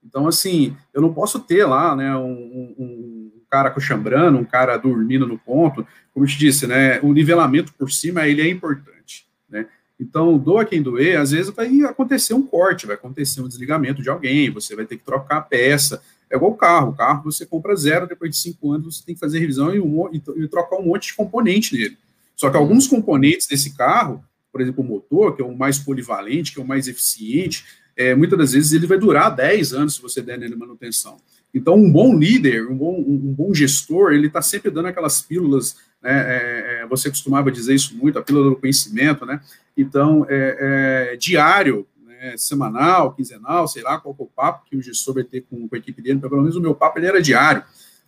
Então, 0.04 0.28
assim, 0.28 0.76
eu 0.94 1.02
não 1.02 1.14
posso 1.14 1.40
ter 1.40 1.66
lá, 1.66 1.96
né, 1.96 2.16
um, 2.16 2.76
um, 2.78 3.32
cara 3.50 3.72
coxambrando, 3.72 4.38
um 4.38 4.44
cara 4.44 4.78
dormindo 4.78 5.28
no 5.28 5.38
ponto. 5.38 5.86
Como 6.14 6.26
eu 6.26 6.30
te 6.30 6.38
disse, 6.38 6.68
né, 6.68 7.00
o 7.02 7.14
nivelamento 7.14 7.74
por 7.74 7.92
cima, 7.92 8.28
ele 8.28 8.42
é 8.42 8.50
importante, 8.50 9.28
né. 9.50 9.68
Então, 10.00 10.38
doa 10.38 10.64
quem 10.64 10.82
doer, 10.82 11.20
às 11.20 11.32
vezes 11.32 11.52
vai 11.52 11.82
acontecer 11.82 12.34
um 12.34 12.44
corte, 12.44 12.86
vai 12.86 12.96
acontecer 12.96 13.42
um 13.42 13.48
desligamento 13.48 14.02
de 14.02 14.10
alguém, 14.10 14.52
você 14.52 14.76
vai 14.76 14.86
ter 14.86 14.98
que 14.98 15.04
trocar 15.04 15.38
a 15.38 15.42
peça. 15.42 16.02
É 16.30 16.36
igual 16.36 16.52
o 16.52 16.56
carro, 16.56 16.92
o 16.92 16.96
carro 16.96 17.24
você 17.24 17.46
compra 17.46 17.76
zero, 17.76 18.08
depois 18.08 18.30
de 18.30 18.38
cinco 18.38 18.72
anos 18.72 18.98
você 18.98 19.06
tem 19.06 19.16
que 19.16 19.20
fazer 19.20 19.40
revisão 19.40 19.74
e, 19.74 19.80
um, 19.80 20.08
e 20.14 20.48
trocar 20.48 20.78
um 20.78 20.86
monte 20.86 21.08
de 21.08 21.16
componente 21.16 21.76
nele. 21.76 21.98
Só 22.38 22.52
que 22.52 22.56
alguns 22.56 22.88
componentes 22.88 23.48
desse 23.48 23.76
carro, 23.76 24.24
por 24.52 24.62
exemplo, 24.62 24.84
o 24.84 24.88
motor, 24.88 25.36
que 25.36 25.42
é 25.42 25.46
o 25.46 25.58
mais 25.58 25.80
polivalente, 25.80 26.54
que 26.54 26.60
é 26.60 26.64
o 26.64 26.68
mais 26.68 26.88
eficiente, 26.88 27.66
é, 27.98 28.14
muitas 28.14 28.38
das 28.38 28.52
vezes 28.54 28.72
ele 28.72 28.86
vai 28.86 29.00
durar 29.00 29.36
10 29.36 29.74
anos 29.74 29.96
se 29.96 30.02
você 30.02 30.22
der 30.22 30.38
nele 30.38 30.56
manutenção. 30.56 31.18
Então, 31.52 31.76
um 31.76 31.92
bom 31.92 32.16
líder, 32.16 32.70
um 32.70 32.78
bom, 32.78 33.00
um 33.00 33.34
bom 33.34 33.54
gestor, 33.54 34.14
ele 34.14 34.28
está 34.28 34.42
sempre 34.42 34.70
dando 34.70 34.88
aquelas 34.88 35.20
pílulas, 35.20 35.78
né, 36.02 36.12
é, 36.12 36.82
é, 36.84 36.88
você 36.88 37.10
costumava 37.10 37.52
dizer 37.52 37.74
isso 37.74 37.98
muito, 37.98 38.20
a 38.20 38.22
pílula 38.22 38.52
do 38.52 38.56
conhecimento, 38.56 39.26
né? 39.26 39.42
Então, 39.76 40.26
é, 40.30 41.14
é 41.14 41.16
diário, 41.16 41.88
né, 42.06 42.36
semanal, 42.38 43.16
quinzenal, 43.16 43.68
sei 43.68 43.82
lá 43.82 44.00
qual 44.00 44.16
é 44.20 44.24
o 44.24 44.28
papo 44.28 44.66
que 44.70 44.78
o 44.78 44.82
gestor 44.82 45.16
vai 45.16 45.24
ter 45.24 45.42
com, 45.42 45.68
com 45.68 45.76
a 45.76 45.80
equipe 45.80 46.02
dele, 46.02 46.20
pelo 46.20 46.38
menos 46.42 46.56
o 46.56 46.62
meu 46.62 46.76
papo 46.76 47.00
ele 47.00 47.08
era 47.08 47.22
diário. 47.22 47.64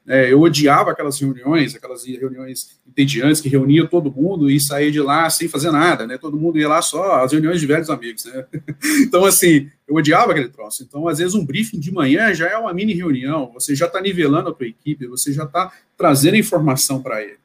É, 0.09 0.33
eu 0.33 0.41
odiava 0.41 0.89
aquelas 0.89 1.19
reuniões, 1.19 1.75
aquelas 1.75 2.03
reuniões 2.03 2.79
entediantes 2.87 3.39
que 3.39 3.47
reuniam 3.47 3.85
todo 3.85 4.11
mundo 4.11 4.49
e 4.49 4.59
saía 4.59 4.91
de 4.91 4.99
lá 4.99 5.29
sem 5.29 5.47
fazer 5.47 5.69
nada, 5.69 6.07
né? 6.07 6.17
Todo 6.17 6.35
mundo 6.35 6.57
ia 6.57 6.67
lá 6.67 6.81
só 6.81 7.23
as 7.23 7.31
reuniões 7.31 7.61
de 7.61 7.67
velhos 7.67 7.91
amigos, 7.91 8.25
né? 8.25 8.43
então, 9.05 9.23
assim, 9.23 9.69
eu 9.87 9.93
odiava 9.93 10.31
aquele 10.31 10.49
troço. 10.49 10.81
Então, 10.81 11.07
às 11.07 11.19
vezes, 11.19 11.35
um 11.35 11.45
briefing 11.45 11.79
de 11.79 11.91
manhã 11.91 12.33
já 12.33 12.49
é 12.49 12.57
uma 12.57 12.73
mini 12.73 12.95
reunião, 12.95 13.51
você 13.53 13.75
já 13.75 13.85
está 13.85 14.01
nivelando 14.01 14.49
a 14.49 14.51
tua 14.51 14.65
equipe, 14.65 15.05
você 15.05 15.31
já 15.31 15.43
está 15.43 15.71
trazendo 15.95 16.37
informação 16.37 17.03
para 17.03 17.21
ele, 17.21 17.37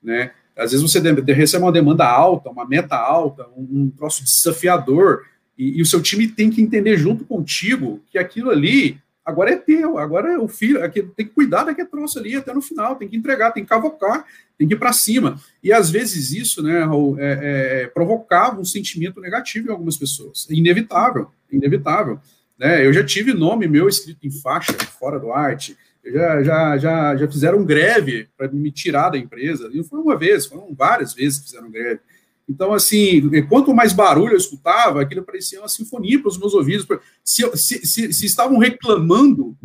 né? 0.00 0.30
Às 0.56 0.70
vezes 0.70 0.88
você 0.88 1.00
recebe 1.32 1.64
uma 1.64 1.72
demanda 1.72 2.06
alta, 2.06 2.50
uma 2.50 2.64
meta 2.64 2.94
alta, 2.94 3.48
um, 3.56 3.66
um 3.72 3.90
troço 3.90 4.22
desafiador, 4.22 5.24
e, 5.58 5.78
e 5.78 5.82
o 5.82 5.86
seu 5.86 6.00
time 6.00 6.28
tem 6.28 6.50
que 6.50 6.62
entender 6.62 6.96
junto 6.96 7.24
contigo 7.24 8.00
que 8.12 8.16
aquilo 8.16 8.48
ali 8.48 9.00
agora 9.24 9.52
é 9.52 9.56
teu, 9.56 9.98
agora 9.98 10.32
é 10.32 10.38
o 10.38 10.48
filho, 10.48 10.82
aqui, 10.82 11.02
tem 11.02 11.26
que 11.26 11.32
cuidar 11.32 11.64
daquele 11.64 11.88
troço 11.88 12.18
ali 12.18 12.36
até 12.36 12.52
no 12.52 12.62
final, 12.62 12.96
tem 12.96 13.08
que 13.08 13.16
entregar, 13.16 13.52
tem 13.52 13.62
que 13.62 13.68
cavocar, 13.68 14.24
tem 14.58 14.66
que 14.66 14.74
ir 14.74 14.78
para 14.78 14.92
cima. 14.92 15.40
E 15.62 15.72
às 15.72 15.90
vezes 15.90 16.32
isso, 16.32 16.62
né, 16.62 16.80
Raul, 16.84 17.18
é, 17.18 17.82
é, 17.82 17.86
provocava 17.86 18.60
um 18.60 18.64
sentimento 18.64 19.20
negativo 19.20 19.68
em 19.68 19.70
algumas 19.70 19.96
pessoas. 19.96 20.46
É 20.50 20.54
inevitável, 20.54 21.30
é 21.50 21.56
inevitável. 21.56 22.18
Né? 22.58 22.86
Eu 22.86 22.92
já 22.92 23.04
tive 23.04 23.32
nome 23.32 23.66
meu 23.68 23.88
escrito 23.88 24.26
em 24.26 24.30
faixa, 24.30 24.72
fora 24.98 25.18
do 25.18 25.32
arte, 25.32 25.76
já, 26.04 26.42
já, 26.42 26.78
já, 26.78 27.16
já 27.16 27.28
fizeram 27.28 27.64
greve 27.64 28.28
para 28.36 28.48
me 28.48 28.70
tirar 28.72 29.10
da 29.10 29.18
empresa. 29.18 29.70
E 29.72 29.76
não 29.76 29.84
foi 29.84 30.00
uma 30.00 30.16
vez, 30.16 30.46
foram 30.46 30.74
várias 30.74 31.14
vezes 31.14 31.38
que 31.38 31.44
fizeram 31.46 31.70
greve. 31.70 32.00
Então, 32.48 32.72
assim, 32.72 33.22
quanto 33.48 33.74
mais 33.74 33.92
barulho 33.92 34.32
eu 34.32 34.38
escutava, 34.38 35.00
aquilo 35.00 35.22
parecia 35.22 35.60
uma 35.60 35.68
sinfonia 35.68 36.20
para 36.20 36.28
os 36.28 36.38
meus 36.38 36.54
ouvidos. 36.54 36.86
Se, 37.24 37.48
se, 37.56 37.86
se, 37.86 38.12
se, 38.12 38.26
estavam 38.26 38.58
reclamando, 38.58 39.56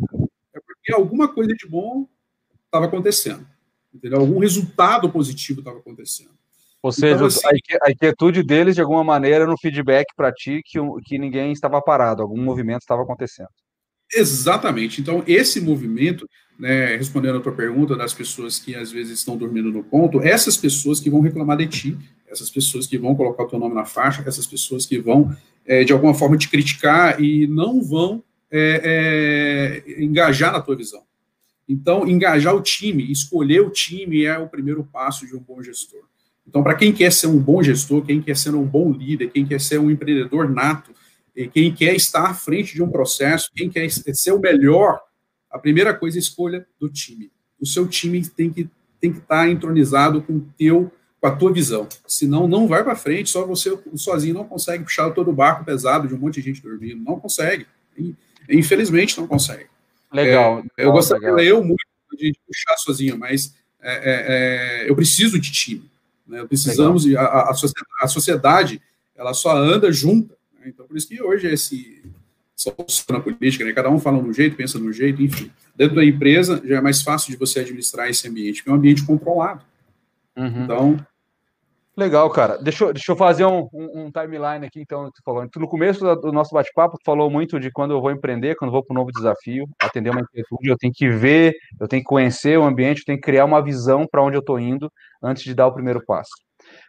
é 0.54 0.60
porque 0.60 0.92
alguma 0.92 1.28
coisa 1.28 1.52
de 1.54 1.66
bom 1.66 2.08
estava 2.64 2.86
acontecendo. 2.86 3.46
Entendeu? 3.92 4.20
Algum 4.20 4.38
resultado 4.38 5.10
positivo 5.10 5.60
estava 5.60 5.78
acontecendo. 5.78 6.38
Ou 6.80 6.92
seja, 6.92 7.16
então, 7.16 7.26
assim, 7.26 7.40
a 7.82 7.90
inquietude 7.90 8.42
deles, 8.42 8.76
de 8.76 8.80
alguma 8.80 9.02
maneira, 9.02 9.46
no 9.46 9.58
feedback 9.58 10.06
para 10.16 10.32
ti 10.32 10.62
que, 10.64 10.78
que 11.04 11.18
ninguém 11.18 11.50
estava 11.50 11.82
parado, 11.82 12.22
algum 12.22 12.40
movimento 12.40 12.82
estava 12.82 13.02
acontecendo. 13.02 13.48
Exatamente. 14.14 15.00
Então, 15.00 15.22
esse 15.26 15.60
movimento, 15.60 16.26
né, 16.58 16.96
respondendo 16.96 17.38
a 17.38 17.40
tua 17.40 17.52
pergunta 17.52 17.96
das 17.96 18.14
pessoas 18.14 18.58
que 18.58 18.74
às 18.74 18.92
vezes 18.92 19.18
estão 19.18 19.36
dormindo 19.36 19.70
no 19.70 19.82
ponto, 19.82 20.22
essas 20.22 20.56
pessoas 20.56 21.00
que 21.00 21.10
vão 21.10 21.20
reclamar 21.20 21.56
de 21.56 21.66
ti, 21.66 21.98
essas 22.30 22.50
pessoas 22.50 22.86
que 22.86 22.98
vão 22.98 23.14
colocar 23.14 23.44
o 23.44 23.48
teu 23.48 23.58
nome 23.58 23.74
na 23.74 23.84
faixa, 23.84 24.22
essas 24.26 24.46
pessoas 24.46 24.86
que 24.86 24.98
vão, 24.98 25.34
é, 25.66 25.84
de 25.84 25.92
alguma 25.92 26.14
forma, 26.14 26.36
te 26.36 26.48
criticar 26.48 27.20
e 27.20 27.46
não 27.46 27.82
vão 27.82 28.22
é, 28.50 29.82
é, 29.84 30.02
engajar 30.02 30.52
na 30.52 30.60
tua 30.60 30.76
visão. 30.76 31.02
Então, 31.68 32.08
engajar 32.08 32.54
o 32.54 32.62
time, 32.62 33.10
escolher 33.12 33.60
o 33.60 33.70
time 33.70 34.24
é 34.24 34.38
o 34.38 34.48
primeiro 34.48 34.84
passo 34.84 35.26
de 35.26 35.36
um 35.36 35.40
bom 35.40 35.62
gestor. 35.62 36.02
Então, 36.46 36.62
para 36.62 36.74
quem 36.74 36.92
quer 36.92 37.12
ser 37.12 37.26
um 37.26 37.38
bom 37.38 37.62
gestor, 37.62 38.02
quem 38.02 38.22
quer 38.22 38.36
ser 38.36 38.54
um 38.54 38.64
bom 38.64 38.90
líder, 38.90 39.30
quem 39.30 39.44
quer 39.44 39.60
ser 39.60 39.78
um 39.78 39.90
empreendedor 39.90 40.48
nato, 40.48 40.92
quem 41.52 41.72
quer 41.72 41.94
estar 41.94 42.30
à 42.30 42.34
frente 42.34 42.74
de 42.74 42.82
um 42.82 42.90
processo, 42.90 43.50
quem 43.54 43.68
quer 43.68 43.88
ser 43.90 44.32
o 44.32 44.40
melhor, 44.40 44.98
a 45.50 45.58
primeira 45.58 45.94
coisa 45.94 46.16
é 46.16 46.18
a 46.18 46.20
escolha 46.20 46.66
do 46.80 46.88
time. 46.88 47.30
O 47.60 47.66
seu 47.66 47.86
time 47.86 48.26
tem 48.28 48.50
que, 48.50 48.68
tem 48.98 49.12
que 49.12 49.18
estar 49.18 49.48
entronizado 49.48 50.22
com 50.22 50.34
o 50.34 50.48
teu 50.56 50.90
com 51.20 51.26
a 51.26 51.34
tua 51.34 51.52
visão. 51.52 51.88
Senão, 52.06 52.46
não 52.46 52.66
vai 52.66 52.84
para 52.84 52.94
frente, 52.94 53.30
só 53.30 53.44
você 53.44 53.76
sozinho 53.96 54.34
não 54.34 54.44
consegue 54.44 54.84
puxar 54.84 55.10
todo 55.10 55.30
o 55.30 55.32
barco 55.32 55.64
pesado 55.64 56.06
de 56.06 56.14
um 56.14 56.18
monte 56.18 56.40
de 56.40 56.42
gente 56.42 56.62
dormindo. 56.62 57.02
Não 57.02 57.18
consegue. 57.18 57.66
Infelizmente, 58.48 59.18
não 59.18 59.26
consegue. 59.26 59.66
Legal. 60.12 60.64
É, 60.76 60.84
eu 60.84 60.92
gostaria 60.92 61.32
legal. 61.32 61.58
eu 61.58 61.64
muito 61.64 61.84
de 62.16 62.32
puxar 62.46 62.76
sozinho, 62.78 63.18
mas 63.18 63.54
é, 63.80 63.92
é, 63.92 64.84
é, 64.86 64.90
eu 64.90 64.96
preciso 64.96 65.38
de 65.38 65.52
time. 65.52 65.90
Né? 66.26 66.44
Precisamos, 66.46 67.04
a, 67.14 67.50
a, 67.50 67.54
sociedade, 67.54 67.92
a, 68.00 68.08
sociedade, 68.08 68.82
ela 69.16 69.34
só 69.34 69.56
anda 69.56 69.92
junta. 69.92 70.34
Né? 70.58 70.66
Então, 70.66 70.86
por 70.86 70.96
isso 70.96 71.08
que 71.08 71.20
hoje 71.22 71.46
esse 71.46 72.02
na 73.08 73.20
política, 73.20 73.64
né? 73.64 73.72
cada 73.72 73.88
um 73.88 74.00
fala 74.00 74.20
de 74.20 74.28
um 74.28 74.32
jeito, 74.32 74.56
pensa 74.56 74.78
de 74.78 74.84
um 74.84 74.92
jeito, 74.92 75.22
enfim. 75.22 75.50
Dentro 75.76 75.94
da 75.94 76.04
empresa, 76.04 76.60
já 76.64 76.78
é 76.78 76.80
mais 76.80 77.02
fácil 77.02 77.30
de 77.30 77.36
você 77.36 77.60
administrar 77.60 78.10
esse 78.10 78.26
ambiente, 78.26 78.56
porque 78.56 78.70
é 78.70 78.72
um 78.72 78.76
ambiente 78.76 79.04
controlado. 79.04 79.62
Uhum. 80.36 80.64
Então. 80.64 81.06
Legal, 81.98 82.30
cara. 82.30 82.56
Deixa 82.58 82.84
eu, 82.84 82.92
deixa 82.92 83.10
eu 83.10 83.16
fazer 83.16 83.44
um, 83.44 83.68
um, 83.72 84.04
um 84.04 84.12
timeline 84.12 84.64
aqui, 84.64 84.80
então, 84.80 85.10
tu 85.10 85.20
falou. 85.24 85.44
no 85.56 85.68
começo 85.68 86.04
do 86.14 86.30
nosso 86.30 86.54
bate-papo, 86.54 86.96
tu 86.96 87.02
falou 87.04 87.28
muito 87.28 87.58
de 87.58 87.72
quando 87.72 87.90
eu 87.90 88.00
vou 88.00 88.12
empreender, 88.12 88.54
quando 88.54 88.68
eu 88.68 88.72
vou 88.74 88.84
para 88.84 88.94
um 88.94 88.98
novo 89.00 89.10
desafio, 89.10 89.66
atender 89.82 90.10
uma 90.10 90.20
inquietude, 90.20 90.68
eu 90.68 90.76
tenho 90.76 90.92
que 90.94 91.10
ver, 91.10 91.54
eu 91.80 91.88
tenho 91.88 92.00
que 92.00 92.08
conhecer 92.08 92.56
o 92.56 92.62
ambiente, 92.62 93.00
eu 93.00 93.04
tenho 93.04 93.18
que 93.18 93.24
criar 93.24 93.44
uma 93.44 93.60
visão 93.60 94.06
para 94.08 94.22
onde 94.22 94.36
eu 94.36 94.40
estou 94.40 94.60
indo 94.60 94.88
antes 95.20 95.42
de 95.42 95.52
dar 95.56 95.66
o 95.66 95.74
primeiro 95.74 96.00
passo. 96.06 96.30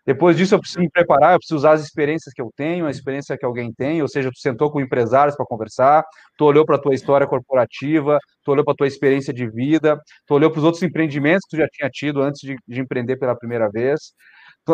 Depois 0.06 0.38
disso, 0.38 0.54
eu 0.54 0.60
preciso 0.60 0.80
me 0.80 0.90
preparar, 0.92 1.34
eu 1.34 1.40
preciso 1.40 1.56
usar 1.58 1.72
as 1.72 1.82
experiências 1.82 2.32
que 2.32 2.42
eu 2.42 2.52
tenho, 2.56 2.86
a 2.86 2.92
experiência 2.92 3.36
que 3.36 3.46
alguém 3.46 3.74
tem, 3.74 4.04
ou 4.04 4.08
seja, 4.08 4.30
tu 4.30 4.38
sentou 4.40 4.72
com 4.72 4.80
empresários 4.80 5.36
para 5.36 5.46
conversar, 5.48 6.04
tu 6.38 6.46
olhou 6.46 6.64
para 6.68 6.76
a 6.76 6.80
tua 6.80 6.94
história 6.94 7.26
corporativa, 7.26 8.20
tu 8.44 8.52
olhou 8.52 8.64
para 8.64 8.74
a 8.74 8.78
tua 8.78 8.88
experiência 8.88 9.34
de 9.34 9.50
vida, 9.50 10.00
tu 10.28 10.36
olhou 10.36 10.52
para 10.52 10.60
os 10.60 10.66
outros 10.66 10.84
empreendimentos 10.84 11.46
que 11.50 11.58
tu 11.58 11.60
já 11.60 11.68
tinha 11.68 11.90
tido 11.90 12.22
antes 12.22 12.42
de, 12.42 12.56
de 12.68 12.80
empreender 12.80 13.18
pela 13.18 13.36
primeira 13.36 13.70
vez. 13.72 14.14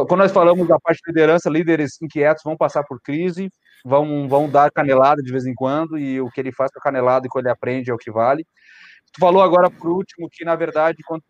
Quando 0.04 0.18
nós 0.18 0.32
falamos 0.32 0.68
da 0.68 0.78
parte 0.80 1.00
de 1.06 1.12
liderança, 1.12 1.50
líderes 1.50 2.02
inquietos 2.02 2.44
vão 2.44 2.58
passar 2.58 2.84
por 2.84 3.00
crise, 3.02 3.50
vão, 3.86 4.28
vão 4.28 4.50
dar 4.50 4.70
canelada 4.70 5.22
de 5.22 5.32
vez 5.32 5.46
em 5.46 5.54
quando, 5.54 5.98
e 5.98 6.20
o 6.20 6.30
que 6.30 6.42
ele 6.42 6.52
faz 6.52 6.72
com 6.72 6.80
a 6.80 6.82
canelada 6.82 7.26
e 7.26 7.30
que 7.30 7.40
ele 7.40 7.50
aprende 7.50 7.92
é 7.92 7.94
o 7.94 7.98
que 7.98 8.12
vale. 8.12 8.46
Tu 9.14 9.20
falou 9.20 9.42
agora, 9.42 9.70
por 9.70 9.90
último, 9.90 10.28
que, 10.30 10.44
na 10.44 10.56
verdade, 10.56 10.98
quando 11.06 11.24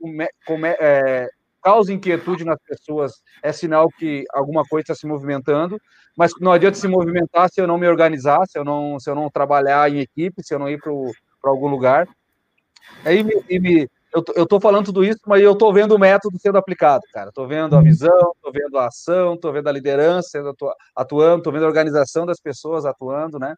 come, 0.48 0.68
é, 0.80 1.30
causa 1.62 1.94
inquietude 1.94 2.44
nas 2.44 2.60
pessoas, 2.68 3.12
é 3.44 3.52
sinal 3.52 3.88
que 3.90 4.24
alguma 4.34 4.64
coisa 4.64 4.84
está 4.84 4.96
se 4.96 5.06
movimentando, 5.06 5.80
mas 6.18 6.32
não 6.40 6.52
adianta 6.52 6.78
se 6.78 6.88
movimentar 6.88 7.50
se 7.52 7.62
eu 7.62 7.68
não 7.68 7.78
me 7.78 7.88
organizar, 7.88 8.48
se 8.48 8.58
eu 8.58 8.64
não, 8.64 9.00
se 9.00 9.10
eu 9.10 9.16
não 9.16 9.30
trabalhar 9.30 9.92
em 9.92 10.00
equipe, 10.00 10.44
se 10.44 10.56
eu 10.56 10.60
não 10.60 10.70
ir 10.70 10.80
para 10.80 11.52
algum 11.52 11.68
lugar. 11.68 12.08
Aí 13.04 13.24
me, 13.24 13.60
me, 13.60 13.90
eu 14.36 14.44
estou 14.44 14.62
falando 14.62 14.86
tudo 14.86 15.04
isso, 15.04 15.20
mas 15.28 15.42
eu 15.42 15.52
estou 15.52 15.74
vendo 15.74 15.94
o 15.94 16.00
método 16.00 16.40
sendo 16.40 16.58
aplicado, 16.58 17.04
cara. 17.14 17.30
Estou 17.30 17.48
vendo 17.48 17.76
a 17.76 17.82
visão, 17.82 18.32
estou 18.36 18.52
vendo 18.52 18.78
a 18.78 18.88
ação, 18.88 19.34
estou 19.34 19.52
vendo 19.52 19.68
a 19.68 19.72
liderança 19.72 20.30
sendo 20.30 20.56
atuando, 20.96 21.38
estou 21.40 21.52
vendo 21.52 21.66
a 21.66 21.68
organização 21.68 22.26
das 22.26 22.40
pessoas 22.40 22.86
atuando, 22.86 23.38
né? 23.38 23.56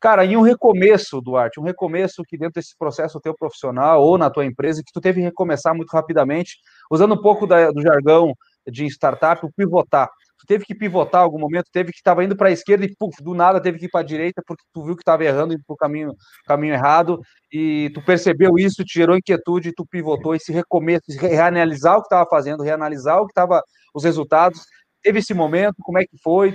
Cara, 0.00 0.24
em 0.24 0.34
um 0.34 0.40
recomeço, 0.40 1.20
Duarte, 1.20 1.60
um 1.60 1.62
recomeço 1.62 2.22
que 2.26 2.38
dentro 2.38 2.54
desse 2.54 2.74
processo 2.78 3.20
teu 3.20 3.34
profissional 3.34 4.02
ou 4.02 4.16
na 4.16 4.30
tua 4.30 4.46
empresa, 4.46 4.82
que 4.82 4.92
tu 4.92 5.00
teve 5.00 5.20
que 5.20 5.26
recomeçar 5.26 5.74
muito 5.74 5.90
rapidamente, 5.90 6.56
usando 6.90 7.12
um 7.12 7.20
pouco 7.20 7.46
da, 7.46 7.70
do 7.70 7.82
jargão 7.82 8.34
de 8.66 8.86
startup, 8.86 9.44
o 9.44 9.52
pivotar. 9.52 10.08
Teve 10.50 10.64
que 10.64 10.74
pivotar 10.74 11.20
em 11.20 11.24
algum 11.24 11.38
momento, 11.38 11.66
teve 11.72 11.92
que 11.92 11.98
estava 11.98 12.24
indo 12.24 12.34
para 12.34 12.48
a 12.48 12.50
esquerda 12.50 12.84
e 12.84 12.92
puf, 12.98 13.22
do 13.22 13.34
nada 13.34 13.60
teve 13.60 13.78
que 13.78 13.84
ir 13.84 13.88
para 13.88 14.00
a 14.00 14.02
direita 14.02 14.42
porque 14.44 14.64
tu 14.74 14.82
viu 14.82 14.96
que 14.96 15.02
estava 15.02 15.24
errando 15.24 15.54
indo 15.54 15.62
para 15.64 15.74
o 15.74 15.76
caminho, 15.76 16.12
caminho 16.44 16.74
errado 16.74 17.20
e 17.52 17.88
tu 17.94 18.02
percebeu 18.04 18.58
isso, 18.58 18.84
te 18.84 18.94
gerou 18.94 19.16
inquietude, 19.16 19.72
tu 19.72 19.86
pivotou 19.86 20.34
esse 20.34 20.50
recomeço, 20.50 21.04
reanalisar 21.20 21.98
o 21.98 22.00
que 22.00 22.06
estava 22.06 22.28
fazendo, 22.28 22.64
reanalisar 22.64 23.20
o 23.20 23.26
que 23.26 23.30
estava 23.30 23.62
os 23.94 24.02
resultados. 24.02 24.62
Teve 25.00 25.20
esse 25.20 25.32
momento, 25.32 25.76
como 25.82 26.00
é 26.00 26.02
que 26.02 26.18
foi? 26.20 26.52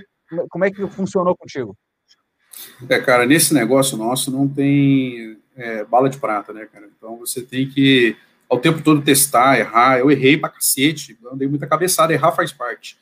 Como 0.50 0.66
é 0.66 0.70
que 0.70 0.86
funcionou 0.88 1.34
contigo? 1.34 1.74
É, 2.90 3.00
cara, 3.00 3.26
nesse 3.26 3.54
negócio 3.54 3.98
nosso 3.98 4.30
não 4.30 4.46
tem 4.46 5.38
é, 5.56 5.86
bala 5.86 6.10
de 6.10 6.18
prata, 6.18 6.52
né, 6.52 6.66
cara? 6.66 6.86
Então 6.98 7.18
você 7.18 7.42
tem 7.42 7.70
que 7.70 8.18
ao 8.50 8.60
tempo 8.60 8.82
todo 8.82 9.02
testar, 9.02 9.58
errar. 9.58 10.00
Eu 10.00 10.12
errei 10.12 10.36
pra 10.38 10.50
cacete, 10.50 11.18
eu 11.24 11.38
dei 11.38 11.48
muita 11.48 11.66
cabeçada, 11.66 12.12
errar 12.12 12.34
faz 12.34 12.52
parte. 12.52 12.98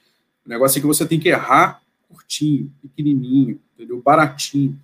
O 0.45 0.49
negócio 0.49 0.77
é 0.77 0.81
que 0.81 0.87
você 0.87 1.05
tem 1.05 1.19
que 1.19 1.29
errar 1.29 1.81
curtinho, 2.09 2.71
pequenininho, 2.81 3.59
entendeu? 3.73 4.01
Baratinho. 4.01 4.79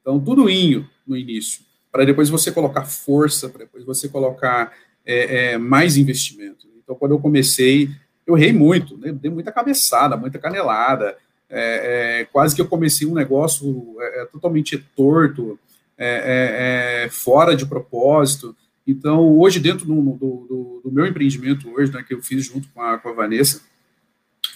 Então, 0.00 0.18
tudo 0.18 0.50
inho 0.50 0.88
no 1.06 1.16
início, 1.16 1.62
para 1.90 2.04
depois 2.04 2.28
você 2.28 2.50
colocar 2.50 2.84
força, 2.84 3.48
para 3.48 3.64
depois 3.64 3.84
você 3.84 4.08
colocar 4.08 4.72
é, 5.04 5.52
é, 5.52 5.58
mais 5.58 5.96
investimento. 5.96 6.66
Então, 6.82 6.96
quando 6.96 7.12
eu 7.12 7.20
comecei, 7.20 7.88
eu 8.26 8.36
errei 8.36 8.52
muito, 8.52 8.96
né? 8.96 9.12
dei 9.12 9.30
muita 9.30 9.52
cabeçada, 9.52 10.16
muita 10.16 10.38
canelada, 10.38 11.16
é, 11.48 12.20
é, 12.20 12.24
quase 12.24 12.54
que 12.54 12.62
eu 12.62 12.66
comecei 12.66 13.06
um 13.06 13.14
negócio 13.14 13.96
é, 14.00 14.22
é 14.22 14.24
totalmente 14.26 14.78
torto, 14.96 15.58
fora 17.10 17.54
de 17.54 17.64
propósito. 17.64 18.56
Então, 18.84 19.38
hoje, 19.38 19.60
dentro 19.60 19.86
do, 19.86 19.94
do, 19.94 20.80
do 20.84 20.90
meu 20.90 21.06
empreendimento, 21.06 21.70
hoje, 21.70 21.92
né, 21.92 22.02
que 22.02 22.12
eu 22.12 22.20
fiz 22.20 22.44
junto 22.44 22.68
com 22.70 22.82
a, 22.82 22.98
com 22.98 23.10
a 23.10 23.12
Vanessa, 23.12 23.60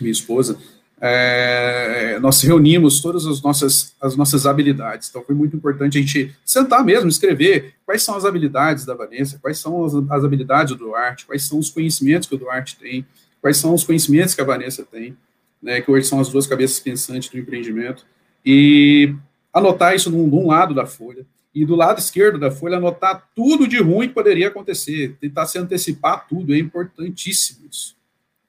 minha 0.03 0.13
esposa, 0.13 0.59
é, 1.01 2.19
nós 2.21 2.41
reunimos 2.41 3.01
todas 3.01 3.27
as 3.27 3.43
nossas, 3.43 3.95
as 4.01 4.17
nossas 4.17 4.47
habilidades. 4.47 5.09
Então, 5.11 5.23
foi 5.23 5.35
muito 5.35 5.57
importante 5.57 5.99
a 5.99 6.01
gente 6.01 6.35
sentar 6.45 6.85
mesmo, 6.85 7.09
escrever 7.09 7.75
quais 7.85 8.03
são 8.03 8.17
as 8.17 8.25
habilidades 8.25 8.85
da 8.85 8.95
Vanessa, 8.95 9.39
quais 9.41 9.59
são 9.59 9.85
as, 9.85 9.95
as 9.95 10.25
habilidades 10.25 10.75
do 10.75 10.85
Duarte, 10.85 11.27
quais 11.27 11.43
são 11.43 11.59
os 11.59 11.71
conhecimentos 11.71 12.29
que 12.29 12.35
o 12.35 12.39
Duarte 12.39 12.77
tem, 12.79 13.07
quais 13.41 13.59
são 13.59 13.75
os 13.75 13.85
conhecimentos 13.85 14.35
que 14.35 14.41
a 14.41 14.45
Vanessa 14.45 14.85
tem 14.85 15.17
né, 15.63 15.81
que 15.81 15.91
hoje 15.91 16.07
são 16.07 16.21
as 16.21 16.29
duas 16.29 16.47
cabeças 16.47 16.79
pensantes 16.79 17.29
do 17.29 17.39
empreendimento, 17.39 18.07
e 18.45 19.15
anotar 19.53 19.95
isso 19.95 20.11
num 20.11 20.47
lado 20.47 20.75
da 20.75 20.87
folha, 20.87 21.27
e 21.55 21.65
do 21.65 21.75
lado 21.75 21.99
esquerdo 21.99 22.39
da 22.39 22.51
folha 22.51 22.77
anotar 22.77 23.29
tudo 23.35 23.67
de 23.67 23.79
ruim 23.79 24.09
que 24.09 24.15
poderia 24.15 24.49
acontecer, 24.49 25.17
tentar 25.21 25.47
se 25.47 25.59
antecipar 25.59 26.29
tudo, 26.29 26.55
é 26.55 26.59
importantíssimo 26.59 27.67
isso. 27.71 27.96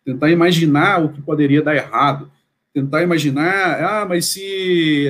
Tentar 0.07 0.31
imaginar 0.31 1.03
o 1.03 1.09
que 1.09 1.21
poderia 1.21 1.61
dar 1.61 1.75
errado, 1.75 2.31
tentar 2.73 3.03
imaginar, 3.03 3.83
ah, 3.83 4.05
mas 4.05 4.27
se 4.27 5.05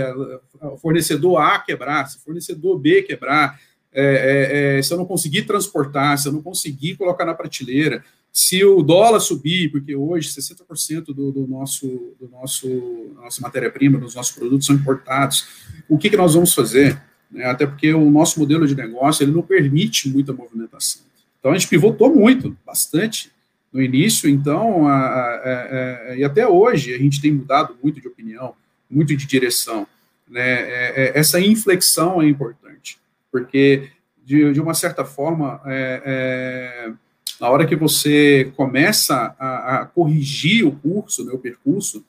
o 0.60 0.76
fornecedor 0.78 1.40
A 1.40 1.60
quebrar, 1.60 2.08
se 2.08 2.18
o 2.18 2.22
fornecedor 2.22 2.80
B 2.80 3.04
quebrar, 3.04 3.60
é, 3.94 4.04
é, 4.04 4.78
é, 4.80 4.82
se 4.82 4.92
eu 4.92 4.98
não 4.98 5.06
conseguir 5.06 5.44
transportar, 5.44 6.18
se 6.18 6.28
eu 6.28 6.34
não 6.34 6.42
conseguir 6.42 6.96
colocar 6.96 7.26
na 7.26 7.36
prateleira, 7.36 8.04
se 8.34 8.66
o 8.66 8.82
dólar 8.82 9.20
subir, 9.20 9.70
porque 9.72 9.96
hoje 9.96 10.30
60% 10.30 11.14
do, 11.14 11.32
do 11.32 11.46
nosso, 11.46 11.86
do 12.20 12.28
nosso 12.32 12.68
nossa 13.18 13.40
matéria-prima, 13.40 14.00
dos 14.00 14.16
nossos 14.16 14.36
produtos 14.36 14.66
são 14.66 14.76
importados, 14.76 15.48
o 15.88 15.96
que, 15.96 16.10
que 16.10 16.18
nós 16.18 16.34
vamos 16.34 16.56
fazer? 16.56 17.00
Né, 17.30 17.46
até 17.46 17.68
porque 17.68 17.94
o 17.94 18.10
nosso 18.10 18.40
modelo 18.40 18.66
de 18.66 18.76
negócio 18.76 19.24
ele 19.24 19.32
não 19.32 19.44
permite 19.44 20.10
muita 20.10 20.34
movimentação. 20.34 21.04
Então 21.40 21.52
a 21.52 21.54
gente 21.54 21.68
pivotou 21.68 22.12
muito, 22.16 22.58
bastante 22.66 23.32
no 23.78 23.84
início, 23.84 24.28
então 24.28 24.88
a, 24.88 24.98
a, 24.98 26.10
a, 26.10 26.16
e 26.16 26.24
até 26.24 26.48
hoje 26.48 26.96
a 26.96 26.98
gente 26.98 27.22
tem 27.22 27.32
mudado 27.32 27.78
muito 27.84 28.02
de 28.02 28.08
opinião, 28.08 28.56
muito 28.90 29.16
de 29.16 29.28
direção. 29.28 29.86
Né? 30.28 30.42
É, 30.42 30.94
é, 30.96 31.20
essa 31.20 31.40
inflexão 31.40 32.20
é 32.20 32.28
importante, 32.28 32.98
porque 33.32 33.90
de, 34.26 34.52
de 34.52 34.60
uma 34.60 34.74
certa 34.74 35.06
forma, 35.06 35.62
é, 35.68 36.02
é 36.88 36.92
na 37.40 37.52
hora 37.52 37.68
que 37.68 37.76
você 37.76 38.52
começa 38.58 39.36
a, 39.38 39.88
corrigir 39.94 40.66
o 40.66 40.72
curso, 40.72 41.24
né, 41.24 41.32
o 41.32 41.38
percurso, 41.38 42.04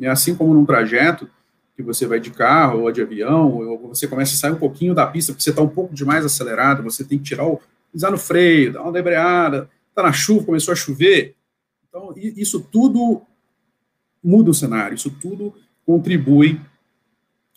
é 0.00 0.08
assim 0.08 0.34
como 0.34 0.52
num 0.52 0.66
trajeto, 0.66 1.30
que 1.76 1.82
você 1.84 2.08
vai 2.08 2.18
de 2.18 2.32
carro 2.32 2.80
ou 2.82 2.90
de 2.90 3.02
avião, 3.02 3.52
ou 3.52 3.88
você 3.88 4.08
começa 4.08 4.34
a 4.34 4.36
sair 4.36 4.50
um 4.50 4.58
pouquinho 4.58 4.96
da 4.96 5.06
pista, 5.06 5.32
porque 5.32 5.44
você 5.44 5.50
está 5.50 5.62
um 5.62 5.68
pouco 5.68 5.94
demais 5.94 6.24
acelerado, 6.24 6.82
você 6.82 7.04
tem 7.04 7.18
que 7.18 7.24
tirar 7.24 7.46
o, 7.46 7.60
pisar 7.92 8.10
no 8.10 8.18
freio, 8.18 8.72
dar 8.72 8.82
uma 8.82 8.90
debreada, 8.90 9.70
está 9.94 10.02
na 10.02 10.12
chuva, 10.12 10.46
começou 10.46 10.72
a 10.72 10.76
chover. 10.76 11.36
Então, 11.88 12.12
isso 12.16 12.60
tudo 12.60 13.22
muda 14.22 14.50
o 14.50 14.54
cenário, 14.54 14.96
isso 14.96 15.10
tudo 15.10 15.54
contribui 15.86 16.60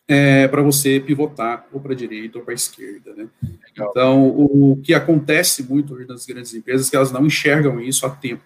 é, 0.07 0.47
para 0.47 0.61
você 0.61 0.99
pivotar 0.99 1.65
ou 1.71 1.81
para 1.81 1.93
a 1.93 1.95
direita 1.95 2.37
ou 2.37 2.43
para 2.43 2.53
a 2.53 2.55
esquerda. 2.55 3.13
Né? 3.15 3.27
Então, 3.73 4.29
o, 4.29 4.73
o, 4.73 4.77
que 4.77 4.93
acontece 4.93 5.63
muito 5.63 5.93
hoje 5.93 6.07
nas 6.07 6.25
grandes 6.25 6.53
empresas 6.53 6.87
é 6.87 6.89
que 6.91 6.95
elas 6.95 7.11
não 7.11 7.25
enxergam 7.25 7.79
isso 7.81 8.05
a 8.05 8.09
tempo. 8.09 8.43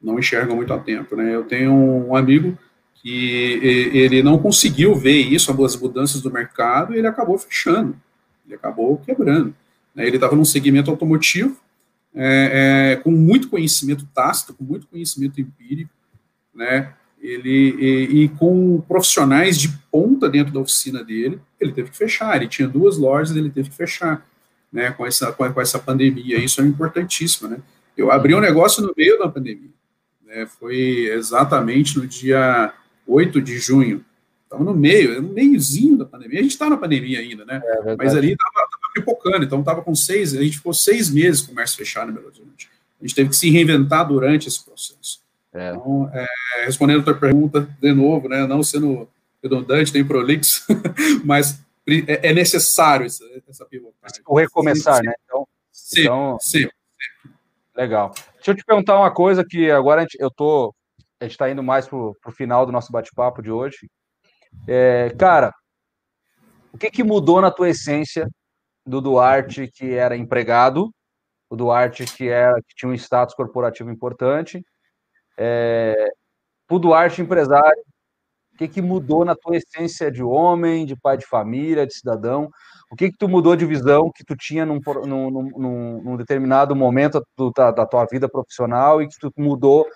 Não 0.00 0.18
enxergam 0.18 0.54
muito 0.54 0.72
a 0.72 0.78
tempo. 0.78 1.16
Né? 1.16 1.34
Eu 1.34 1.44
tenho 1.44 1.72
um 1.72 2.14
amigo 2.14 2.56
que 3.00 3.60
ele 3.94 4.22
não 4.22 4.38
conseguiu 4.38 4.94
ver 4.94 5.18
isso, 5.18 5.50
as 5.64 5.76
mudanças 5.76 6.20
do 6.20 6.32
mercado, 6.32 6.94
e 6.94 6.98
ele 6.98 7.06
acabou 7.06 7.38
fechando, 7.38 7.96
ele 8.44 8.56
acabou 8.56 8.98
quebrando. 8.98 9.54
Né? 9.94 10.06
Ele 10.06 10.16
estava 10.16 10.34
num 10.34 10.44
segmento 10.44 10.90
automotivo, 10.90 11.56
é, 12.20 12.94
é, 12.94 12.96
com 12.96 13.12
muito 13.12 13.48
conhecimento 13.48 14.04
tácito, 14.12 14.52
com 14.52 14.64
muito 14.64 14.88
conhecimento 14.88 15.40
empírico, 15.40 15.90
né? 16.52 16.92
Ele, 17.20 17.76
e, 17.78 18.24
e, 18.24 18.28
com 18.30 18.80
profissionais 18.80 19.58
de 19.58 19.68
ponta 19.90 20.28
dentro 20.28 20.52
da 20.52 20.60
oficina 20.60 21.02
dele, 21.04 21.40
ele 21.60 21.72
teve 21.72 21.90
que 21.90 21.96
fechar. 21.96 22.36
Ele 22.36 22.48
tinha 22.48 22.66
duas 22.66 22.96
lojas, 22.96 23.36
ele 23.36 23.50
teve 23.50 23.70
que 23.70 23.76
fechar, 23.76 24.26
né? 24.72 24.90
Com 24.90 25.06
essa, 25.06 25.30
com, 25.30 25.52
com 25.52 25.60
essa 25.60 25.78
pandemia, 25.78 26.38
isso 26.38 26.60
é 26.60 26.64
importantíssimo, 26.64 27.48
né? 27.48 27.58
Eu 27.96 28.10
abri 28.10 28.34
um 28.34 28.40
negócio 28.40 28.82
no 28.82 28.92
meio 28.96 29.16
da 29.18 29.28
pandemia, 29.28 29.70
né? 30.26 30.46
Foi 30.46 31.08
exatamente 31.12 31.98
no 31.98 32.06
dia 32.06 32.72
8 33.06 33.40
de 33.40 33.58
junho. 33.58 34.04
Estava 34.42 34.64
no 34.64 34.74
meio, 34.74 35.22
no 35.22 35.28
meiozinho 35.28 35.98
da 35.98 36.04
pandemia. 36.04 36.40
A 36.40 36.42
gente 36.42 36.52
está 36.52 36.68
na 36.68 36.76
pandemia 36.76 37.20
ainda, 37.20 37.44
né? 37.44 37.60
É 37.64 37.96
Mas 37.96 38.16
ali 38.16 38.32
estava 38.32 38.67
pipocando, 38.98 39.44
então 39.44 39.60
estava 39.60 39.82
com 39.82 39.94
seis, 39.94 40.34
a 40.34 40.42
gente 40.42 40.58
ficou 40.58 40.72
seis 40.72 41.10
meses 41.10 41.40
com 41.40 41.48
o 41.48 41.50
comércio 41.50 41.76
fechado 41.76 42.10
em 42.10 42.14
Belo 42.14 42.26
Horizonte. 42.26 42.70
A 43.00 43.04
gente 43.04 43.14
teve 43.14 43.30
que 43.30 43.36
se 43.36 43.50
reinventar 43.50 44.06
durante 44.06 44.48
esse 44.48 44.64
processo. 44.64 45.22
É. 45.52 45.70
Então, 45.70 46.10
é, 46.12 46.26
respondendo 46.64 47.00
a 47.00 47.04
tua 47.04 47.14
pergunta, 47.14 47.68
de 47.80 47.92
novo, 47.92 48.28
né, 48.28 48.46
não 48.46 48.62
sendo 48.62 49.08
redundante, 49.42 49.94
nem 49.94 50.04
prolixo, 50.04 50.64
mas 51.24 51.60
é, 51.86 52.30
é 52.30 52.32
necessário 52.32 53.06
essa, 53.06 53.24
essa 53.48 53.64
pivotagem. 53.64 54.22
O 54.26 54.36
recomeçar, 54.36 54.96
sim, 54.96 55.06
né? 55.06 55.14
Então, 55.24 55.48
sim, 55.72 56.00
então, 56.02 56.38
sim, 56.40 56.68
Legal. 57.76 58.12
Deixa 58.34 58.50
eu 58.50 58.56
te 58.56 58.64
perguntar 58.64 58.98
uma 58.98 59.12
coisa 59.12 59.44
que 59.44 59.70
agora 59.70 60.00
a 60.00 60.02
gente, 60.02 60.16
eu 60.20 60.30
tô 60.30 60.74
a 61.20 61.24
gente 61.24 61.32
está 61.32 61.50
indo 61.50 61.62
mais 61.62 61.86
para 61.86 61.96
o 61.98 62.32
final 62.32 62.64
do 62.64 62.72
nosso 62.72 62.92
bate-papo 62.92 63.42
de 63.42 63.50
hoje. 63.50 63.90
É, 64.66 65.10
cara, 65.18 65.52
o 66.72 66.78
que, 66.78 66.90
que 66.90 67.02
mudou 67.02 67.40
na 67.40 67.50
tua 67.50 67.68
essência 67.70 68.28
do 68.88 69.00
Duarte 69.00 69.68
que 69.68 69.94
era 69.94 70.16
empregado, 70.16 70.90
o 71.50 71.56
Duarte 71.56 72.04
que, 72.04 72.28
era, 72.28 72.54
que 72.62 72.74
tinha 72.74 72.90
um 72.90 72.94
status 72.94 73.34
corporativo 73.34 73.90
importante, 73.90 74.64
é, 75.36 76.10
o 76.70 76.78
Duarte 76.78 77.22
empresário, 77.22 77.82
o 78.54 78.58
que, 78.58 78.66
que 78.66 78.82
mudou 78.82 79.24
na 79.24 79.36
tua 79.36 79.56
essência 79.56 80.10
de 80.10 80.22
homem, 80.22 80.84
de 80.84 80.96
pai 80.96 81.16
de 81.16 81.26
família, 81.26 81.86
de 81.86 81.94
cidadão? 81.94 82.50
O 82.90 82.96
que, 82.96 83.10
que 83.10 83.16
tu 83.16 83.28
mudou 83.28 83.54
de 83.54 83.64
visão 83.64 84.10
que 84.12 84.24
tu 84.24 84.34
tinha 84.34 84.66
num, 84.66 84.80
num, 85.04 85.30
num, 85.30 86.02
num 86.02 86.16
determinado 86.16 86.74
momento 86.74 87.22
da, 87.56 87.70
da, 87.70 87.86
tua 87.86 88.04
vida 88.10 88.28
profissional 88.28 89.00
e 89.00 89.06
que 89.06 89.18
tu 89.20 89.32
mudou 89.36 89.86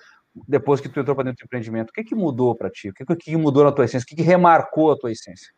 depois 0.47 0.81
que 0.81 0.89
tu 0.89 1.01
entrou 1.01 1.17
para 1.17 1.25
dentro 1.25 1.43
do 1.43 1.47
empreendimento? 1.47 1.91
O 1.91 1.93
que, 1.93 2.05
que 2.05 2.15
mudou 2.15 2.55
para 2.55 2.71
ti? 2.71 2.91
O 2.91 2.95
que, 2.95 3.05
que 3.17 3.37
mudou 3.37 3.65
na 3.65 3.73
tua 3.73 3.85
essência? 3.85 4.05
O 4.05 4.07
que, 4.07 4.17
que 4.17 4.23
remarcou 4.23 4.93
a 4.93 4.97
tua 4.97 5.11
essência? 5.11 5.53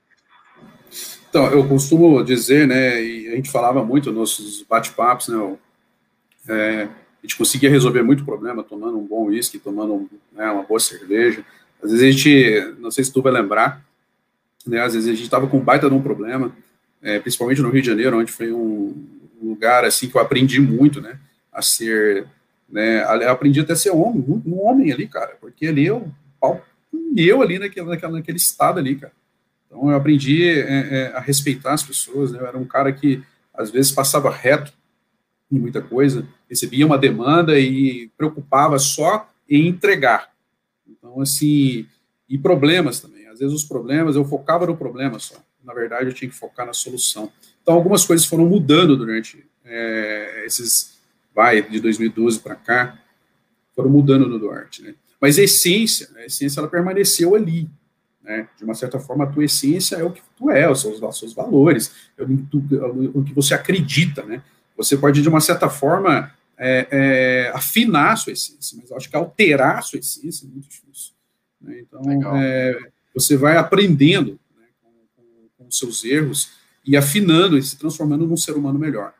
Então, 1.29 1.47
eu 1.47 1.67
costumo 1.67 2.23
dizer, 2.23 2.67
né, 2.67 3.03
e 3.03 3.29
a 3.29 3.37
gente 3.37 3.51
falava 3.51 3.85
muito 3.85 4.11
nos 4.11 4.19
nossos 4.39 4.63
bate-papos, 4.63 5.29
né, 5.29 5.57
é, 6.49 6.83
a 6.83 7.23
gente 7.23 7.37
conseguia 7.37 7.71
resolver 7.71 8.03
muito 8.03 8.25
problema 8.25 8.63
tomando 8.63 8.99
um 8.99 9.07
bom 9.07 9.27
uísque, 9.27 9.59
tomando 9.59 10.09
né, 10.33 10.51
uma 10.51 10.63
boa 10.63 10.79
cerveja. 10.79 11.45
Às 11.83 11.91
vezes 11.91 12.07
a 12.07 12.11
gente, 12.11 12.77
não 12.79 12.91
sei 12.91 13.03
se 13.03 13.13
tu 13.13 13.21
vai 13.21 13.33
lembrar, 13.33 13.85
né, 14.67 14.81
às 14.81 14.95
vezes 14.95 15.09
a 15.09 15.13
gente 15.13 15.25
estava 15.25 15.47
com 15.47 15.59
baita 15.59 15.89
de 15.89 15.95
um 15.95 16.03
problema, 16.03 16.55
é, 17.03 17.19
principalmente 17.19 17.61
no 17.61 17.71
Rio 17.71 17.83
de 17.83 17.89
Janeiro, 17.89 18.19
onde 18.19 18.31
foi 18.31 18.53
um, 18.53 19.05
lugar, 19.43 19.85
assim, 19.85 20.09
que 20.09 20.17
eu 20.17 20.21
aprendi 20.21 20.61
muito, 20.61 21.01
né, 21.01 21.19
a 21.53 21.61
ser 21.61 22.27
né? 22.69 23.05
Eu 23.23 23.31
aprendi 23.31 23.61
até 23.61 23.73
a 23.73 23.77
ser 23.77 23.91
homem, 23.91 24.25
um 24.45 24.61
homem 24.61 24.93
ali, 24.93 25.07
cara, 25.07 25.37
porque 25.41 25.67
ali 25.67 25.87
eu, 25.87 26.09
pau 26.41 26.65
eu 27.17 27.43
ali 27.43 27.59
naquele, 27.59 27.87
naquele 27.87 28.37
estado 28.37 28.79
ali, 28.79 28.97
cara. 28.97 29.13
Então 29.75 29.91
eu 29.91 29.97
aprendi 29.97 30.49
é, 30.49 30.61
é, 30.61 31.07
a 31.17 31.21
respeitar 31.21 31.73
as 31.73 31.83
pessoas, 31.83 32.31
né? 32.31 32.39
Eu 32.39 32.47
era 32.47 32.57
um 32.57 32.65
cara 32.65 32.93
que 32.93 33.21
às 33.53 33.71
vezes 33.71 33.91
passava 33.91 34.31
reto 34.31 34.73
em 35.51 35.59
muita 35.59 35.83
coisa, 35.83 36.27
recebia 36.49 36.87
uma 36.87 36.97
demanda 36.97 37.59
e 37.59 38.09
preocupava 38.17 38.79
só 38.79 39.29
em 39.51 39.67
entregar. 39.67 40.31
Então, 40.89 41.21
assim, 41.21 41.87
e 42.29 42.39
problemas 42.39 43.01
também. 43.01 43.27
Às 43.27 43.41
vezes 43.41 43.55
os 43.55 43.65
problemas, 43.65 44.15
eu 44.15 44.25
focava 44.25 44.65
no 44.65 44.77
problema 44.77 45.19
só. 45.19 45.37
Na 45.63 45.75
verdade, 45.75 46.07
eu 46.07 46.15
tinha 46.15 46.31
que 46.31 46.37
focar 46.37 46.65
na 46.65 46.73
solução. 46.73 47.33
Então, 47.61 47.75
algumas 47.75 48.05
coisas 48.05 48.27
foram 48.27 48.47
mudando 48.47 48.97
durante 48.97 49.45
é, 49.65 50.45
esses 50.47 50.99
vai, 51.35 51.63
de 51.63 51.81
2012 51.81 52.39
para 52.39 52.55
cá, 52.55 52.99
foram 53.75 53.91
mudando 53.91 54.29
no 54.29 54.39
Duarte, 54.39 54.83
né? 54.83 54.95
Mas 55.21 55.39
a 55.39 55.43
essência, 55.43 56.09
a 56.17 56.25
essência 56.25 56.61
ela 56.61 56.69
permaneceu 56.69 57.35
ali, 57.35 57.69
né? 58.25 58.49
De 58.57 58.65
uma 58.65 58.75
certa 58.75 58.99
forma, 58.99 59.25
a 59.25 59.27
tua 59.27 59.45
essência 59.45 59.97
é 59.97 60.03
o 60.03 60.11
que 60.11 60.23
tu 60.37 60.51
é, 60.51 60.69
os 60.69 60.81
seus, 60.81 61.01
os 61.01 61.19
seus 61.19 61.35
valores, 61.35 61.93
é 62.17 62.23
o, 62.23 63.23
que 63.23 63.35
você 63.35 63.55
acredita, 63.55 64.25
né? 64.25 64.43
Você 64.77 64.97
pode, 64.97 65.23
de 65.23 65.29
uma 65.29 65.41
certa 65.41 65.69
forma, 65.69 66.33
é, 66.57 66.89
é, 66.91 67.53
afinar 67.55 68.13
a 68.13 68.17
sua 68.17 68.33
essência, 68.33 68.79
mas 68.81 68.91
eu 68.91 68.97
acho 68.97 69.11
que 69.11 69.17
alterar 69.17 69.79
a 69.79 69.83
sua 69.83 69.99
essência 69.99 70.47
é 70.47 70.49
muito 70.49 70.69
difícil. 70.69 71.13
Né? 71.61 71.81
Então, 71.81 72.03
é, 72.37 72.77
você 73.15 73.37
vai 73.37 73.57
aprendendo 73.57 74.41
né, 74.57 74.67
com 75.57 75.67
os 75.67 75.79
seus 75.79 76.05
erros 76.05 76.53
e 76.85 76.97
afinando 76.97 77.57
e 77.57 77.63
se 77.63 77.77
transformando 77.77 78.27
num 78.27 78.37
ser 78.37 78.53
humano 78.53 78.79
melhor. 78.79 79.13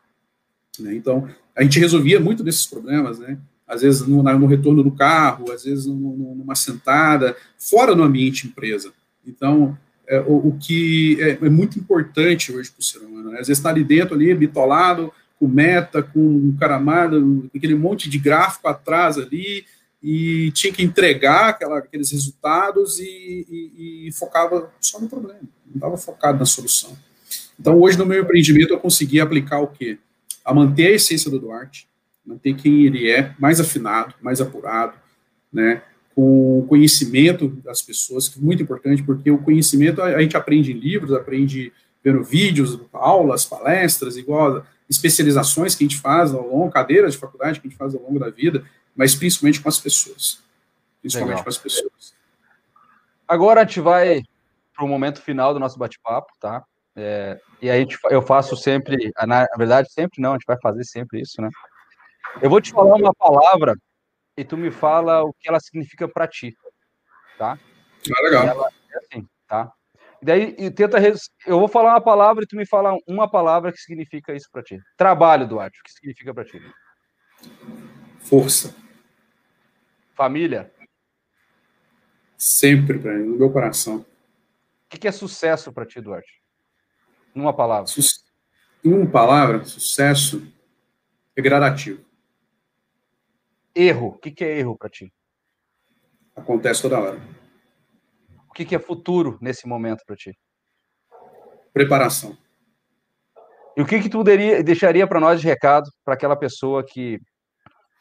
Né? 0.79 0.95
Então, 0.95 1.29
a 1.55 1.63
gente 1.63 1.79
resolvia 1.79 2.19
muito 2.19 2.43
desses 2.43 2.65
problemas, 2.65 3.19
né? 3.19 3.37
Às 3.67 3.81
vezes 3.81 4.07
no, 4.07 4.21
no 4.21 4.45
retorno 4.45 4.83
do 4.83 4.91
carro, 4.91 5.51
às 5.51 5.63
vezes 5.63 5.85
numa 5.85 6.55
sentada, 6.55 7.35
fora 7.57 7.95
no 7.95 8.03
ambiente 8.03 8.47
empresa. 8.47 8.91
Então, 9.25 9.77
é, 10.07 10.19
o, 10.19 10.49
o, 10.49 10.57
que 10.59 11.17
é, 11.19 11.31
é, 11.41 11.49
muito 11.49 11.79
importante 11.79 12.51
hoje 12.51 12.69
para 12.69 12.79
o 12.79 12.83
ser 12.83 12.99
humano. 12.99 13.31
Né? 13.31 13.39
Às 13.39 13.47
vezes 13.47 13.59
está 13.59 13.69
ali 13.69 13.83
dentro, 13.83 14.13
ali, 14.13 14.33
bitolado, 14.35 15.11
com 15.39 15.47
meta, 15.47 16.03
com 16.03 16.19
um 16.19 16.55
caramado, 16.59 17.49
aquele 17.55 17.75
monte 17.75 18.09
de 18.09 18.19
gráfico 18.19 18.67
atrás 18.67 19.17
ali, 19.17 19.65
e 20.01 20.51
tinha 20.51 20.71
que 20.71 20.83
entregar 20.83 21.49
aquela, 21.49 21.79
aqueles 21.79 22.11
resultados 22.11 22.99
e, 22.99 23.45
e, 23.49 24.07
e, 24.07 24.11
focava 24.11 24.71
só 24.79 24.99
no 24.99 25.09
problema, 25.09 25.39
não 25.65 25.75
estava 25.75 25.97
focado 25.97 26.37
na 26.37 26.45
solução. 26.45 26.95
Então, 27.59 27.79
hoje 27.81 27.97
no 27.97 28.05
meu 28.05 28.21
empreendimento, 28.21 28.71
eu 28.71 28.79
consegui 28.79 29.19
aplicar 29.19 29.59
o 29.59 29.67
quê? 29.67 29.97
a 30.45 30.53
manter 30.53 30.87
a 30.87 30.91
essência 30.91 31.31
do 31.31 31.39
Duarte, 31.39 31.87
manter 32.25 32.55
quem 32.55 32.85
ele 32.85 33.09
é, 33.09 33.33
mais 33.37 33.59
afinado, 33.59 34.15
mais 34.21 34.41
apurado, 34.41 34.97
né, 35.51 35.81
com 36.15 36.59
o 36.59 36.65
conhecimento 36.67 37.49
das 37.63 37.81
pessoas, 37.81 38.29
que 38.29 38.39
é 38.39 38.41
muito 38.41 38.63
importante, 38.63 39.03
porque 39.03 39.29
o 39.29 39.37
conhecimento 39.37 40.01
a, 40.01 40.21
gente 40.21 40.37
aprende 40.37 40.71
em 40.71 40.79
livros, 40.79 41.13
aprende 41.13 41.73
vendo 42.03 42.23
vídeos, 42.23 42.79
aulas, 42.93 43.45
palestras, 43.45 44.15
igual 44.15 44.65
especializações 44.89 45.75
que 45.75 45.83
a 45.83 45.87
gente 45.87 45.99
faz 45.99 46.33
ao 46.33 46.47
longo, 46.47 46.71
cadeiras 46.71 47.13
de 47.13 47.19
faculdade 47.19 47.59
que 47.59 47.67
a 47.67 47.69
gente 47.69 47.77
faz 47.77 47.93
ao 47.93 48.01
longo 48.01 48.19
da 48.19 48.29
vida, 48.29 48.63
mas 48.95 49.15
principalmente 49.15 49.59
com 49.59 49.67
as 49.67 49.79
pessoas. 49.79 50.39
Principalmente 51.01 51.37
Legal. 51.37 51.43
com 51.43 51.49
as 51.49 51.57
pessoas. 51.57 52.13
Agora 53.27 53.61
a 53.61 53.65
gente 53.65 53.81
vai 53.81 54.21
para 54.73 54.85
o 54.85 54.87
momento 54.87 55.21
final 55.21 55.53
do 55.53 55.59
nosso 55.59 55.77
bate-papo, 55.79 56.31
tá? 56.39 56.63
É, 56.95 57.39
e 57.61 57.69
a 57.69 57.77
gente, 57.77 57.97
eu 58.09 58.21
faço 58.21 58.55
sempre, 58.55 59.11
na 59.25 59.47
verdade, 59.57 59.91
sempre 59.91 60.21
não, 60.21 60.31
a 60.31 60.33
gente 60.33 60.45
vai 60.45 60.57
fazer 60.61 60.83
sempre 60.83 61.21
isso, 61.21 61.41
né? 61.41 61.49
Eu 62.41 62.49
vou 62.49 62.59
te 62.59 62.71
falar 62.71 62.95
uma 62.95 63.13
palavra 63.13 63.75
e 64.37 64.43
tu 64.43 64.57
me 64.57 64.69
fala 64.69 65.23
o 65.23 65.33
que 65.33 65.47
ela 65.47 65.59
significa 65.59 66.07
para 66.07 66.27
ti, 66.27 66.55
tá? 67.37 67.57
Ah, 68.17 68.23
legal. 68.23 68.47
Ela, 68.47 68.69
é 68.91 68.97
assim, 68.97 69.27
tá? 69.47 69.71
E 70.21 70.25
daí 70.25 70.55
e 70.57 70.69
tenta 70.69 70.97
eu 71.45 71.59
vou 71.59 71.67
falar 71.67 71.91
uma 71.93 72.01
palavra 72.01 72.43
e 72.43 72.47
tu 72.47 72.55
me 72.55 72.65
fala 72.65 72.95
uma 73.07 73.29
palavra 73.29 73.71
que 73.71 73.79
significa 73.79 74.33
isso 74.33 74.49
para 74.51 74.63
ti. 74.63 74.79
Trabalho, 74.97 75.47
Duarte, 75.47 75.79
o 75.79 75.83
que 75.83 75.91
significa 75.91 76.33
para 76.33 76.45
ti? 76.45 76.61
Força. 78.19 78.75
Família. 80.13 80.71
Sempre 82.37 82.99
para 82.99 83.13
mim, 83.13 83.29
no 83.29 83.37
meu 83.37 83.51
coração. 83.51 84.05
O 84.93 84.97
que 84.97 85.07
é 85.07 85.11
sucesso 85.11 85.73
para 85.73 85.85
ti, 85.85 86.01
Duarte? 86.01 86.41
Numa 87.33 87.53
palavra. 87.53 87.87
Su 87.87 88.01
em 88.83 88.93
uma 88.93 89.09
palavra, 89.09 89.63
sucesso 89.65 90.47
é 91.35 91.41
gradativo. 91.41 92.04
Erro. 93.75 94.07
O 94.07 94.17
que 94.17 94.43
é 94.43 94.57
erro 94.57 94.77
para 94.77 94.89
ti? 94.89 95.11
Acontece 96.35 96.81
toda 96.81 96.99
hora. 96.99 97.19
O 98.49 98.53
que 98.53 98.75
é 98.75 98.79
futuro 98.79 99.37
nesse 99.41 99.67
momento 99.67 100.03
para 100.05 100.15
ti? 100.15 100.37
Preparação. 101.73 102.37
E 103.75 103.81
o 103.81 103.85
que 103.85 103.99
que 103.99 104.09
tu 104.09 104.23
deria, 104.23 104.63
deixaria 104.63 105.05
para 105.05 105.19
nós 105.19 105.41
de 105.41 105.47
recado 105.47 105.89
para 106.05 106.13
aquela 106.13 106.35
pessoa 106.35 106.83
que 106.85 107.19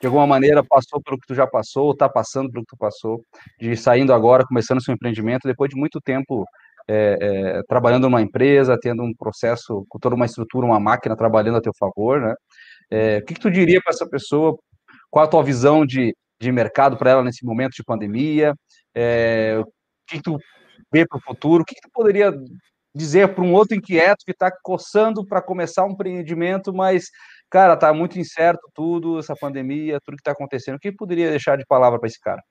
de 0.01 0.07
alguma 0.07 0.27
maneira 0.27 0.63
passou 0.63 1.03
pelo 1.03 1.19
que 1.19 1.27
tu 1.27 1.35
já 1.35 1.47
passou, 1.47 1.93
está 1.93 2.09
passando 2.09 2.51
pelo 2.51 2.65
que 2.65 2.77
tu 2.77 2.79
passou, 2.79 3.23
de 3.59 3.77
saindo 3.77 4.13
agora, 4.13 4.45
começando 4.47 4.83
seu 4.83 4.93
empreendimento, 4.93 5.49
depois 5.49 5.71
de 5.71 5.77
muito 5.77 6.01
tempo 6.01 6.45
é, 6.87 7.17
é, 7.21 7.63
trabalhando 7.67 8.03
numa 8.05 8.21
empresa, 8.21 8.79
tendo 8.79 9.03
um 9.03 9.15
processo, 9.15 9.85
com 9.89 9.99
toda 9.99 10.15
uma 10.15 10.27
estrutura, 10.27 10.67
uma 10.67 10.79
máquina 10.79 11.17
trabalhando 11.17 11.57
a 11.57 11.61
teu 11.61 11.73
favor, 11.79 12.21
né? 12.21 12.35
É, 12.91 13.19
o 13.19 13.25
que, 13.25 13.35
que 13.35 13.41
tu 13.41 13.51
diria 13.51 13.81
para 13.83 13.93
essa 13.93 14.07
pessoa? 14.07 14.59
Qual 15.15 15.25
a 15.25 15.29
tua 15.29 15.45
visão 15.45 15.87
de, 15.87 16.13
de 16.41 16.51
mercado 16.51 16.97
para 16.97 17.13
ela 17.13 17.23
nesse 17.23 17.45
momento 17.45 17.75
de 17.75 17.85
pandemia? 17.85 18.53
É, 18.93 19.61
o 19.61 19.73
que, 20.09 20.21
tu 20.21 20.37
vê 20.93 21.07
para 21.07 21.19
o 21.19 21.23
futuro? 21.23 21.63
O 21.63 21.65
que, 21.65 21.77
tu 21.77 21.89
poderia 21.93 22.35
dizer 22.93 23.33
para 23.33 23.45
um 23.45 23.53
outro 23.53 23.77
inquieto 23.77 24.25
que 24.27 24.33
está 24.33 24.51
coçando 24.51 25.25
para 25.25 25.41
começar 25.41 25.87
um 25.87 25.93
empreendimento, 25.93 26.75
mas, 26.75 27.11
cara, 27.49 27.77
tá 27.77 27.95
muito 27.95 28.19
incerto 28.19 28.69
tudo, 28.75 29.21
essa 29.21 29.37
pandemia, 29.37 30.01
tudo 30.05 30.17
que 30.17 30.21
está 30.21 30.33
acontecendo. 30.33 30.75
O 30.75 30.81
que 30.81 30.91
poderia 30.91 31.31
deixar 31.31 31.57
de 31.57 31.65
palavra 31.65 32.01
para 32.01 32.09
esse 32.09 32.19
cara? 32.19 32.43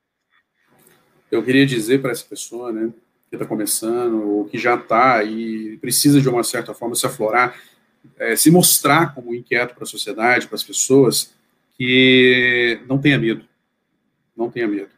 Eu 1.30 1.44
queria 1.44 1.66
dizer 1.66 2.02
para 2.02 2.12
essa 2.12 2.24
pessoa, 2.24 2.72
né, 2.72 2.94
que 3.30 3.36
está 3.36 3.46
começando, 3.46 4.26
ou 4.26 4.46
que 4.46 4.58
já 4.58 4.76
está 4.76 5.22
e 5.22 5.78
precisa 5.80 6.22
de 6.22 6.30
uma 6.30 6.46
certa 6.46 6.74
forma 6.74 6.96
se 6.96 7.06
aflorar, 7.06 7.60
é, 8.18 8.38
se 8.38 8.50
mostrar 8.50 9.14
como 9.14 9.36
inquieto 9.36 9.76
para 9.76 9.84
a 9.84 9.88
sociedade, 9.88 10.48
para 10.48 10.56
as 10.56 10.64
pessoas, 10.64 11.34
que 11.78 12.80
não 12.88 12.98
tenha 12.98 13.18
medo. 13.18 13.46
Não 14.36 14.50
tenha 14.50 14.68
medo. 14.68 14.90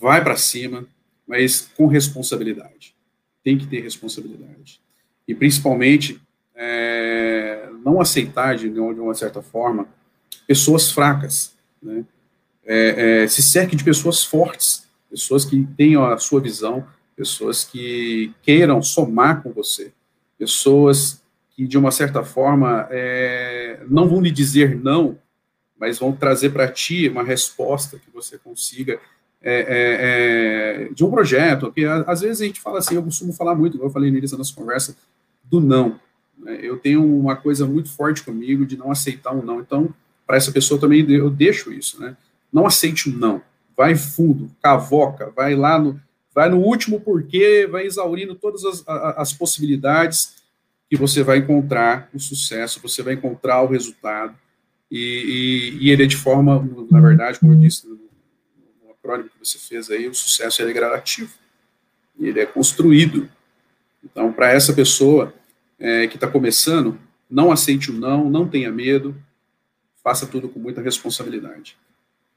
Vai 0.00 0.22
para 0.22 0.36
cima, 0.36 0.86
mas 1.26 1.70
com 1.76 1.86
responsabilidade. 1.86 2.94
Tem 3.42 3.58
que 3.58 3.66
ter 3.66 3.80
responsabilidade. 3.80 4.80
E 5.26 5.34
principalmente, 5.34 6.20
é, 6.54 7.68
não 7.84 8.00
aceitar, 8.00 8.56
de, 8.56 8.68
de 8.68 8.80
uma 8.80 9.14
certa 9.14 9.42
forma, 9.42 9.86
pessoas 10.46 10.90
fracas. 10.90 11.54
Né? 11.82 12.04
É, 12.64 13.22
é, 13.22 13.28
se 13.28 13.42
cerque 13.42 13.76
de 13.76 13.84
pessoas 13.84 14.24
fortes, 14.24 14.86
pessoas 15.10 15.44
que 15.44 15.66
tenham 15.76 16.04
a 16.04 16.18
sua 16.18 16.40
visão, 16.40 16.86
pessoas 17.16 17.64
que 17.64 18.32
queiram 18.42 18.82
somar 18.82 19.42
com 19.42 19.52
você, 19.52 19.92
pessoas 20.38 21.22
que, 21.50 21.66
de 21.66 21.76
uma 21.76 21.90
certa 21.90 22.22
forma, 22.22 22.86
é, 22.90 23.82
não 23.88 24.08
vão 24.08 24.20
lhe 24.20 24.30
dizer 24.30 24.76
não, 24.76 25.18
mas 25.78 25.98
vão 25.98 26.12
trazer 26.12 26.50
para 26.50 26.68
ti 26.68 27.08
uma 27.08 27.22
resposta 27.22 27.98
que 27.98 28.10
você 28.12 28.36
consiga 28.38 29.00
é, 29.40 29.52
é, 29.52 30.86
é 30.88 30.88
de 30.92 31.04
um 31.04 31.10
projeto, 31.10 31.72
que 31.72 31.84
às 31.84 32.20
vezes 32.20 32.40
a 32.40 32.44
gente 32.44 32.60
fala 32.60 32.78
assim, 32.78 32.96
eu 32.96 33.02
costumo 33.02 33.32
falar 33.32 33.54
muito, 33.54 33.78
como 33.78 33.88
eu 33.88 33.92
falei 33.92 34.10
no 34.10 34.18
início 34.18 34.36
da 34.36 34.38
nossa 34.38 34.54
conversa, 34.54 34.96
do 35.44 35.60
não. 35.60 36.00
Né? 36.38 36.58
Eu 36.62 36.76
tenho 36.78 37.04
uma 37.04 37.36
coisa 37.36 37.66
muito 37.66 37.88
forte 37.88 38.22
comigo 38.22 38.66
de 38.66 38.76
não 38.76 38.90
aceitar 38.90 39.32
um 39.32 39.42
não. 39.42 39.60
Então, 39.60 39.94
para 40.26 40.36
essa 40.36 40.52
pessoa 40.52 40.80
também 40.80 41.08
eu 41.10 41.30
deixo 41.30 41.72
isso, 41.72 42.00
né? 42.00 42.16
Não 42.52 42.66
aceite 42.66 43.08
um 43.08 43.16
não. 43.16 43.40
Vai 43.76 43.94
fundo, 43.94 44.50
cavoca, 44.60 45.32
vai 45.34 45.54
lá 45.54 45.78
no, 45.78 46.00
vai 46.34 46.48
no 46.48 46.58
último 46.58 47.00
porquê, 47.00 47.66
vai 47.70 47.86
exaurindo 47.86 48.34
todas 48.34 48.64
as, 48.64 48.84
as 48.86 49.32
possibilidades 49.32 50.34
que 50.90 50.96
você 50.96 51.22
vai 51.22 51.38
encontrar 51.38 52.08
o 52.12 52.18
sucesso, 52.18 52.80
você 52.82 53.02
vai 53.02 53.14
encontrar 53.14 53.62
o 53.62 53.66
resultado, 53.66 54.34
e, 54.90 55.78
e, 55.80 55.86
e 55.86 55.90
ele 55.90 56.04
é 56.04 56.06
de 56.06 56.16
forma, 56.16 56.66
na 56.90 57.00
verdade, 57.00 57.38
como 57.38 57.52
eu 57.52 57.58
disse 57.58 57.86
no, 57.86 57.96
no 57.96 58.90
acrônimo 58.90 59.28
que 59.28 59.38
você 59.38 59.58
fez 59.58 59.90
aí, 59.90 60.08
o 60.08 60.14
sucesso 60.14 60.62
é 60.62 60.72
gradativo, 60.72 61.32
ele 62.18 62.40
é 62.40 62.46
construído. 62.46 63.28
Então, 64.02 64.32
para 64.32 64.50
essa 64.50 64.72
pessoa 64.72 65.34
é, 65.78 66.06
que 66.06 66.16
está 66.16 66.26
começando, 66.26 66.98
não 67.30 67.52
aceite 67.52 67.90
o 67.90 67.94
não, 67.94 68.28
não 68.30 68.48
tenha 68.48 68.72
medo, 68.72 69.14
faça 70.02 70.26
tudo 70.26 70.48
com 70.48 70.58
muita 70.58 70.80
responsabilidade. 70.80 71.76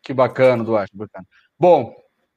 Que 0.01 0.13
bacana, 0.13 0.63
Duarte, 0.63 0.95
bacana. 0.95 1.25
Bom, 1.57 1.95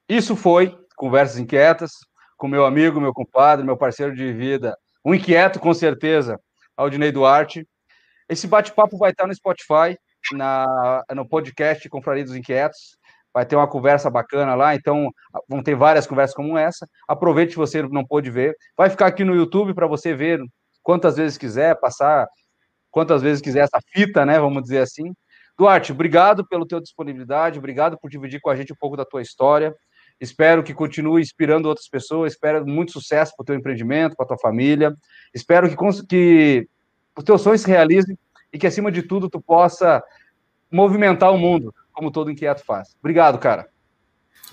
isso 0.08 0.36
foi 0.36 0.78
Conversas 0.96 1.38
Inquietas, 1.38 1.92
com 2.36 2.46
meu 2.46 2.64
amigo, 2.64 3.00
meu 3.00 3.12
compadre, 3.12 3.64
meu 3.64 3.76
parceiro 3.76 4.14
de 4.14 4.32
vida, 4.32 4.76
um 5.04 5.14
inquieto, 5.14 5.58
com 5.58 5.74
certeza, 5.74 6.40
Aldinei 6.76 7.10
Duarte. 7.10 7.66
Esse 8.28 8.46
bate-papo 8.46 8.96
vai 8.96 9.10
estar 9.10 9.26
no 9.26 9.34
Spotify, 9.34 9.98
na, 10.32 11.04
no 11.14 11.28
podcast 11.28 11.88
Confraria 11.88 12.24
dos 12.24 12.36
Inquietos. 12.36 12.96
Vai 13.32 13.44
ter 13.44 13.56
uma 13.56 13.66
conversa 13.66 14.08
bacana 14.08 14.54
lá, 14.54 14.74
então 14.76 15.10
vão 15.48 15.60
ter 15.62 15.74
várias 15.74 16.06
conversas 16.06 16.36
como 16.36 16.56
essa. 16.56 16.88
Aproveite 17.08 17.52
se 17.52 17.58
você 17.58 17.82
não 17.82 18.06
pôde 18.06 18.30
ver. 18.30 18.54
Vai 18.76 18.88
ficar 18.88 19.06
aqui 19.06 19.24
no 19.24 19.34
YouTube 19.34 19.74
para 19.74 19.88
você 19.88 20.14
ver 20.14 20.40
quantas 20.82 21.16
vezes 21.16 21.36
quiser, 21.36 21.78
passar 21.80 22.28
quantas 22.90 23.22
vezes 23.22 23.42
quiser 23.42 23.64
essa 23.64 23.80
fita, 23.92 24.24
né? 24.24 24.38
Vamos 24.38 24.62
dizer 24.62 24.78
assim. 24.78 25.12
Duarte, 25.58 25.90
obrigado 25.90 26.46
pela 26.46 26.66
tua 26.66 26.80
disponibilidade, 26.80 27.58
obrigado 27.58 27.98
por 27.98 28.08
dividir 28.08 28.40
com 28.40 28.50
a 28.50 28.56
gente 28.56 28.72
um 28.72 28.76
pouco 28.78 28.96
da 28.96 29.04
tua 29.04 29.20
história. 29.20 29.74
Espero 30.20 30.62
que 30.62 30.72
continue 30.72 31.20
inspirando 31.20 31.68
outras 31.68 31.88
pessoas. 31.88 32.32
Espero 32.32 32.64
muito 32.64 32.92
sucesso 32.92 33.32
para 33.36 33.42
o 33.42 33.46
teu 33.46 33.56
empreendimento, 33.56 34.14
para 34.14 34.24
a 34.24 34.28
tua 34.28 34.38
família. 34.38 34.94
Espero 35.34 35.68
que, 35.68 36.06
que 36.06 36.68
os 37.16 37.24
teus 37.24 37.42
sonhos 37.42 37.62
se 37.62 37.68
realizem 37.68 38.16
e 38.54 38.58
que, 38.58 38.68
acima 38.68 38.92
de 38.92 39.02
tudo, 39.02 39.28
tu 39.28 39.40
possa 39.40 40.00
movimentar 40.70 41.32
o 41.32 41.36
mundo, 41.36 41.74
como 41.92 42.12
todo 42.12 42.30
inquieto 42.30 42.64
faz. 42.64 42.96
Obrigado, 43.00 43.36
cara. 43.36 43.68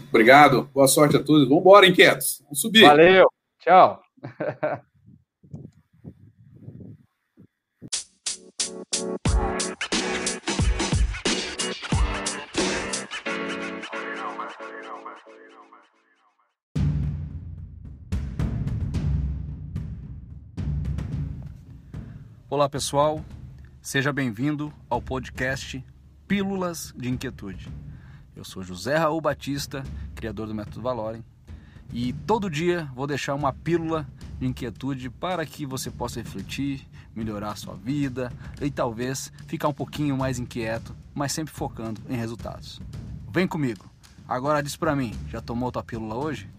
Obrigado. 0.09 0.67
Boa 0.73 0.87
sorte 0.87 1.17
a 1.17 1.23
todos. 1.23 1.47
Vamos 1.47 1.61
embora, 1.61 1.85
inquietos. 1.85 2.41
Vamos 2.43 2.59
subir. 2.59 2.81
Valeu. 2.81 3.27
Tchau. 3.59 4.01
Olá 22.49 22.67
pessoal, 22.67 23.23
seja 23.91 24.13
bem-vindo 24.13 24.71
ao 24.89 25.01
podcast 25.01 25.83
Pílulas 26.25 26.93
de 26.95 27.09
Inquietude. 27.09 27.67
Eu 28.33 28.45
sou 28.45 28.63
José 28.63 28.95
Raul 28.95 29.19
Batista, 29.19 29.83
criador 30.15 30.47
do 30.47 30.55
Método 30.55 30.81
Valorem, 30.81 31.21
e 31.91 32.13
todo 32.13 32.49
dia 32.49 32.89
vou 32.95 33.05
deixar 33.05 33.35
uma 33.35 33.51
pílula 33.51 34.07
de 34.39 34.47
inquietude 34.47 35.09
para 35.09 35.45
que 35.45 35.65
você 35.65 35.91
possa 35.91 36.21
refletir, 36.21 36.87
melhorar 37.13 37.51
a 37.51 37.55
sua 37.57 37.75
vida 37.75 38.31
e 38.61 38.71
talvez 38.71 39.29
ficar 39.45 39.67
um 39.67 39.73
pouquinho 39.73 40.15
mais 40.15 40.39
inquieto, 40.39 40.95
mas 41.13 41.33
sempre 41.33 41.53
focando 41.53 41.99
em 42.07 42.15
resultados. 42.15 42.79
Vem 43.29 43.45
comigo. 43.45 43.91
Agora 44.25 44.63
diz 44.63 44.77
para 44.77 44.95
mim, 44.95 45.13
já 45.27 45.41
tomou 45.41 45.69
tua 45.69 45.83
pílula 45.83 46.15
hoje? 46.15 46.49